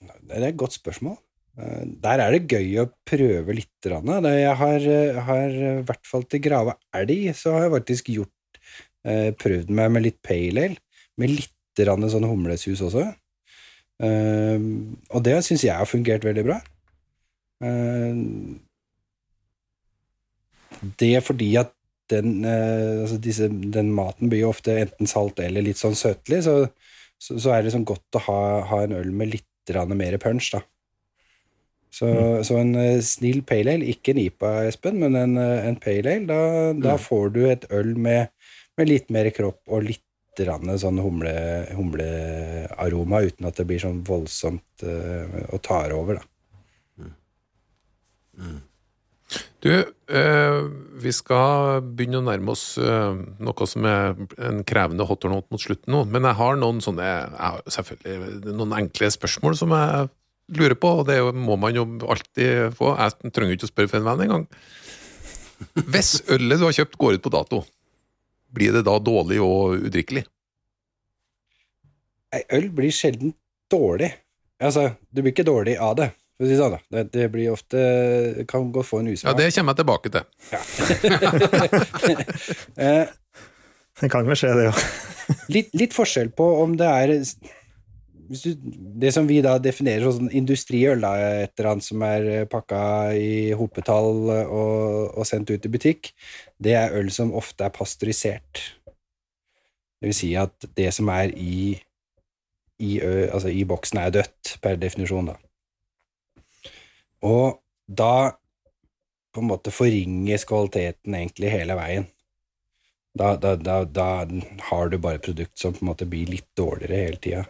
Det 0.00 0.36
er 0.38 0.46
et 0.48 0.60
godt 0.60 0.76
spørsmål. 0.76 1.16
Eh, 1.60 1.86
Der 2.04 2.22
er 2.24 2.36
det 2.36 2.48
gøy 2.48 2.82
å 2.82 2.90
prøve 3.08 3.56
litt. 3.56 3.72
Jeg 3.84 4.56
har, 4.62 4.86
eh, 4.94 5.22
har 5.30 5.48
eh, 5.48 5.80
i 5.80 5.86
hvert 5.88 6.06
fall 6.08 6.24
til 6.28 6.44
grave 6.44 6.76
elg, 6.96 7.32
så 7.36 7.56
har 7.56 7.66
jeg 7.66 7.74
faktisk 7.78 8.12
gjort 8.16 8.60
eh, 9.04 9.30
prøvd 9.36 9.72
meg 9.76 9.90
med 9.96 10.06
litt 10.06 10.20
pale 10.22 10.68
ale, 10.68 10.80
med 11.20 11.34
litt 11.34 11.56
sånn 11.80 12.28
humlesus 12.28 12.82
også. 12.84 13.06
Eh, 14.00 14.58
og 15.10 15.24
det 15.26 15.36
syns 15.44 15.66
jeg 15.66 15.76
har 15.76 15.88
fungert 15.88 16.24
veldig 16.26 16.46
bra. 16.46 16.58
Eh, 17.64 18.24
det 21.00 21.12
er 21.18 21.24
fordi 21.24 21.52
at 21.60 21.74
den, 22.10 22.44
eh, 22.44 23.02
altså 23.04 23.20
disse, 23.22 23.48
den 23.48 23.92
maten 23.94 24.30
blir 24.30 24.44
jo 24.44 24.52
ofte 24.54 24.78
enten 24.80 25.10
salt 25.10 25.40
eller 25.42 25.64
litt 25.64 25.78
sånn 25.78 25.98
søtlig, 25.98 26.42
så, 26.46 26.56
så, 27.20 27.36
så 27.38 27.52
er 27.52 27.60
det 27.60 27.70
liksom 27.70 27.86
godt 27.88 28.18
å 28.18 28.24
ha, 28.26 28.40
ha 28.72 28.82
en 28.86 28.96
øl 28.98 29.12
med 29.14 29.34
litt 29.36 29.46
mer 29.70 30.16
punch, 30.18 30.48
da. 30.50 30.64
Så, 31.94 32.08
så 32.46 32.56
en 32.58 32.72
eh, 32.78 33.00
snill 33.02 33.42
pale 33.46 33.76
ale, 33.76 33.86
ikke 33.92 34.14
en 34.14 34.22
IPA, 34.22 34.50
Espen, 34.70 35.00
men 35.02 35.18
en, 35.18 35.36
eh, 35.38 35.66
en 35.68 35.78
pale 35.78 36.16
ale, 36.16 36.26
da, 36.26 36.40
da 36.74 36.96
får 36.98 37.32
du 37.34 37.40
et 37.50 37.66
øl 37.74 37.96
med, 37.98 38.30
med 38.78 38.90
litt 38.90 39.10
mer 39.14 39.30
kropp 39.34 39.60
og 39.70 39.84
litt 39.88 40.04
sånn 40.38 41.00
humle, 41.02 41.34
humlearoma, 41.76 43.22
uten 43.26 43.46
at 43.46 43.56
det 43.56 43.66
blir 43.66 43.80
sånn 43.82 44.04
voldsomt 44.06 44.84
uh, 44.84 45.46
og 45.50 45.62
tar 45.62 45.92
over, 45.96 46.20
da. 46.20 46.26
Du, 49.60 49.70
eh, 50.08 50.60
vi 51.02 51.12
skal 51.12 51.82
begynne 51.84 52.22
å 52.22 52.24
nærme 52.24 52.54
oss 52.54 52.78
eh, 52.80 53.18
noe 53.44 53.66
som 53.68 53.84
er 53.86 54.16
en 54.40 54.62
krevende 54.66 55.04
hot 55.06 55.26
or 55.28 55.34
not 55.34 55.50
mot 55.52 55.60
slutten 55.60 55.92
nå, 55.92 56.06
men 56.08 56.24
jeg 56.24 56.38
har 56.38 56.56
noen 56.56 56.80
sånne, 56.84 57.10
selvfølgelig 57.68 58.54
noen 58.56 58.78
enkle 58.78 59.10
spørsmål 59.12 59.58
som 59.60 59.74
jeg 59.76 60.08
lurer 60.56 60.78
på, 60.80 60.94
og 61.02 61.04
det 61.10 61.20
må 61.36 61.58
man 61.60 61.76
jo 61.76 61.84
alltid 62.10 62.72
få. 62.78 62.94
Jeg 62.98 63.34
trenger 63.34 63.52
jo 63.52 63.58
ikke 63.60 63.68
å 63.68 63.74
spørre 63.74 63.92
for 63.92 64.00
en 64.00 64.08
venn 64.08 64.24
engang. 64.26 64.48
Hvis 65.92 66.14
ølet 66.32 66.58
du 66.58 66.66
har 66.66 66.78
kjøpt 66.80 66.98
går 66.98 67.18
ut 67.18 67.26
på 67.26 67.34
dato, 67.36 67.60
blir 68.54 68.72
det 68.76 68.84
da 68.88 68.98
dårlig 69.02 69.40
og 69.44 69.86
udrikkelig? 69.88 70.24
Nei, 72.30 72.42
øl 72.56 72.68
blir 72.74 72.92
sjelden 72.94 73.34
dårlig. 73.70 74.12
Altså, 74.60 74.90
du 75.10 75.22
blir 75.22 75.32
ikke 75.34 75.46
dårlig 75.46 75.76
av 75.80 75.96
det. 75.98 76.10
For 76.36 76.46
å 76.46 76.48
si 76.48 76.54
det 76.54 76.60
sånn, 76.60 76.76
da. 76.76 76.80
Det, 76.94 77.02
det 77.12 77.26
blir 77.34 77.52
ofte 77.52 77.78
Kan 78.48 78.70
godt 78.72 78.88
få 78.88 79.02
en 79.02 79.10
Ja, 79.12 79.34
det 79.36 79.50
kommer 79.52 79.72
jeg 79.74 79.80
tilbake 79.82 80.08
til. 80.14 80.24
Ja. 80.54 80.60
Det 84.00 84.08
kan 84.08 84.24
vel 84.24 84.38
skje, 84.38 84.54
det 84.56 84.68
òg. 84.70 84.78
litt, 85.52 85.74
litt 85.76 85.92
forskjell 85.92 86.30
på 86.32 86.46
om 86.62 86.72
det 86.80 86.88
er 86.88 87.10
hvis 88.30 88.44
du, 88.46 88.54
Det 89.02 89.10
som 89.12 89.26
vi 89.28 89.40
da 89.44 89.56
definerer 89.62 90.06
som 90.06 90.20
sånn 90.20 90.36
industriøl, 90.40 91.02
da, 91.02 91.10
et 91.44 91.52
eller 91.58 91.72
annet 91.72 91.84
som 91.86 92.04
er 92.06 92.28
pakka 92.50 92.82
i 93.18 93.50
hopetall 93.58 94.30
og, 94.30 95.18
og 95.18 95.26
sendt 95.28 95.50
ut 95.50 95.66
i 95.66 95.72
butikk, 95.72 96.12
det 96.60 96.74
er 96.76 96.96
øl 96.96 97.10
som 97.12 97.32
ofte 97.36 97.64
er 97.64 97.74
pasteurisert. 97.74 98.62
Det 100.00 100.10
vil 100.10 100.16
si 100.16 100.34
at 100.38 100.68
det 100.76 100.90
som 100.96 101.08
er 101.12 101.32
i, 101.36 101.74
i, 102.80 102.90
altså 103.00 103.52
i 103.52 103.64
boksen, 103.68 104.00
er 104.00 104.14
dødt, 104.14 104.56
per 104.62 104.78
definisjon, 104.80 105.32
da. 105.32 105.36
Og 107.24 107.60
da 107.84 108.32
på 109.30 109.42
en 109.42 109.50
måte 109.50 109.72
forringes 109.72 110.46
kvaliteten 110.48 111.14
egentlig 111.14 111.52
hele 111.52 111.76
veien. 111.78 112.08
Da, 113.16 113.34
da, 113.40 113.56
da, 113.58 113.82
da 113.84 114.08
har 114.70 114.90
du 114.90 114.98
bare 115.02 115.18
et 115.18 115.26
produkt 115.26 115.58
som 115.58 115.74
på 115.74 115.82
en 115.84 115.90
måte 115.90 116.08
blir 116.08 116.30
litt 116.30 116.48
dårligere 116.58 117.00
hele 117.04 117.20
tida. 117.22 117.44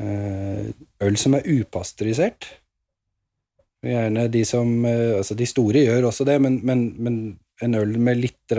Eh, 0.00 0.68
Øl 1.04 1.18
som 1.20 1.34
er 1.36 1.44
upasteurisert 1.52 2.46
Gjerne 3.84 4.22
de 4.32 4.40
som 4.48 4.70
eh, 4.88 5.18
Altså, 5.18 5.34
de 5.36 5.44
store 5.44 5.82
gjør 5.84 6.06
også 6.08 6.24
det, 6.24 6.38
men, 6.40 6.60
men, 6.64 6.86
men 6.96 7.18
en 7.62 7.78
øl 7.78 7.96
med 7.98 8.20
litt 8.20 8.54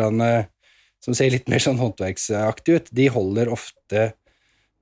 Som 1.03 1.13
ser 1.13 1.31
litt 1.33 1.49
mer 1.51 1.59
sånn 1.59 1.79
håndverksaktig 1.81 2.75
ut, 2.75 2.91
de 2.91 3.07
holder 3.11 3.51
ofte 3.51 4.03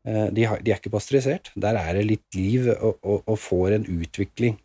eh, 0.06 0.28
de, 0.30 0.46
er 0.46 0.76
ikke 0.78 0.94
pasteurisert. 0.94 1.52
Der 1.56 1.76
er 1.76 1.96
det 1.98 2.06
litt 2.06 2.38
liv 2.38 2.70
og 2.70 3.38
får 3.42 3.78
en 3.80 3.88
utvikling 3.90 4.60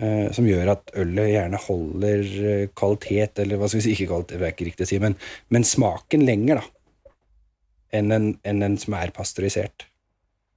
eh, 0.00 0.28
som 0.34 0.48
gjør 0.48 0.72
at 0.74 0.92
ølet 1.00 1.32
gjerne 1.34 1.60
holder 1.66 2.24
eh, 2.24 2.66
kvalitet, 2.76 3.42
eller 3.42 3.60
hva 3.60 3.68
skal 3.68 3.80
vi 3.80 3.86
si, 3.88 3.94
ikke 3.96 4.10
kvalitet, 4.12 4.40
det 4.40 4.48
er 4.48 4.54
ikke 4.54 4.68
riktig 4.70 4.86
å 4.86 4.90
si, 4.90 5.00
men, 5.02 5.16
men 5.52 5.66
smaken 5.66 6.24
lenger, 6.26 6.62
da, 6.62 7.12
enn 8.00 8.14
en, 8.14 8.32
enn 8.46 8.66
en 8.66 8.78
som 8.80 8.96
er 8.98 9.12
pasteurisert. 9.14 9.86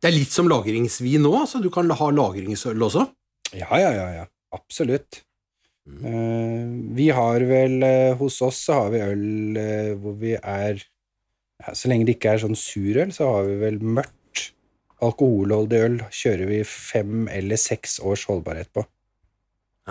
Det 0.04 0.10
er 0.10 0.18
litt 0.18 0.34
som 0.36 0.50
lagringsvin 0.52 1.24
nå, 1.24 1.36
så 1.48 1.62
du 1.64 1.70
kan 1.74 1.88
ha 1.88 2.10
lagringsøl 2.12 2.88
også. 2.90 3.06
Ja, 3.56 3.70
ja, 3.80 3.92
ja, 3.96 4.08
ja. 4.18 4.26
Absolutt. 4.54 5.24
Eh, 5.84 6.68
vi 6.96 7.10
har 7.12 7.44
vel 7.44 7.84
eh, 7.84 8.14
Hos 8.16 8.38
oss 8.46 8.62
så 8.70 8.78
har 8.78 8.92
vi 8.94 9.02
øl 9.04 9.58
eh, 9.60 9.90
hvor 10.00 10.14
vi 10.16 10.32
er 10.38 10.78
ja, 10.80 11.74
Så 11.76 11.90
lenge 11.92 12.08
det 12.08 12.16
ikke 12.16 12.38
er 12.38 12.44
sånn 12.46 12.56
surøl, 12.56 13.12
så 13.12 13.28
har 13.28 13.50
vi 13.50 13.58
vel 13.60 13.82
mørkt. 13.84 14.54
Alkoholholdig 15.04 15.82
øl 15.84 15.98
kjører 16.16 16.48
vi 16.48 16.62
fem 16.68 17.28
eller 17.28 17.60
seks 17.60 17.98
års 18.00 18.24
holdbarhet 18.30 18.72
på. 18.72 18.86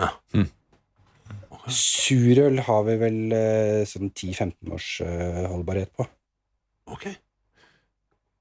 Ja. 0.01 0.09
Mm. 0.33 0.47
Surøl 1.69 2.57
har 2.65 2.81
vi 2.89 2.95
vel 2.97 3.19
sånn 3.87 4.09
10-15 4.09 4.73
års 4.73 4.89
holdbarhet 5.53 5.93
på. 5.93 6.07
Ok. 6.89 7.05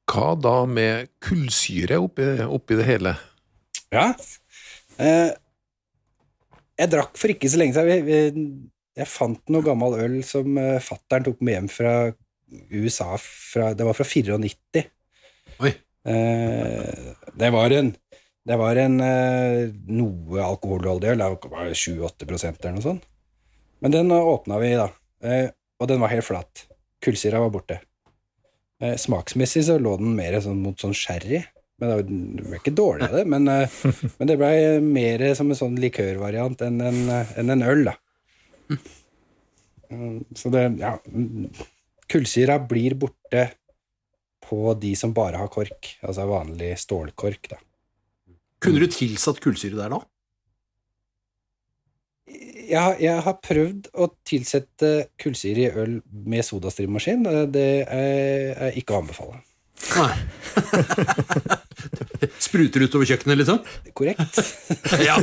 Hva 0.08 0.32
da 0.40 0.56
med 0.68 1.12
kullsyre 1.22 2.00
oppi, 2.02 2.24
oppi 2.48 2.80
det 2.80 2.88
hele? 2.88 3.14
Ja. 3.92 4.08
Eh, 4.96 5.30
jeg 6.80 6.92
drakk 6.92 7.18
for 7.20 7.32
ikke 7.32 7.50
så 7.52 7.60
lenge 7.60 7.76
siden 7.76 8.46
Jeg 8.96 9.08
fant 9.08 9.52
noe 9.52 9.64
gammel 9.64 9.96
øl 10.04 10.18
som 10.26 10.58
uh, 10.58 10.80
fattern 10.84 11.24
tok 11.28 11.40
med 11.44 11.56
hjem 11.56 11.70
fra 11.72 11.94
USA. 12.72 13.14
Fra, 13.18 13.72
det 13.76 13.86
var 13.86 13.96
fra 13.96 14.04
94. 14.04 14.84
Oi. 15.62 15.72
Eh, 16.02 17.12
det 17.38 17.50
var 17.54 17.72
en 17.76 17.92
det 18.42 18.56
var 18.58 18.78
en 18.82 18.98
eh, 19.00 19.70
noe 19.86 20.42
alkoholholdig 20.42 21.12
øl. 21.12 21.22
Det 21.22 21.50
var 21.52 21.70
7-8 21.70 22.26
eller 22.26 22.74
noe 22.74 22.84
sånt. 22.84 23.06
Men 23.82 23.94
den 23.94 24.12
åpna 24.14 24.58
vi, 24.62 24.72
da. 24.78 24.88
Eh, 25.22 25.48
og 25.78 25.90
den 25.90 26.02
var 26.02 26.10
helt 26.10 26.26
flat. 26.26 26.64
Kullsyra 27.02 27.42
var 27.42 27.52
borte. 27.54 27.78
Eh, 28.82 28.96
smaksmessig 28.98 29.64
så 29.68 29.78
lå 29.78 29.94
den 30.00 30.16
mer 30.18 30.40
sånn 30.42 30.62
mot 30.62 30.78
sånn 30.82 30.94
sherry. 30.94 31.42
Men 31.82 31.90
det, 31.90 32.44
ble 32.46 32.60
ikke 32.60 32.74
dårlig 32.78 33.08
av 33.08 33.16
det, 33.18 33.24
men, 33.26 33.48
eh, 33.50 33.78
men 34.20 34.28
det 34.30 34.36
ble 34.38 34.52
mer 34.86 35.24
som 35.34 35.50
en 35.50 35.58
sånn 35.58 35.80
likørvariant 35.82 36.62
enn 36.62 36.78
en, 36.86 37.00
enn 37.10 37.56
en 37.56 37.64
øl, 37.66 37.88
da. 37.90 37.96
Mm, 39.90 40.22
Så 40.38 40.48
det, 40.54 40.62
ja 40.80 40.94
Kullsyra 42.12 42.56
blir 42.64 42.94
borte 43.00 43.42
på 44.46 44.72
de 44.78 44.94
som 44.96 45.12
bare 45.16 45.40
har 45.40 45.50
kork, 45.52 45.94
altså 46.04 46.26
vanlig 46.28 46.74
stålkork, 46.80 47.50
da. 47.50 47.58
Kunne 48.62 48.84
du 48.84 48.90
tilsatt 48.92 49.40
kullsyre 49.42 49.78
der 49.80 49.90
da? 49.96 50.00
Jeg, 52.32 52.98
jeg 53.02 53.22
har 53.26 53.40
prøvd 53.42 53.88
å 53.98 54.06
tilsette 54.28 54.92
kullsyre 55.20 55.64
i 55.64 55.72
øl 55.82 55.98
med 56.30 56.46
sodastrimmaskin. 56.46 57.26
Det 57.52 57.66
er, 57.82 58.52
er 58.68 58.78
ikke 58.78 58.94
å 58.94 59.02
anbefale. 59.02 59.42
Nei. 59.96 60.14
Spruter 62.46 62.84
utover 62.86 63.08
kjøkkenet, 63.08 63.40
liksom? 63.42 63.60
Korrekt. 63.96 64.40
Ja. 65.06 65.16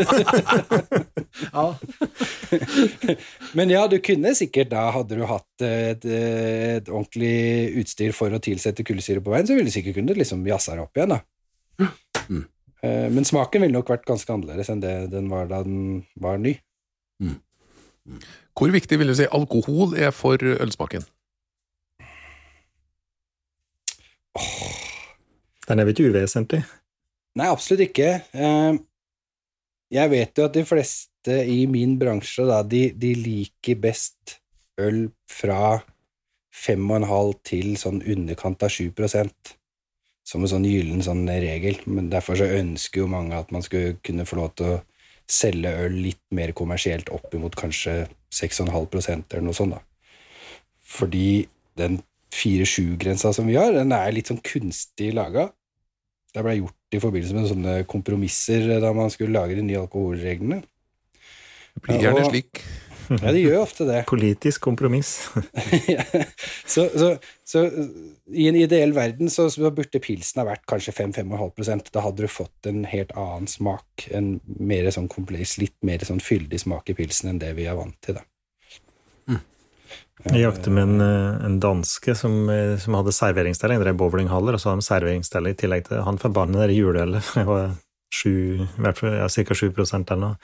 ja. 1.53 1.65
Men 3.57 3.71
ja, 3.71 3.83
du 3.91 3.97
kunne 4.03 4.33
sikkert 4.37 4.71
da, 4.73 4.87
hadde 4.95 5.19
du 5.19 5.25
hatt 5.29 5.65
et, 5.65 6.05
et 6.05 6.89
ordentlig 6.89 7.79
utstyr 7.81 8.15
for 8.15 8.33
å 8.33 8.41
tilsette 8.43 8.85
kullsyre 8.87 9.23
på 9.23 9.33
veien, 9.33 9.47
så 9.47 9.57
ville 9.57 9.69
du 9.69 9.75
sikkert 9.75 9.99
kunne 9.99 10.17
liksom 10.17 10.45
jazza 10.47 10.75
det 10.75 10.85
opp 10.85 10.99
igjen, 10.99 11.15
da. 11.15 11.89
Mm. 12.29 12.43
Eh, 12.83 13.07
Men 13.13 13.27
smaken 13.27 13.63
ville 13.65 13.77
nok 13.77 13.91
vært 13.93 14.07
ganske 14.09 14.33
annerledes 14.33 14.71
enn 14.73 14.83
det 14.83 14.95
den 15.13 15.29
var 15.31 15.47
da 15.51 15.61
den 15.67 16.03
var 16.19 16.41
ny. 16.41 16.57
Hvor 18.57 18.73
viktig 18.73 18.99
vil 18.99 19.11
du 19.11 19.15
si 19.15 19.27
alkohol 19.29 19.95
er 19.99 20.11
for 20.15 20.41
ølsmaken? 20.41 21.05
Den 25.69 25.79
er 25.79 25.85
vel 25.85 25.93
ikke 25.93 26.09
uvesentlig? 26.09 26.63
Nei, 27.37 27.47
absolutt 27.49 27.85
ikke. 27.85 28.09
Eh, 28.33 28.79
Jeg 29.89 30.09
vet 30.11 30.37
jo 30.37 30.45
at 30.45 30.53
de 30.53 30.65
fleste 30.69 31.35
i 31.49 31.63
min 31.69 31.95
bransje, 31.97 32.43
da, 32.45 32.59
de, 32.61 32.91
de 32.93 33.13
liker 33.17 33.79
best 33.81 34.35
øl 34.77 35.07
fra 35.29 35.79
5,5 36.53 37.33
til 37.45 37.73
sånn 37.77 38.03
underkant 38.05 38.65
av 38.65 38.69
7% 38.73 39.55
som 40.29 40.45
en 40.45 40.51
sånn 40.51 40.67
gyllen 40.67 41.01
sånn 41.05 41.23
regel. 41.29 41.79
Men 41.89 42.11
derfor 42.13 42.37
så 42.37 42.49
ønsker 42.59 43.01
jo 43.03 43.09
mange 43.09 43.37
at 43.37 43.49
man 43.53 43.65
skulle 43.65 43.97
kunne 44.05 44.27
få 44.29 44.37
lov 44.41 44.53
til 44.59 44.75
å 44.75 44.79
selge 45.29 45.73
øl 45.85 45.97
litt 46.05 46.21
mer 46.33 46.53
kommersielt 46.57 47.09
opp 47.13 47.33
imot 47.37 47.57
kanskje 47.57 48.03
6,5% 48.33 49.33
eller 49.33 49.45
noe 49.45 49.57
sånt, 49.57 49.77
da. 49.77 49.81
Fordi 50.89 51.47
den 51.77 51.99
4-7-grensa 52.33 53.33
som 53.33 53.49
vi 53.49 53.57
har, 53.57 53.73
den 53.73 53.93
er 53.93 54.13
litt 54.13 54.29
sånn 54.29 54.41
kunstig 54.45 55.11
laga. 55.17 55.49
Det 56.33 56.43
ble 56.45 56.59
gjort 56.59 56.95
i 56.95 57.01
forbindelse 57.01 57.37
med 57.37 57.49
sånne 57.49 57.77
kompromisser 57.89 58.67
da 58.81 58.91
man 58.95 59.09
skulle 59.13 59.33
lage 59.33 59.57
de 59.57 59.65
nye 59.65 59.81
alkoholreglene. 59.81 60.61
Det 61.73 61.83
blir 61.85 62.05
gjerne 62.05 62.23
Ja, 62.25 62.29
slik. 62.29 62.63
Ja, 63.09 63.31
de 63.33 63.39
gjør 63.41 63.63
ofte 63.63 63.87
det. 63.87 64.03
Politisk 64.05 64.61
kompromiss. 64.61 65.15
så, 66.73 66.83
så, 66.93 67.07
så 67.41 67.63
i 68.29 68.45
en 68.45 68.57
ideell 68.59 68.93
verden 68.93 69.31
så, 69.33 69.47
så 69.49 69.71
burde 69.73 70.01
pilsen 70.03 70.43
ha 70.43 70.45
vært 70.51 70.67
kanskje 70.69 70.93
5-5,5% 70.93 71.89
Da 71.95 72.03
hadde 72.05 72.27
du 72.27 72.29
fått 72.29 72.69
en 72.69 72.83
helt 72.89 73.15
annen 73.17 73.49
smak. 73.49 74.05
En 74.13 74.35
mer 74.45 74.91
sånn 74.93 75.09
kompleks, 75.09 75.57
litt 75.57 75.77
mer 75.81 76.05
sånn 76.05 76.21
fyldig 76.21 76.61
smak 76.61 76.93
i 76.93 76.97
pilsen 77.01 77.33
enn 77.33 77.41
det 77.41 77.55
vi 77.57 77.65
er 77.65 77.79
vant 77.79 77.97
til, 78.05 78.19
da. 78.19 78.28
Jeg 80.27 80.41
jakte 80.41 80.71
med 80.73 80.83
en, 80.83 81.01
eh, 81.01 81.45
en 81.45 81.59
danske 81.63 82.15
som, 82.15 82.49
eh, 82.49 82.77
som 82.77 82.97
hadde 82.97 83.15
serveringsstelle, 83.15 83.73
Han 83.73 83.83
drev 83.83 83.97
bowlinghaller, 83.97 84.53
og 84.53 84.59
så 84.59 84.69
hadde 84.69 84.81
de 84.81 84.89
serveringsstelle 84.89 85.53
i 85.53 85.55
tillegg 85.55 85.87
til 85.87 86.03
Han 86.03 86.17
forbanna 86.17 86.67
det 86.67 86.75
juleølet. 86.75 87.23
Det 87.33 87.45
var 87.53 87.77
ja, 88.11 89.27
ca. 89.29 89.53
7% 89.53 90.11
eller 90.11 90.19
noe. 90.19 90.35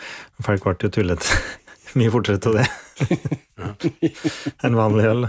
Folk 0.42 0.64
ble 0.64 0.76
jo 0.80 0.90
tullete 0.90 1.28
mye 2.00 2.12
fortere 2.12 2.40
til 2.40 2.60
det 2.60 2.68
enn 4.64 4.78
vanlig 4.78 5.06
øl. 5.10 5.28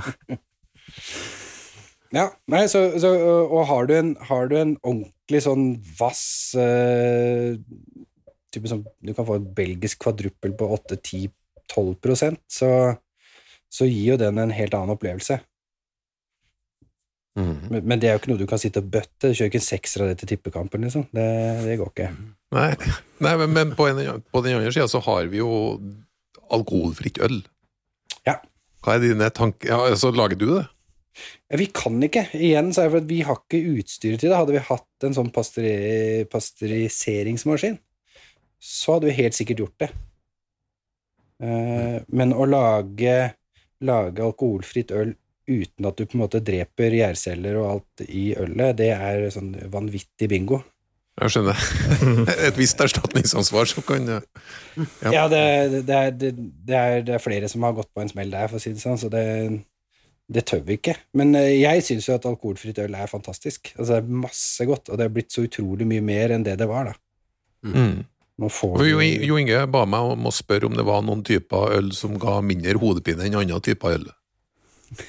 Ja, 2.15 2.29
nei, 2.47 2.67
så, 2.71 2.85
så, 3.03 3.11
og 3.51 3.67
har 3.67 3.89
du 3.89 3.95
en, 3.97 4.17
har 4.29 4.47
du 4.51 4.57
en 4.59 4.77
ordentlig 4.83 5.43
sånn 5.43 5.65
vass 5.99 6.55
uh, 6.55 7.57
type 8.55 8.71
sånn, 8.71 8.85
Du 9.03 9.13
kan 9.15 9.27
få 9.27 9.41
en 9.41 9.49
belgisk 9.57 10.05
kvadruppel 10.05 10.55
på 10.59 10.69
8-10-12% 10.77 12.39
så, 12.47 12.71
så 13.77 13.89
gir 13.89 14.15
jo 14.15 14.21
den 14.21 14.41
en 14.41 14.55
helt 14.55 14.75
annen 14.77 14.95
opplevelse. 14.97 15.39
Mm. 17.37 17.57
Men, 17.69 17.83
men 17.85 18.01
det 18.01 18.09
er 18.09 18.15
jo 18.15 18.23
ikke 18.23 18.31
noe 18.33 18.41
du 18.41 18.49
kan 18.49 18.61
sitte 18.61 18.81
og 18.81 18.89
bøtte. 18.95 19.29
Du 19.29 19.35
kjører 19.35 19.51
ikke 19.51 19.61
en 19.61 19.67
sekser 19.67 20.05
av 20.05 20.11
det 20.11 20.21
til 20.23 20.31
tippekampen, 20.33 20.87
liksom. 20.87 21.05
Det, 21.13 21.27
det 21.67 21.77
går 21.81 21.91
ikke. 21.93 22.09
Nei, 22.57 22.71
Nei 23.27 23.35
men, 23.43 23.53
men 23.53 23.75
på, 23.77 23.91
en, 23.91 24.23
på 24.33 24.45
den 24.45 24.57
andre 24.59 24.73
sida 24.73 24.89
så 24.91 25.03
har 25.05 25.29
vi 25.33 25.43
jo 25.43 25.51
alkoholfritt 26.55 27.21
øl. 27.27 27.43
Ja. 28.29 28.39
Hva 28.85 28.97
er 28.97 29.05
dine 29.05 29.29
tanker 29.35 29.73
Ja, 29.73 29.99
så 29.99 30.13
lager 30.15 30.39
du 30.41 30.49
det? 30.55 30.65
Ja, 31.51 31.59
vi 31.61 31.69
kan 31.75 32.01
ikke. 32.05 32.27
Igjen 32.37 32.73
så 32.75 32.83
er 32.83 32.89
det 32.89 32.95
for 32.95 33.05
at 33.05 33.11
vi 33.11 33.21
har 33.27 33.41
ikke 33.41 33.77
utstyret 33.77 34.23
til 34.23 34.31
det. 34.31 34.39
Hadde 34.39 34.57
vi 34.57 34.65
hatt 34.69 35.07
en 35.07 35.17
sånn 35.17 35.33
pasteri 35.35 36.25
pasteuriseringsmaskin, 36.33 37.79
så 38.63 38.97
hadde 38.97 39.11
vi 39.11 39.19
helt 39.21 39.37
sikkert 39.37 39.65
gjort 39.65 39.85
det. 39.85 39.91
Eh, 41.45 41.99
men 42.09 42.33
å 42.33 42.47
lage, 42.49 43.17
lage 43.85 44.25
alkoholfritt 44.25 44.93
øl 44.97 45.15
uten 45.47 45.87
at 45.87 45.99
du 45.99 46.07
på 46.07 46.17
en 46.17 46.25
måte 46.25 46.43
dreper 46.43 46.97
gjærceller 46.97 47.59
og 47.61 47.69
alt 47.71 48.09
i 48.09 48.33
ølet, 48.39 48.75
det 48.81 48.91
er 48.95 49.29
sånn 49.35 49.53
vanvittig 49.71 50.29
bingo. 50.31 50.63
Jeg 51.17 51.33
skjønner. 51.33 51.61
Et 52.49 52.59
visst 52.59 52.81
erstatningsansvar 52.83 53.71
som 53.71 53.85
kan 53.87 54.11
Ja. 54.11 54.19
Ja, 55.15 55.23
det, 55.33 55.41
det, 55.89 55.95
er, 55.95 56.11
det, 56.13 56.33
det, 56.37 56.77
er, 56.77 56.99
det 57.07 57.15
er 57.17 57.23
flere 57.23 57.49
som 57.49 57.65
har 57.65 57.77
gått 57.79 57.89
på 57.95 58.03
en 58.03 58.11
smell 58.11 58.35
der, 58.35 58.51
for 58.51 58.59
å 58.59 58.63
si 58.63 58.75
det 58.75 58.83
sånn, 58.83 58.99
så 59.01 59.09
det, 59.13 59.25
det 60.29 60.45
tør 60.51 60.67
vi 60.67 60.77
ikke. 60.77 60.97
Men 61.17 61.33
eh, 61.39 61.55
jeg 61.63 61.87
syns 61.87 62.11
jo 62.11 62.19
at 62.19 62.29
alkoholfritt 62.29 62.83
øl 62.85 62.99
er 62.99 63.09
fantastisk. 63.09 63.73
Altså, 63.79 63.95
det 63.95 64.03
er 64.03 64.27
masse 64.27 64.69
godt, 64.69 64.91
og 64.91 65.01
det 65.01 65.07
er 65.07 65.15
blitt 65.15 65.33
så 65.33 65.47
utrolig 65.47 65.89
mye 65.89 66.05
mer 66.05 66.37
enn 66.37 66.45
det 66.45 66.59
det 66.61 66.69
var, 66.69 66.93
da. 66.93 67.01
Mm. 67.67 68.05
Nå 68.37 68.51
får 68.53 68.85
Jo, 68.85 69.01
jo 69.01 69.39
Inge 69.41 69.63
ba 69.73 69.87
meg 69.89 70.13
om 70.13 70.29
å 70.29 70.33
spørre 70.35 70.69
om 70.69 70.77
det 70.77 70.85
var 70.87 71.01
noen 71.07 71.23
typer 71.25 71.73
øl 71.79 71.89
som 71.97 72.19
ga 72.21 72.43
mindre 72.45 72.77
hodepine 72.83 73.25
enn 73.25 73.39
andre 73.41 73.61
typer 73.65 73.97
øl. 73.97 74.07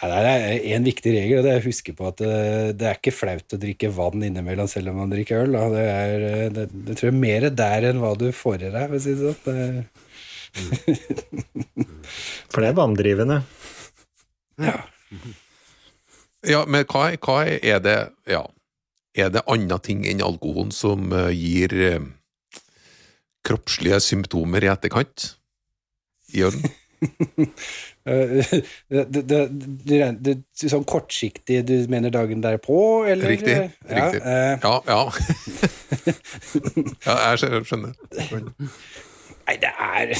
Det 0.00 0.16
er 0.16 0.62
en 0.78 0.86
viktig 0.86 1.10
regel, 1.12 1.38
og 1.38 1.44
det 1.44 1.50
er 1.52 1.58
å 1.60 1.66
huske 1.66 1.92
på 1.92 2.06
at 2.08 2.22
eh, 2.24 2.70
det 2.72 2.86
er 2.88 2.96
ikke 2.96 3.12
flaut 3.12 3.52
å 3.52 3.58
drikke 3.60 3.90
vann 3.92 4.22
innimellom 4.24 4.64
selv 4.70 4.88
om 4.94 4.96
man 5.02 5.10
drikker 5.12 5.42
øl. 5.44 5.52
Det, 5.74 5.82
er, 5.84 6.24
eh, 6.24 6.48
det, 6.56 6.64
det 6.86 6.94
tror 6.96 7.10
jeg 7.10 7.12
er 7.12 7.26
mer 7.26 7.42
der 7.52 7.84
enn 7.90 8.00
hva 8.00 8.14
du 8.16 8.32
får 8.32 8.64
i 8.64 8.72
deg, 8.72 8.84
for 8.86 8.96
å 8.96 9.04
si 9.04 9.12
det 9.18 9.34
sånn. 9.44 9.84
For 12.50 12.58
det 12.64 12.72
er 12.72 12.80
vanndrivende. 12.80 13.38
Ja, 16.48 16.64
men 16.64 16.88
hva, 16.88 17.12
hva 17.20 17.44
er 17.46 17.78
det 17.84 17.98
Ja, 18.26 18.46
er 19.20 19.34
det 19.34 19.46
andre 19.50 19.78
ting 19.84 20.04
enn 20.08 20.22
alkoholen 20.24 20.72
som 20.74 21.12
eh, 21.16 21.30
gir 21.34 21.74
eh, 21.86 22.08
kroppslige 23.46 24.00
symptomer 24.04 24.64
i 24.66 24.72
etterkant 24.72 25.34
Jørn? 26.36 26.62
Eh, 28.08 28.40
det, 28.88 29.20
det, 29.28 29.98
det, 30.24 30.32
Sånn 30.56 30.86
kortsiktig, 30.88 31.58
du 31.68 31.74
mener 31.92 32.12
dagen 32.12 32.40
derpå, 32.40 33.04
eller? 33.04 33.28
Riktig, 33.28 33.56
Ja, 33.84 34.06
riktig. 34.08 34.22
Ja, 34.24 34.72
ja. 34.88 35.02
ja 37.06 37.16
jeg 37.36 37.64
skjønner. 37.68 37.92
Nei, 38.40 39.56
det 39.60 39.72
er 39.84 40.14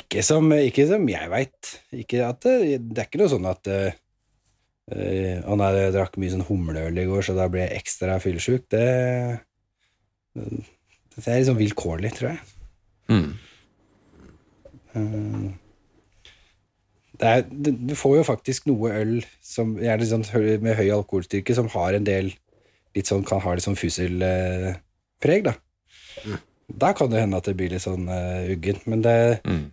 ikke 0.00 0.24
som, 0.24 0.48
ikke 0.56 0.88
som 0.88 1.04
jeg 1.12 1.30
veit. 1.36 1.72
Det, 1.92 2.08
det 2.08 3.04
er 3.04 3.06
ikke 3.06 3.20
noe 3.20 3.32
sånn 3.36 3.48
at 3.52 3.70
eh, 4.90 5.38
eh, 5.38 5.54
nei, 5.60 5.70
jeg 5.76 5.94
drakk 5.94 6.18
mye 6.20 6.32
sånn 6.34 6.46
humleøl 6.48 6.98
i 6.98 7.06
går, 7.08 7.24
så 7.26 7.36
da 7.36 7.48
ble 7.52 7.64
jeg 7.64 7.80
ekstra 7.80 8.18
fyllesyk. 8.22 8.66
Det, 8.72 8.84
det 10.34 11.24
er 11.26 11.46
sånn 11.48 11.60
vilkårlig, 11.60 12.12
tror 12.16 12.32
jeg. 12.32 12.40
Mm. 13.10 13.30
Eh, 14.96 15.48
det 17.20 17.32
er, 17.36 17.42
du 17.50 17.94
får 17.98 18.20
jo 18.20 18.28
faktisk 18.30 18.68
noe 18.70 18.92
øl 18.96 19.16
som 19.44 19.74
sånn 19.76 20.28
med 20.64 20.78
høy 20.78 20.88
alkoholstyrke, 20.94 21.56
som 21.56 21.68
har 21.74 21.96
en 21.96 22.06
del 22.06 22.32
litt 22.96 23.10
sånn, 23.10 23.26
kan 23.26 23.42
ha 23.44 23.54
litt 23.54 23.66
sånn 23.66 23.78
fuselpreg, 23.78 25.44
da. 25.46 25.56
Da 26.80 26.94
kan 26.96 27.10
det 27.12 27.20
hende 27.24 27.38
at 27.38 27.50
det 27.50 27.56
blir 27.58 27.72
litt 27.74 27.84
sånn 27.84 28.08
uh, 28.08 28.46
uggent, 28.50 28.86
men 28.90 29.02
det 29.04 29.18
Mm. 29.46 29.66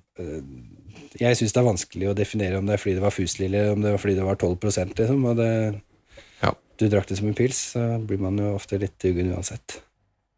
Jeg 1.20 1.38
syns 1.40 1.54
det 1.56 1.62
er 1.62 1.68
vanskelig 1.68 2.10
å 2.12 2.16
definere 2.18 2.60
om 2.60 2.68
det 2.68 2.76
er 2.78 2.82
fordi 2.84 2.96
det 2.98 3.04
var 3.04 3.16
fusel, 3.16 3.48
eller 3.50 3.74
om 3.74 3.82
det 3.84 3.92
var 3.96 4.02
fordi 4.04 4.16
det 4.20 4.26
var 4.28 4.40
12% 4.42 4.96
liksom, 5.02 5.26
og 5.32 5.36
det, 5.42 5.50
Ja. 6.44 6.52
du 6.78 6.88
drakk 6.92 7.08
det 7.10 7.18
som 7.20 7.28
en 7.32 7.38
pils, 7.38 7.60
så 7.74 7.86
blir 8.06 8.20
man 8.22 8.38
jo 8.42 8.54
ofte 8.56 8.80
litt 8.82 9.06
uggen 9.10 9.34
uansett. 9.34 9.82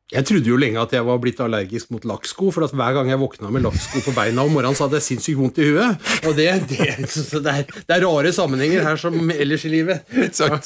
Jeg 0.09 0.25
trodde 0.25 0.49
jo 0.49 0.55
lenge 0.57 0.81
at 0.81 0.89
jeg 0.95 1.05
var 1.05 1.19
blitt 1.21 1.37
allergisk 1.45 1.91
mot 1.93 2.01
lakksko, 2.09 2.47
for 2.55 2.65
at 2.65 2.71
hver 2.73 2.95
gang 2.97 3.11
jeg 3.11 3.19
våkna 3.21 3.51
med 3.53 3.61
lakksko 3.61 3.99
på 4.07 4.13
beina 4.15 4.41
om 4.41 4.55
morgenen, 4.55 4.73
så 4.73 4.87
hadde 4.87 4.97
jeg 4.97 5.05
sinnssykt 5.05 5.37
vondt 5.37 5.59
i 5.61 5.67
huet. 5.69 6.07
Og 6.25 6.33
det, 6.39 6.47
det, 6.71 6.87
så 7.13 7.37
det, 7.45 7.53
er, 7.53 7.67
det 7.85 7.93
er 7.93 8.01
rare 8.07 8.31
sammenhenger 8.33 8.87
her 8.87 8.97
som 8.97 9.13
ellers 9.29 9.67
i 9.69 9.73
livet. 9.75 10.09
Ja. 10.41 10.57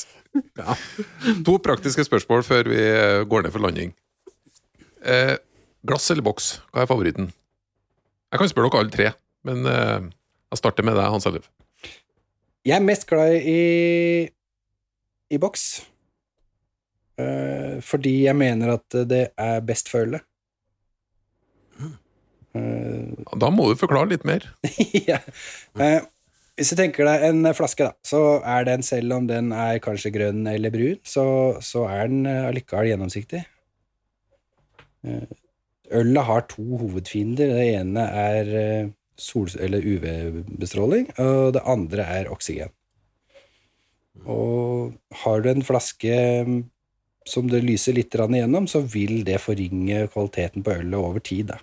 Ja. 0.58 0.74
To 1.46 1.58
praktiske 1.62 2.06
spørsmål 2.08 2.46
før 2.48 2.72
vi 2.72 2.80
eh, 2.80 3.20
går 3.30 3.44
ned 3.46 3.52
for 3.54 3.62
landing. 3.68 3.92
Eh, 5.04 5.36
glass 5.86 6.08
eller 6.16 6.24
boks? 6.26 6.48
Hva 6.72 6.86
er 6.86 6.90
favoritten? 6.90 7.28
Jeg 8.32 8.40
kan 8.42 8.50
spørre 8.50 8.72
dere 8.72 8.80
alle 8.86 8.96
tre, 8.96 9.10
men 9.48 9.66
eh, 9.70 10.12
jeg 10.54 10.62
starter 10.62 10.86
med 10.86 10.98
deg, 11.00 11.10
Hans 11.10 11.26
Ellef. 11.30 11.50
Jeg 12.64 12.78
er 12.78 12.86
mest 12.86 13.08
glad 13.10 13.42
i, 13.42 14.30
i 15.34 15.40
boks. 15.42 15.66
Uh, 17.14 17.78
fordi 17.86 18.24
jeg 18.24 18.34
mener 18.38 18.76
at 18.80 18.96
det 19.10 19.28
er 19.38 19.66
best 19.66 19.92
for 19.92 20.08
ølet. 20.08 20.24
Eh, 22.54 23.26
Da 23.42 23.50
må 23.54 23.68
du 23.70 23.78
forklare 23.78 24.12
litt 24.12 24.26
mer. 24.30 24.46
ja. 25.10 25.20
Eh, 25.82 26.06
hvis 26.58 26.70
du 26.70 26.78
tenker 26.78 27.08
deg 27.10 27.26
en 27.32 27.50
flaske, 27.58 27.90
da, 27.90 27.98
så 28.06 28.40
er 28.46 28.68
den, 28.70 28.86
selv 28.86 29.18
om 29.18 29.28
den 29.30 29.50
er 29.58 29.82
kanskje 29.82 30.14
grønn 30.14 30.46
eller 30.50 30.74
brun, 30.74 31.00
så, 31.02 31.26
så 31.66 31.88
er 31.90 32.12
den 32.12 32.28
allikevel 32.30 32.92
gjennomsiktig. 32.92 33.42
Ølet 35.94 36.28
har 36.30 36.46
to 36.54 36.78
hovedfiender. 36.84 37.56
Det 37.58 37.66
ene 37.82 38.06
er 38.22 38.54
eh, 39.14 39.22
sol- 39.22 39.60
eller 39.60 39.82
UV-bestråling, 39.82 41.10
og 41.20 41.54
det 41.54 41.62
andre 41.66 42.04
er 42.04 42.32
oksygen. 42.32 42.70
Og 44.26 44.94
har 45.24 45.42
du 45.42 45.50
en 45.50 45.64
flaske 45.66 46.18
mm, 46.46 46.64
som 47.26 47.48
det 47.50 47.64
lyser 47.64 47.94
litt 47.94 48.14
igjennom, 48.14 48.68
så 48.68 48.82
vil 48.82 49.24
det 49.24 49.40
forringe 49.42 50.08
kvaliteten 50.14 50.64
på 50.64 50.72
ølet 50.72 51.00
over 51.00 51.20
tid. 51.20 51.54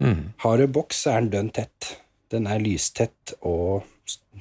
Mm. 0.00 0.32
Har 0.38 0.58
du 0.58 0.66
boks, 0.66 1.02
så 1.02 1.10
er 1.10 1.20
den 1.20 1.30
dønn 1.30 1.50
tett. 1.50 1.96
Den 2.30 2.46
er 2.46 2.62
lystett 2.62 3.34
og 3.42 3.82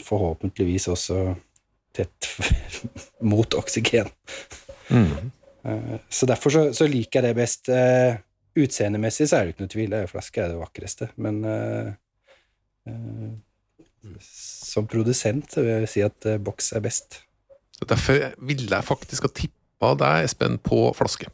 forhåpentligvis 0.05 0.87
også 0.87 1.35
tett 1.93 2.29
mot 3.21 3.53
oksygen. 3.57 4.07
Mm. 4.89 5.31
Eh, 5.65 5.97
Så 6.09 6.25
derfor 6.25 6.49
så, 6.49 6.73
så 6.73 6.87
liker 6.87 7.19
jeg 7.19 7.29
det 7.29 7.35
best. 7.41 7.69
Utseendemessig 8.59 9.29
så 9.29 9.39
er 9.39 9.45
det 9.45 9.55
ikke 9.55 9.65
noe 9.65 9.73
tvil, 9.73 9.91
det 9.93 10.03
er 10.03 10.11
flaske 10.11 10.43
er 10.43 10.51
det 10.53 10.59
vakreste, 10.59 11.09
men 11.21 11.41
uh, 11.45 11.89
uh, 12.89 13.31
som 14.19 14.87
produsent 14.89 15.51
så 15.51 15.63
vil 15.63 15.83
jeg 15.83 15.91
si 15.91 16.03
at 16.05 16.27
eh, 16.29 16.39
boks 16.41 16.71
er 16.77 16.83
best. 16.83 17.21
Så 17.75 17.87
Derfor 17.89 18.31
ville 18.47 18.69
jeg 18.71 18.87
faktisk 18.87 19.27
ha 19.27 19.31
tippa 19.35 19.93
deg, 19.99 20.27
Espen, 20.27 20.57
på 20.63 20.93
flaske. 20.95 21.27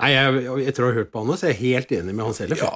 Nei, 0.00 0.10
jeg, 0.14 0.44
Etter 0.70 0.86
å 0.86 0.88
ha 0.88 0.96
hørt 0.96 1.10
på 1.12 1.20
han, 1.20 1.36
så 1.36 1.48
er 1.48 1.52
jeg 1.52 1.60
helt 1.76 1.90
enig 1.98 2.14
med 2.16 2.24
han 2.24 2.36
selv. 2.36 2.56
Ja. 2.56 2.72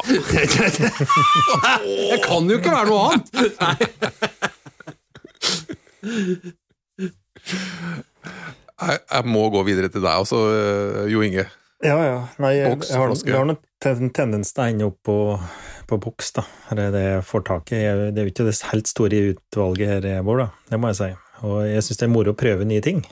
jeg 1.89 2.21
kan 2.27 2.51
jo 2.51 2.59
ikke 2.61 2.75
være 2.75 2.89
noe 2.91 3.01
annet! 3.09 3.27
Nei. 3.61 3.75
Jeg, 8.85 8.97
jeg 9.01 9.25
må 9.31 9.47
gå 9.55 9.61
videre 9.65 9.89
til 9.89 10.05
deg 10.05 10.15
også, 10.27 10.39
Jo 11.09 11.25
Inge. 11.25 11.47
Ja, 11.85 11.97
ja. 12.01 12.20
Nei, 12.41 12.55
jeg, 12.57 12.78
Boks, 12.78 12.91
jeg 12.91 13.01
har, 13.01 13.12
jeg 13.12 13.37
har 13.37 13.49
nok 13.51 13.64
tendens 14.16 14.55
til 14.55 14.62
å 14.62 14.68
ende 14.72 14.87
opp 14.89 15.01
på, 15.05 15.16
på 15.91 15.99
boks, 16.01 16.30
da. 16.39 16.47
Det 16.70 16.87
er 16.87 16.95
det 16.95 17.03
jeg 17.05 17.26
får 17.28 17.45
tak 17.51 17.72
i. 17.76 17.82
Det 18.14 18.22
er 18.22 18.28
jo 18.28 18.32
ikke 18.32 18.47
det 18.49 18.55
helt 18.70 18.89
store 18.89 19.20
utvalget 19.35 19.93
her 19.93 20.22
Bård, 20.24 20.47
da. 20.47 20.49
Det 20.70 20.80
må 20.80 20.93
jeg 20.93 21.01
si. 21.03 21.11
Og 21.45 21.59
jeg 21.68 21.85
syns 21.85 22.01
det 22.01 22.07
er 22.09 22.14
moro 22.14 22.32
å 22.32 22.39
prøve 22.41 22.64
nye 22.68 22.85
ting. 22.85 23.03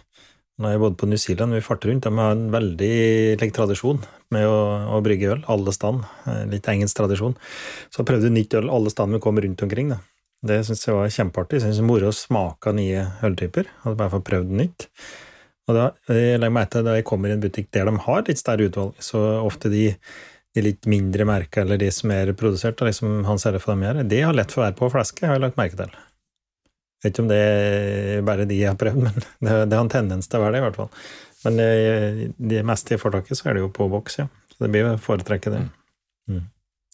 Når 0.62 0.74
jeg 0.74 0.80
bodde 0.82 0.98
på 1.00 1.08
New 1.08 1.20
Zealand, 1.20 1.56
vi 1.56 1.64
farter 1.64 1.90
rundt, 1.90 2.06
de 2.06 2.12
har 2.16 2.34
en 2.36 2.48
veldig 2.52 2.94
like, 3.40 3.54
tradisjon 3.56 4.00
med 4.32 4.46
å, 4.46 4.56
å 4.96 5.00
brygge 5.04 5.34
øl, 5.34 5.44
alle 5.52 5.72
stand. 5.74 6.04
Eh, 6.28 6.42
Litt 6.52 6.68
engelsk 6.70 6.96
tradisjon. 6.96 7.36
Så 7.92 8.04
prøvde 8.08 8.28
vi 8.28 8.36
nytt 8.38 8.56
øl 8.60 8.70
alle 8.72 8.92
stand 8.92 9.16
vi 9.16 9.20
kom 9.24 9.40
rundt 9.42 9.64
omkring, 9.64 9.92
da. 9.94 10.00
Det 10.42 10.58
syns 10.66 10.86
jeg 10.86 10.96
var 10.96 11.12
kjempeartig. 11.12 11.58
Jeg 11.58 11.66
synes 11.66 11.80
det 11.80 11.84
er 11.84 11.90
moro 11.90 12.08
å 12.10 12.16
smake 12.16 12.72
nye 12.76 13.04
øltyper, 13.26 13.68
bare 13.84 14.10
få 14.12 14.22
prøvd 14.26 14.56
nytt. 14.58 14.88
Og 15.72 15.78
da, 15.78 15.86
jeg 16.12 16.36
legger 16.36 16.52
meg 16.52 16.68
til 16.72 16.84
da 16.84 16.98
jeg 16.98 17.06
kommer 17.08 17.32
i 17.32 17.36
en 17.36 17.42
butikk 17.42 17.70
der 17.72 17.88
de 17.88 17.96
har 18.04 18.28
litt 18.28 18.40
større 18.40 18.68
utvalg, 18.68 19.00
så 19.00 19.20
ofte 19.40 19.72
de, 19.72 19.86
de 20.52 20.64
litt 20.66 20.88
mindre 20.90 21.24
merka, 21.28 21.64
eller 21.64 21.80
de 21.80 21.88
som 21.94 22.12
er 22.12 22.34
produsert, 22.36 22.76
da, 22.78 22.90
liksom 22.90 23.22
Hans 23.28 23.46
Herre 23.48 23.62
for 23.62 23.72
dem 23.72 23.86
gjør, 23.86 24.02
de 24.10 24.22
har 24.26 24.36
lett 24.36 24.52
for 24.52 24.62
å 24.62 24.66
være 24.66 24.78
på 24.78 24.90
flaske, 24.92 25.24
har 25.26 25.38
jeg 25.38 25.46
lagt 25.46 25.60
merke 25.60 25.78
til. 25.80 25.92
Jeg 27.02 27.08
vet 27.08 27.16
ikke 27.16 27.24
om 27.24 27.30
det 27.32 27.42
er 27.42 28.26
bare 28.28 28.46
de 28.46 28.58
jeg 28.60 28.70
har 28.70 28.78
prøvd, 28.78 29.00
men 29.06 29.16
det, 29.16 29.60
det 29.72 29.78
har 29.78 29.86
en 29.86 29.94
tendens 29.96 30.28
til 30.28 30.38
å 30.38 30.44
være 30.44 30.58
det, 30.58 30.62
i 30.62 30.66
hvert 30.68 30.80
fall. 30.82 30.92
Men 31.42 31.58
det, 31.58 31.70
det 32.52 32.64
meste 32.68 32.94
jeg 32.94 33.02
får 33.02 33.16
tak 33.16 33.30
i, 33.32 33.38
så 33.38 33.48
er 33.48 33.56
det 33.56 33.64
jo 33.64 33.72
på 33.74 33.88
boks, 33.90 34.20
ja. 34.20 34.28
Så 34.52 34.60
det 34.60 34.70
blir 34.74 34.84
jo 34.84 34.92
å 34.92 35.00
foretrekke 35.00 35.50
det. 35.54 35.62
Mm. 36.30 36.44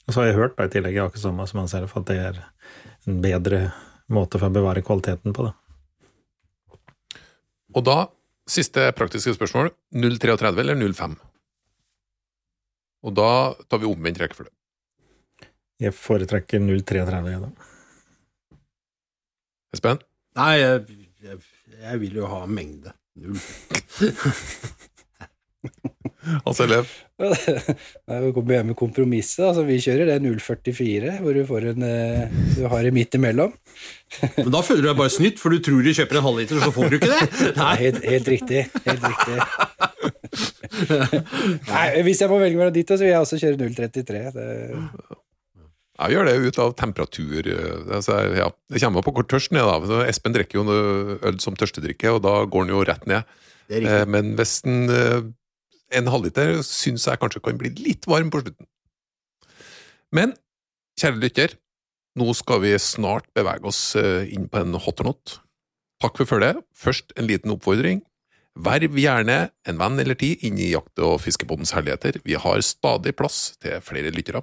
Og 0.07 0.15
så 0.15 0.23
har 0.23 0.31
jeg 0.31 0.39
hørt 0.39 0.55
da, 0.57 0.69
i 0.69 0.73
tillegg, 0.73 1.01
akkurat 1.03 1.25
samme 1.27 1.49
som 1.51 1.61
Hans 1.61 1.75
Ellef, 1.77 1.97
at 1.99 2.07
det 2.09 2.21
er 2.23 2.39
en 3.11 3.19
bedre 3.25 3.59
måte 4.15 4.39
for 4.39 4.49
å 4.49 4.55
bevare 4.55 4.85
kvaliteten 4.87 5.35
på 5.37 5.49
det. 5.49 5.53
Og 7.77 7.85
da, 7.85 7.99
siste 8.49 8.89
praktiske 8.97 9.35
spørsmål, 9.37 9.71
033 9.95 10.53
eller 10.65 10.79
05? 10.81 11.17
Og 13.07 13.15
da 13.15 13.31
tar 13.69 13.83
vi 13.83 13.91
omvendt 13.91 14.21
rekkefølge. 14.23 14.53
Jeg 15.79 15.95
foretrekker 15.95 16.59
033, 16.59 17.23
jeg, 17.31 17.41
da. 17.45 18.59
Espen? 19.77 20.01
Nei, 20.39 20.55
jeg, 20.59 20.99
jeg, 21.23 21.39
jeg 21.85 22.01
vil 22.03 22.19
jo 22.19 22.31
ha 22.33 22.41
mengde. 22.51 22.95
Null. 23.19 23.39
Hans 26.45 26.61
Ellef? 26.65 26.91
Vi 27.19 28.33
kommer 28.35 28.63
med 28.69 28.77
kompromisset. 28.79 29.43
Altså, 29.49 29.65
vi 29.67 29.79
kjører 29.83 30.07
det 30.13 30.19
044, 30.23 31.17
hvor 31.25 31.35
du 31.35 31.43
får 31.49 31.67
en 31.73 31.83
eh, 31.87 32.37
Du 32.57 32.65
har 32.71 32.83
det 32.87 32.93
midt 32.95 33.17
imellom. 33.19 33.53
Men 34.39 34.51
da 34.55 34.61
føler 34.65 34.85
du 34.87 34.89
deg 34.93 34.99
bare 35.01 35.13
snytt, 35.15 35.41
for 35.43 35.51
du 35.55 35.59
tror 35.65 35.83
du 35.83 35.91
kjøper 35.97 36.21
en 36.21 36.27
halvliter, 36.29 36.61
så 36.63 36.71
får 36.75 36.93
du 36.93 36.99
ikke 37.01 37.11
det. 37.13 37.23
Nei, 37.63 37.73
helt, 37.85 38.03
helt 38.07 38.29
riktig. 38.35 38.65
Helt 38.87 39.09
riktig. 39.09 39.39
Nei, 41.69 41.87
hvis 42.07 42.21
jeg 42.23 42.31
må 42.31 42.39
velge 42.43 42.59
mellom 42.61 42.75
de 42.77 42.85
to, 42.87 42.99
så 42.99 43.07
vil 43.07 43.13
jeg 43.15 43.25
også 43.25 43.41
kjøre 43.43 43.59
033. 43.73 44.23
Det, 44.37 44.47
Jeg 45.99 46.15
gjør 46.15 46.29
det 46.29 46.37
ut 46.47 46.59
av 46.63 46.75
temperatur. 46.79 47.41
eh, 47.51 47.97
Altså, 47.99 48.21
ja. 48.39 48.49
Det 48.71 48.83
kommer 48.85 49.03
på 49.07 49.15
hvor 49.17 49.27
tørst 49.27 49.51
den 49.53 49.59
er. 49.63 49.67
da. 49.91 50.05
Espen 50.07 50.37
drikker 50.37 50.61
jo 50.61 50.79
øl 51.33 51.41
som 51.43 51.57
tørstedrikke, 51.59 52.13
og 52.15 52.23
da 52.27 52.37
går 52.47 52.67
den 52.69 52.75
jo 52.77 52.85
rett 52.87 53.07
ned. 53.11 53.27
Det 53.69 53.83
er 53.83 53.89
Eh. 54.01 54.07
Men 54.09 54.35
hvis 54.39 54.63
den, 54.65 54.87
en 55.95 56.11
halvliter 56.13 56.59
syns 56.67 57.07
jeg 57.09 57.21
kanskje 57.21 57.43
kan 57.45 57.59
bli 57.61 57.73
litt 57.79 58.09
varm 58.11 58.31
på 58.33 58.43
slutten. 58.43 58.69
Men 60.15 60.35
kjære 60.99 61.23
lytter, 61.23 61.55
nå 62.19 62.33
skal 62.37 62.63
vi 62.65 62.75
snart 62.83 63.29
bevege 63.37 63.69
oss 63.69 63.83
eh, 63.99 64.27
inn 64.35 64.49
på 64.51 64.63
en 64.63 64.77
hot 64.81 65.03
or 65.03 65.13
not. 65.13 65.39
Takk 66.03 66.21
for 66.21 66.31
følget. 66.31 66.61
Først 66.75 67.15
en 67.19 67.29
liten 67.29 67.53
oppfordring. 67.55 68.03
Verv 68.59 68.97
gjerne 68.99 69.39
en 69.71 69.79
venn 69.79 70.01
eller 70.03 70.19
ti 70.19 70.33
inn 70.47 70.59
i 70.59 70.73
Jakt- 70.73 71.03
og 71.05 71.21
fiskebondens 71.23 71.75
herligheter. 71.77 72.19
Vi 72.27 72.39
har 72.39 72.63
stadig 72.67 73.15
plass 73.19 73.55
til 73.63 73.79
flere 73.85 74.11
lyttere. 74.15 74.43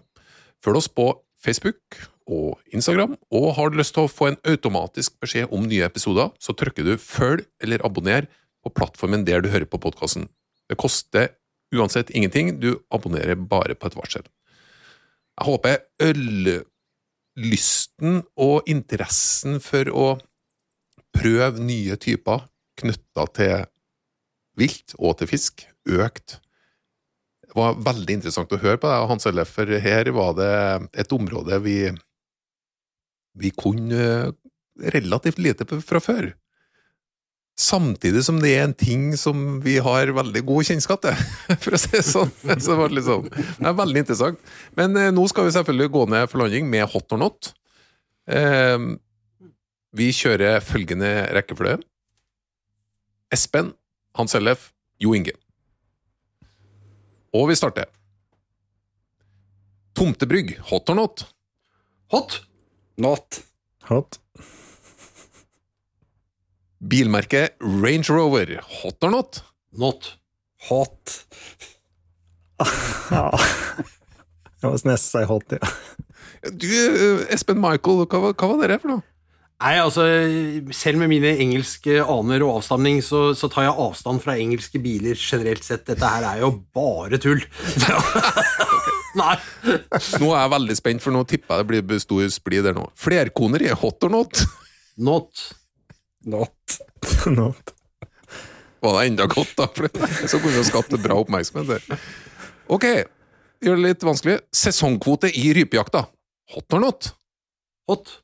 Følg 0.64 0.80
oss 0.80 0.92
på 0.92 1.10
Facebook 1.44 2.00
og 2.26 2.58
Instagram, 2.74 3.14
og 3.30 3.52
har 3.58 3.70
du 3.70 3.78
lyst 3.78 3.94
til 3.94 4.08
å 4.08 4.12
få 4.12 4.32
en 4.32 4.40
automatisk 4.50 5.20
beskjed 5.22 5.52
om 5.54 5.68
nye 5.70 5.86
episoder, 5.86 6.32
så 6.42 6.56
trykker 6.58 6.88
du 6.88 6.96
følg 6.98 7.46
eller 7.62 7.84
abonner 7.86 8.26
på 8.66 8.72
plattformen 8.74 9.28
der 9.28 9.44
du 9.46 9.52
hører 9.54 9.70
på 9.70 9.82
podkasten. 9.84 10.26
Det 10.70 10.78
koster 10.80 11.30
uansett 11.76 12.10
ingenting, 12.10 12.60
du 12.60 12.80
abonnerer 12.94 13.36
bare 13.36 13.76
på 13.76 13.88
et 13.90 13.98
varsel. 13.98 14.24
Jeg 15.36 15.46
håper 15.50 15.82
øllysten 16.08 16.64
og 18.40 18.62
interessen 18.72 19.60
for 19.64 19.92
å 19.92 20.08
prøve 21.16 21.64
nye 21.64 21.96
typer 22.00 22.48
knytta 22.80 23.26
til 23.36 23.66
vilt 24.60 24.96
og 25.00 25.18
til 25.20 25.28
fisk 25.32 25.66
økt. 25.92 26.40
Det 27.46 27.56
var 27.56 27.78
veldig 27.84 28.14
interessant 28.18 28.54
å 28.56 28.62
høre 28.62 28.80
på 28.80 28.90
deg, 28.90 29.10
Hans 29.12 29.28
Ellef, 29.30 29.50
for 29.56 29.68
her 29.84 30.12
var 30.16 30.32
det 30.40 30.56
et 31.04 31.14
område 31.16 31.60
vi, 31.64 31.78
vi 33.36 33.52
kunne 33.56 34.34
relativt 34.96 35.40
lite 35.40 35.68
fra 35.84 36.02
før. 36.04 36.34
Samtidig 37.56 38.26
som 38.28 38.42
det 38.44 38.52
er 38.52 38.66
en 38.66 38.76
ting 38.76 39.14
som 39.16 39.62
vi 39.64 39.78
har 39.80 40.12
veldig 40.12 40.42
god 40.48 40.68
kjennskap 40.68 41.06
til, 41.06 41.22
for 41.64 41.78
å 41.78 41.80
si 41.80 41.94
det 41.94 42.04
sånn. 42.04 42.34
Så 42.44 42.74
det 42.74 42.80
var 42.82 42.92
litt 42.92 43.08
sånn. 43.08 43.30
Det 43.32 43.70
er 43.70 43.78
veldig 43.78 44.04
interessant. 44.04 44.42
Men 44.76 45.00
eh, 45.00 45.14
nå 45.16 45.24
skal 45.32 45.48
vi 45.48 45.56
selvfølgelig 45.56 45.94
gå 45.94 46.04
ned 46.12 46.28
for 46.32 46.44
landing 46.44 46.68
med 46.72 46.84
hot 46.92 47.16
or 47.16 47.22
not. 47.22 47.54
Eh, 48.28 48.90
vi 49.96 50.10
kjører 50.12 50.60
følgende 50.66 51.12
rekkefølge. 51.38 51.80
Espen, 53.32 53.72
Hans 54.20 54.36
Ellef, 54.36 54.74
Jo 55.00 55.16
Inge. 55.16 55.38
Og 57.36 57.50
vi 57.50 57.56
starter. 57.60 57.88
Tomtebrygg, 59.96 60.58
hot 60.68 60.92
or 60.92 61.00
not? 61.00 61.24
Hot. 62.12 62.42
not. 63.00 63.40
Hot. 63.88 64.20
Bilmerket 66.80 67.56
Range 67.62 68.10
Rover, 68.12 68.60
hot 68.82 69.04
or 69.04 69.12
not? 69.12 69.42
Not. 69.78 70.16
Hot. 70.70 71.20
Ja. 73.12 73.30
Jeg 74.62 74.72
må 74.72 74.78
nesten 74.88 74.98
si 74.98 75.26
hot, 75.30 75.52
ja. 75.54 75.74
Du, 76.46 76.70
eh, 76.70 77.26
Espen 77.34 77.60
Michael, 77.62 78.06
hva, 78.10 78.32
hva 78.32 78.56
var 78.56 78.72
det 78.72 78.80
for 78.82 78.96
noe? 78.96 79.06
Nei, 79.56 79.78
altså, 79.80 80.04
Selv 80.76 81.00
med 81.00 81.10
mine 81.14 81.32
engelske 81.42 82.02
aner 82.04 82.44
og 82.44 82.60
avstamning, 82.60 83.00
så, 83.06 83.30
så 83.38 83.48
tar 83.52 83.70
jeg 83.70 83.78
avstand 83.86 84.22
fra 84.24 84.36
engelske 84.42 84.82
biler 84.84 85.16
generelt 85.20 85.64
sett. 85.66 85.86
Dette 85.88 86.10
her 86.12 86.28
er 86.28 86.42
jo 86.44 86.52
bare 86.76 87.20
tull. 87.24 87.44
Nei. 89.22 89.36
Nå 90.20 90.32
er 90.34 90.42
jeg 90.42 90.54
veldig 90.58 90.76
spent, 90.76 91.04
for 91.04 91.16
nå 91.16 91.24
tipper 91.30 91.62
jeg 91.62 91.70
det 91.72 91.86
blir 91.88 92.04
stor 92.04 92.26
splid 92.36 92.68
der 92.68 92.76
nå. 92.76 92.90
Flerkoneri 93.00 93.72
i 93.72 93.78
hot 93.80 94.04
or 94.04 94.12
not? 94.18 94.44
Not. 95.00 95.46
Not. 96.26 96.80
Not. 97.38 97.74
Var 98.80 99.00
det 99.00 99.08
enda 99.08 99.26
godt, 99.30 99.54
da? 99.58 99.68
For 99.74 99.90
så 100.30 100.40
kunne 100.42 100.58
vi 100.58 100.66
skapt 100.68 100.94
bra 101.02 101.18
oppmerksomhet 101.22 101.70
der. 101.70 102.02
Ok, 102.70 102.86
gjør 103.64 103.80
det 103.80 103.86
litt 103.86 104.06
vanskelig. 104.06 104.40
Sesongkvote 104.54 105.30
i 105.30 105.54
rypejakta. 105.58 106.06
Hot 106.54 106.78
or 106.78 106.84
not? 106.84 107.12
Hot. 107.90 108.18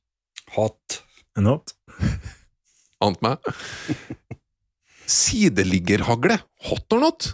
Hot. 0.57 1.01
Not. 1.41 1.73
Ant 3.01 3.21
meg. 3.25 3.41
Sideliggerhagle. 5.09 6.37
Hot 6.69 6.97
or 6.97 7.05
not? 7.07 7.31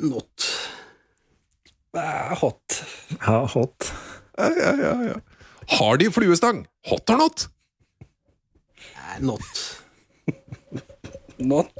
Not. 0.00 0.48
Hot. 2.40 2.80
Ja, 3.18 3.44
hot. 3.54 3.92
Ja, 4.38 4.50
ja, 4.56 4.74
ja, 4.80 4.92
ja. 5.10 5.16
Har 5.78 5.98
de 6.00 6.10
fluestang? 6.10 6.64
Hot 6.90 7.10
or 7.10 7.18
not? 7.20 7.48
Nei, 9.00 9.18
Not. 9.20 9.42
Not. 11.38 11.72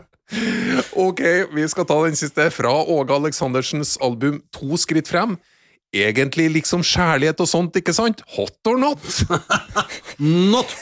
Ok, 0.94 1.20
vi 1.54 1.64
skal 1.68 1.86
ta 1.88 1.96
den 2.04 2.14
siste 2.18 2.44
fra 2.54 2.70
Åge 2.70 3.14
Aleksandersens 3.16 3.96
album 4.04 4.38
To 4.54 4.78
skritt 4.78 5.10
frem. 5.10 5.34
Egentlig 5.90 6.46
liksom 6.54 6.84
kjærlighet 6.86 7.40
og 7.42 7.48
sånt, 7.50 7.74
ikke 7.80 7.94
sant? 7.96 8.22
Hot 8.36 8.70
or 8.70 8.78
not? 8.78 9.02
Not. 10.22 10.76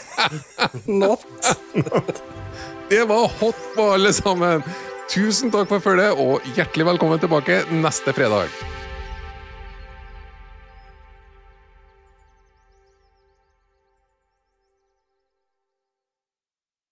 Not. 0.84 1.24
Det 2.90 3.06
var 3.08 3.32
hot 3.40 3.62
på 3.76 3.86
alle 3.94 4.12
sammen. 4.12 4.64
Tusen 5.08 5.48
takk 5.52 5.70
for 5.72 5.80
følget, 5.80 6.12
og 6.20 6.44
hjertelig 6.56 6.90
velkommen 6.90 7.20
tilbake 7.22 7.62
neste 7.72 8.12
fredag. 8.12 8.52